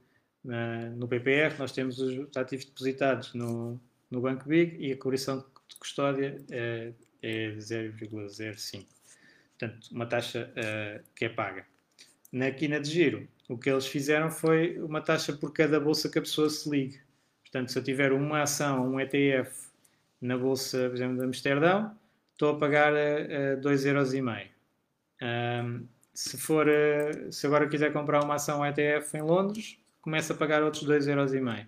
no 0.96 1.06
PPR 1.06 1.54
nós 1.58 1.72
temos 1.72 1.98
os 1.98 2.34
ativos 2.34 2.64
depositados 2.64 3.34
no, 3.34 3.78
no 4.10 4.22
Banco 4.22 4.48
Big 4.48 4.74
e 4.82 4.90
a 4.90 4.96
cobração 4.96 5.44
de 5.68 5.76
custódia 5.76 6.42
é, 6.50 6.94
é 7.20 7.50
0,05. 7.50 8.86
Portanto, 9.50 9.88
uma 9.92 10.06
taxa 10.06 10.50
que 11.14 11.26
é 11.26 11.28
paga. 11.28 11.66
Na 12.32 12.50
quina 12.50 12.80
de 12.80 12.90
giro, 12.90 13.28
o 13.50 13.58
que 13.58 13.68
eles 13.68 13.86
fizeram 13.86 14.30
foi 14.30 14.78
uma 14.78 15.02
taxa 15.02 15.34
por 15.34 15.52
cada 15.52 15.78
bolsa 15.78 16.08
que 16.08 16.18
a 16.18 16.22
pessoa 16.22 16.48
se 16.48 16.70
ligue. 16.70 16.98
Portanto, 17.53 17.70
se 17.70 17.78
eu 17.78 17.84
tiver 17.84 18.12
uma 18.12 18.42
ação, 18.42 18.94
um 18.94 18.98
ETF 18.98 19.53
na 20.18 20.38
bolsa, 20.38 20.88
por 20.88 20.96
exemplo, 20.96 21.18
de 21.18 21.24
Amsterdão, 21.24 21.94
estou 22.32 22.57
a 22.57 22.59
pagar 22.59 22.94
uh, 22.94 23.61
2,5€. 23.61 24.48
Um, 25.20 25.86
se, 26.14 26.38
for, 26.38 26.66
uh, 26.66 27.30
se 27.30 27.46
agora 27.46 27.68
quiser 27.68 27.92
comprar 27.92 28.24
uma 28.24 28.36
ação 28.36 28.64
ETF 28.64 29.18
em 29.18 29.20
Londres, 29.20 29.76
começa 30.00 30.32
a 30.32 30.36
pagar 30.36 30.62
outros 30.62 30.84
2,5€. 30.84 31.66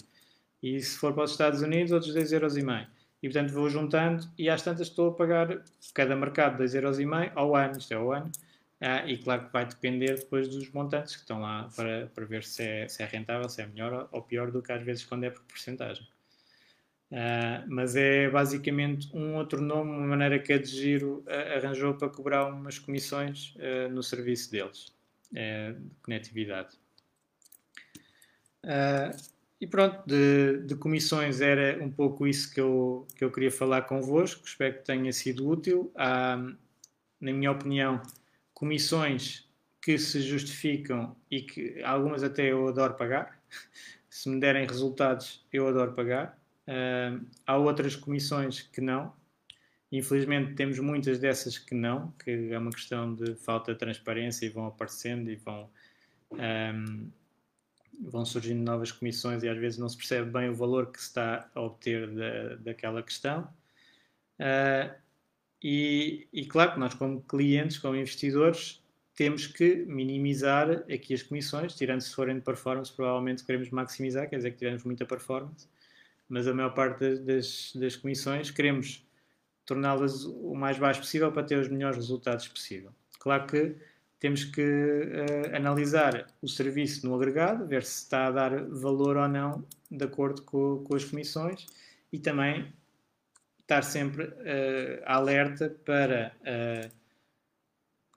E 0.62 0.80
se 0.80 0.96
for 0.96 1.12
para 1.12 1.24
os 1.24 1.32
Estados 1.32 1.60
Unidos, 1.60 1.92
outros 1.92 2.14
2,5€. 2.14 2.86
E 3.22 3.28
portanto 3.28 3.52
vou 3.52 3.68
juntando 3.68 4.26
e 4.38 4.48
às 4.48 4.62
tantas 4.62 4.88
estou 4.88 5.10
a 5.10 5.14
pagar 5.14 5.62
cada 5.92 6.16
mercado 6.16 6.62
2,5€ 6.62 7.32
ao 7.34 7.54
ano, 7.54 7.76
isto 7.76 7.92
é 7.92 7.96
ao 7.96 8.10
ano. 8.10 8.32
Ah, 8.86 9.02
e 9.06 9.16
claro 9.16 9.46
que 9.46 9.52
vai 9.52 9.64
depender 9.64 10.14
depois 10.18 10.46
dos 10.46 10.70
montantes 10.70 11.16
que 11.16 11.22
estão 11.22 11.40
lá 11.40 11.70
para, 11.74 12.06
para 12.14 12.26
ver 12.26 12.44
se 12.44 12.62
é, 12.62 12.86
se 12.86 13.02
é 13.02 13.06
rentável, 13.06 13.48
se 13.48 13.62
é 13.62 13.66
melhor 13.66 14.10
ou 14.12 14.20
pior 14.20 14.50
do 14.50 14.60
que 14.60 14.70
às 14.72 14.82
vezes 14.82 15.06
quando 15.06 15.24
é 15.24 15.30
por 15.30 15.42
porcentagem. 15.44 16.06
Uh, 17.10 17.64
mas 17.66 17.96
é 17.96 18.28
basicamente 18.28 19.08
um 19.16 19.36
outro 19.36 19.62
nome, 19.62 19.90
uma 19.90 20.06
maneira 20.06 20.38
que 20.38 20.52
a 20.52 20.58
de 20.58 20.68
Giro 20.68 21.24
uh, 21.26 21.56
arranjou 21.56 21.94
para 21.94 22.10
cobrar 22.10 22.46
umas 22.46 22.78
comissões 22.78 23.54
uh, 23.56 23.88
no 23.90 24.02
serviço 24.02 24.50
deles, 24.50 24.92
de 25.32 25.96
conectividade. 26.02 26.76
e 29.58 29.66
pronto, 29.66 30.02
de, 30.06 30.58
de, 30.66 30.76
comissões 30.76 31.40
era 31.40 31.82
um 31.82 31.90
pouco 31.90 32.26
isso 32.26 32.52
que 32.52 32.60
eu, 32.60 33.06
que 33.16 33.24
eu 33.24 33.30
queria 33.30 33.50
falar 33.50 33.82
convosco, 33.82 34.46
espero 34.46 34.74
que 34.74 34.84
tenha 34.84 35.12
sido 35.12 35.48
útil. 35.48 35.90
Na 35.96 37.32
minha 37.32 37.50
opinião, 37.50 38.02
comissões 38.64 39.46
que 39.82 39.98
se 39.98 40.22
justificam 40.22 41.14
e 41.30 41.42
que 41.42 41.82
algumas 41.82 42.22
até 42.22 42.50
eu 42.50 42.66
adoro 42.66 42.94
pagar. 42.94 43.38
se 44.08 44.26
me 44.30 44.40
derem 44.40 44.66
resultados, 44.66 45.46
eu 45.52 45.68
adoro 45.68 45.92
pagar. 45.92 46.38
Uh, 46.66 47.22
há 47.46 47.58
outras 47.58 47.94
comissões 47.94 48.62
que 48.62 48.80
não. 48.80 49.12
Infelizmente 49.92 50.54
temos 50.54 50.78
muitas 50.78 51.18
dessas 51.18 51.58
que 51.58 51.74
não, 51.74 52.10
que 52.12 52.30
é 52.50 52.58
uma 52.58 52.70
questão 52.70 53.14
de 53.14 53.34
falta 53.34 53.74
de 53.74 53.78
transparência 53.78 54.46
e 54.46 54.48
vão 54.48 54.66
aparecendo 54.66 55.30
e 55.30 55.36
vão, 55.36 55.68
um, 56.32 57.10
vão 58.00 58.24
surgindo 58.24 58.64
novas 58.64 58.90
comissões 58.90 59.42
e 59.42 59.48
às 59.48 59.58
vezes 59.58 59.78
não 59.78 59.90
se 59.90 59.98
percebe 59.98 60.30
bem 60.30 60.48
o 60.48 60.54
valor 60.54 60.90
que 60.90 60.98
se 60.98 61.08
está 61.08 61.50
a 61.54 61.60
obter 61.60 62.10
da, 62.10 62.54
daquela 62.56 63.02
questão. 63.02 63.46
Uh, 64.40 65.03
e, 65.64 66.28
e, 66.32 66.46
claro 66.46 66.74
que 66.74 66.78
nós, 66.78 66.94
como 66.94 67.22
clientes, 67.22 67.78
como 67.78 67.96
investidores, 67.96 68.82
temos 69.16 69.46
que 69.46 69.84
minimizar 69.86 70.84
aqui 70.92 71.14
as 71.14 71.22
comissões, 71.22 71.74
tirando 71.74 72.02
se 72.02 72.14
forem 72.14 72.36
de 72.36 72.42
performance, 72.42 72.92
provavelmente 72.92 73.44
queremos 73.44 73.70
maximizar, 73.70 74.28
quer 74.28 74.36
dizer 74.36 74.50
que 74.50 74.58
tivemos 74.58 74.84
muita 74.84 75.06
performance 75.06 75.66
mas 76.28 76.46
a 76.46 76.54
maior 76.54 76.70
parte 76.70 77.16
das, 77.18 77.72
das 77.74 77.96
comissões 77.96 78.50
queremos 78.50 79.06
torná-las 79.66 80.24
o 80.24 80.54
mais 80.54 80.78
baixo 80.78 81.00
possível 81.00 81.32
para 81.32 81.42
ter 81.42 81.58
os 81.58 81.68
melhores 81.68 81.96
resultados 81.96 82.46
possível. 82.48 82.92
Claro 83.18 83.46
que 83.46 83.76
temos 84.18 84.44
que 84.44 84.62
uh, 84.62 85.56
analisar 85.56 86.26
o 86.40 86.48
serviço 86.48 87.06
no 87.06 87.14
agregado, 87.14 87.66
ver 87.66 87.84
se 87.84 88.02
está 88.02 88.26
a 88.26 88.30
dar 88.30 88.64
valor 88.64 89.16
ou 89.16 89.28
não 89.28 89.64
de 89.90 90.04
acordo 90.04 90.42
com, 90.42 90.82
com 90.84 90.96
as 90.96 91.04
comissões 91.04 91.66
e 92.12 92.18
também 92.18 92.72
estar 93.64 93.82
sempre 93.82 94.24
uh, 94.24 95.02
alerta 95.04 95.70
para 95.84 96.34
uh, 96.40 96.90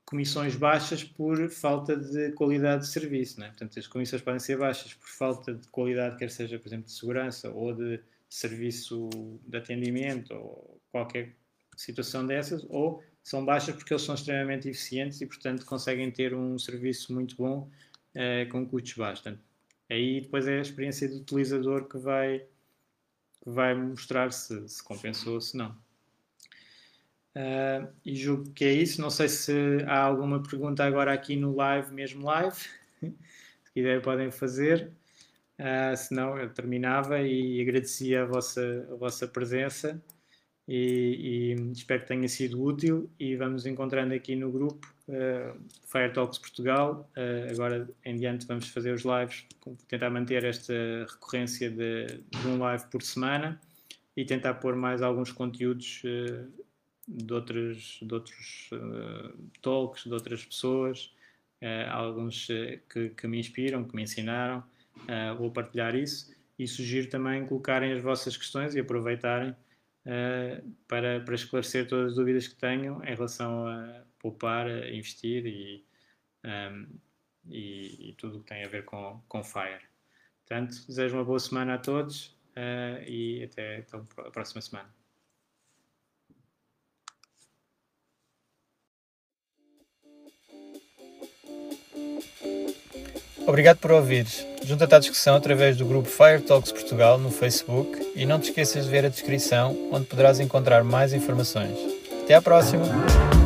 comissões 0.06 0.56
baixas 0.56 1.04
por 1.04 1.50
falta 1.50 1.96
de 1.96 2.32
qualidade 2.34 2.84
de 2.84 2.88
serviço. 2.88 3.40
Né? 3.40 3.48
Portanto, 3.48 3.80
as 3.80 3.88
comissões 3.88 4.22
podem 4.22 4.40
ser 4.40 4.58
baixas 4.58 4.94
por 4.94 5.08
falta 5.08 5.54
de 5.54 5.68
qualidade, 5.70 6.18
quer 6.18 6.30
seja, 6.30 6.60
por 6.60 6.68
exemplo, 6.68 6.86
de 6.86 6.94
segurança 6.94 7.50
ou 7.50 7.74
de 7.74 8.00
serviço 8.30 9.10
de 9.46 9.58
atendimento 9.58 10.34
ou 10.34 10.82
qualquer 10.92 11.34
situação 11.76 12.26
dessas, 12.26 12.66
ou 12.70 13.04
são 13.24 13.44
baixas 13.44 13.76
porque 13.76 13.94
eles 13.94 14.04
são 14.04 14.16
extremamente 14.16 14.70
eficientes 14.70 15.20
e, 15.22 15.26
portanto, 15.26 15.66
conseguem 15.66 16.10
ter 16.10 16.34
um 16.34 16.58
serviço 16.58 17.14
muito 17.14 17.36
bom 17.36 17.70
uh, 18.16 18.50
com 18.50 18.66
custos 18.66 18.94
baixos. 18.94 19.22
Portanto, 19.22 19.44
aí 19.90 20.22
depois 20.22 20.48
é 20.48 20.58
a 20.58 20.62
experiência 20.62 21.08
do 21.10 21.18
utilizador 21.18 21.88
que 21.88 21.98
vai, 21.98 22.46
vai 23.50 23.74
mostrar 23.74 24.32
se, 24.34 24.68
se 24.68 24.84
compensou 24.84 25.36
ou 25.36 25.42
se 25.42 25.56
não. 25.56 25.72
Uh, 27.34 27.88
e 28.04 28.16
julgo 28.16 28.52
que 28.52 28.66
é 28.66 28.74
isso. 28.74 29.00
Não 29.00 29.10
sei 29.10 29.30
se 29.30 29.54
há 29.88 30.00
alguma 30.00 30.44
pergunta 30.44 30.84
agora 30.84 31.14
aqui 31.14 31.36
no 31.38 31.56
live, 31.56 31.94
mesmo 31.94 32.26
live. 32.26 32.58
se 33.02 33.72
quiserem 33.74 34.02
podem 34.02 34.32
fazer. 34.32 34.92
Uh, 35.58 35.96
se 35.96 36.14
não, 36.14 36.38
eu 36.38 36.50
terminava 36.54 37.22
e 37.22 37.62
agradecia 37.62 38.24
a 38.24 38.26
vossa, 38.26 38.88
a 38.92 38.96
vossa 38.96 39.28
presença 39.28 40.00
e, 40.68 41.56
e, 41.56 41.72
espero 41.72 42.02
que 42.02 42.08
tenha 42.08 42.28
sido 42.28 42.62
útil 42.62 43.10
e 43.20 43.36
vamos 43.36 43.66
encontrando 43.66 44.14
aqui 44.14 44.36
no 44.36 44.52
grupo 44.52 44.94
uh, 45.08 45.58
Fire 45.86 46.12
Talks 46.14 46.38
Portugal. 46.38 47.10
Uh, 47.16 47.52
agora 47.52 47.90
em 48.06 48.16
diante 48.16 48.46
vamos 48.46 48.68
fazer 48.70 48.94
os 48.94 49.04
lives, 49.04 49.46
tentar 49.88 50.10
manter 50.10 50.44
esta 50.44 50.74
recorrência 51.10 51.70
de, 51.70 52.08
de 52.30 52.48
um 52.48 52.60
live 52.60 52.86
por 52.88 53.02
semana 53.02 53.60
e 54.16 54.26
tentar 54.26 54.56
pôr 54.56 54.76
mais 54.76 55.02
alguns 55.02 55.32
conteúdos 55.32 56.02
uh, 56.04 56.66
de 57.08 57.34
outros, 57.34 58.00
de 58.02 58.14
outros 58.14 58.70
uh, 58.74 59.34
talks, 59.62 60.04
de 60.04 60.14
outras 60.14 60.44
pessoas, 60.44 61.14
uh, 61.62 61.90
alguns 61.92 62.50
uh, 62.50 62.80
que, 62.90 63.10
que, 63.10 63.28
me 63.28 63.40
inspiram, 63.40 63.84
que 63.84 63.96
me 63.96 64.04
ensinaram. 64.04 64.64
vou 65.38 65.52
partilhar 65.52 65.96
isso 65.96 66.36
e 66.58 66.68
sugiro 66.68 67.08
também 67.08 67.46
colocarem 67.46 67.94
as 67.94 68.02
vossas 68.02 68.36
questões 68.36 68.76
e 68.76 68.80
aproveitarem 68.80 69.56
para, 70.88 71.20
para 71.20 71.36
esclarecer 71.36 71.88
todas 71.88 72.12
as 72.12 72.16
dúvidas 72.16 72.48
que 72.48 72.56
tenham 72.56 73.04
em 73.04 73.14
relação 73.14 73.68
a 73.68 74.02
poupar, 74.20 74.68
a 74.68 74.90
investir 74.90 75.46
e, 75.46 75.86
um, 76.44 76.88
e, 77.50 78.10
e, 78.10 78.14
tudo 78.14 78.38
o 78.38 78.42
que 78.42 78.48
tem 78.48 78.64
a 78.64 78.68
ver 78.68 78.86
com, 78.86 79.22
com 79.28 79.44
FIRE. 79.44 79.86
Portanto, 80.46 80.86
desejo 80.88 81.16
uma 81.16 81.26
boa 81.26 81.40
semana 81.40 81.76
a 81.76 81.78
todos 81.78 82.36
e 83.06 83.44
até 83.44 83.80
então, 83.80 84.08
a 84.18 84.32
próxima 84.32 84.62
semana. 84.62 84.90
Obrigado 93.48 93.78
por 93.78 93.92
ouvires. 93.92 94.46
Junta-te 94.62 94.94
à 94.94 95.00
discussão 95.00 95.38
através 95.38 95.78
do 95.78 95.86
grupo 95.86 96.10
Fire 96.10 96.42
Talks 96.42 96.70
Portugal 96.74 97.18
no 97.18 97.32
Facebook 97.32 98.12
e 98.14 98.26
não 98.26 98.42
te 98.42 98.50
esqueças 98.50 98.84
de 98.84 98.92
ver 98.92 99.06
a 99.06 99.10
descrição, 99.10 99.90
onde 99.90 100.06
poderás 100.06 100.42
encontrar 100.42 100.84
mais 100.84 101.14
informações. 101.14 101.78
Até 102.24 102.34
à 102.34 102.42
próxima! 102.42 103.37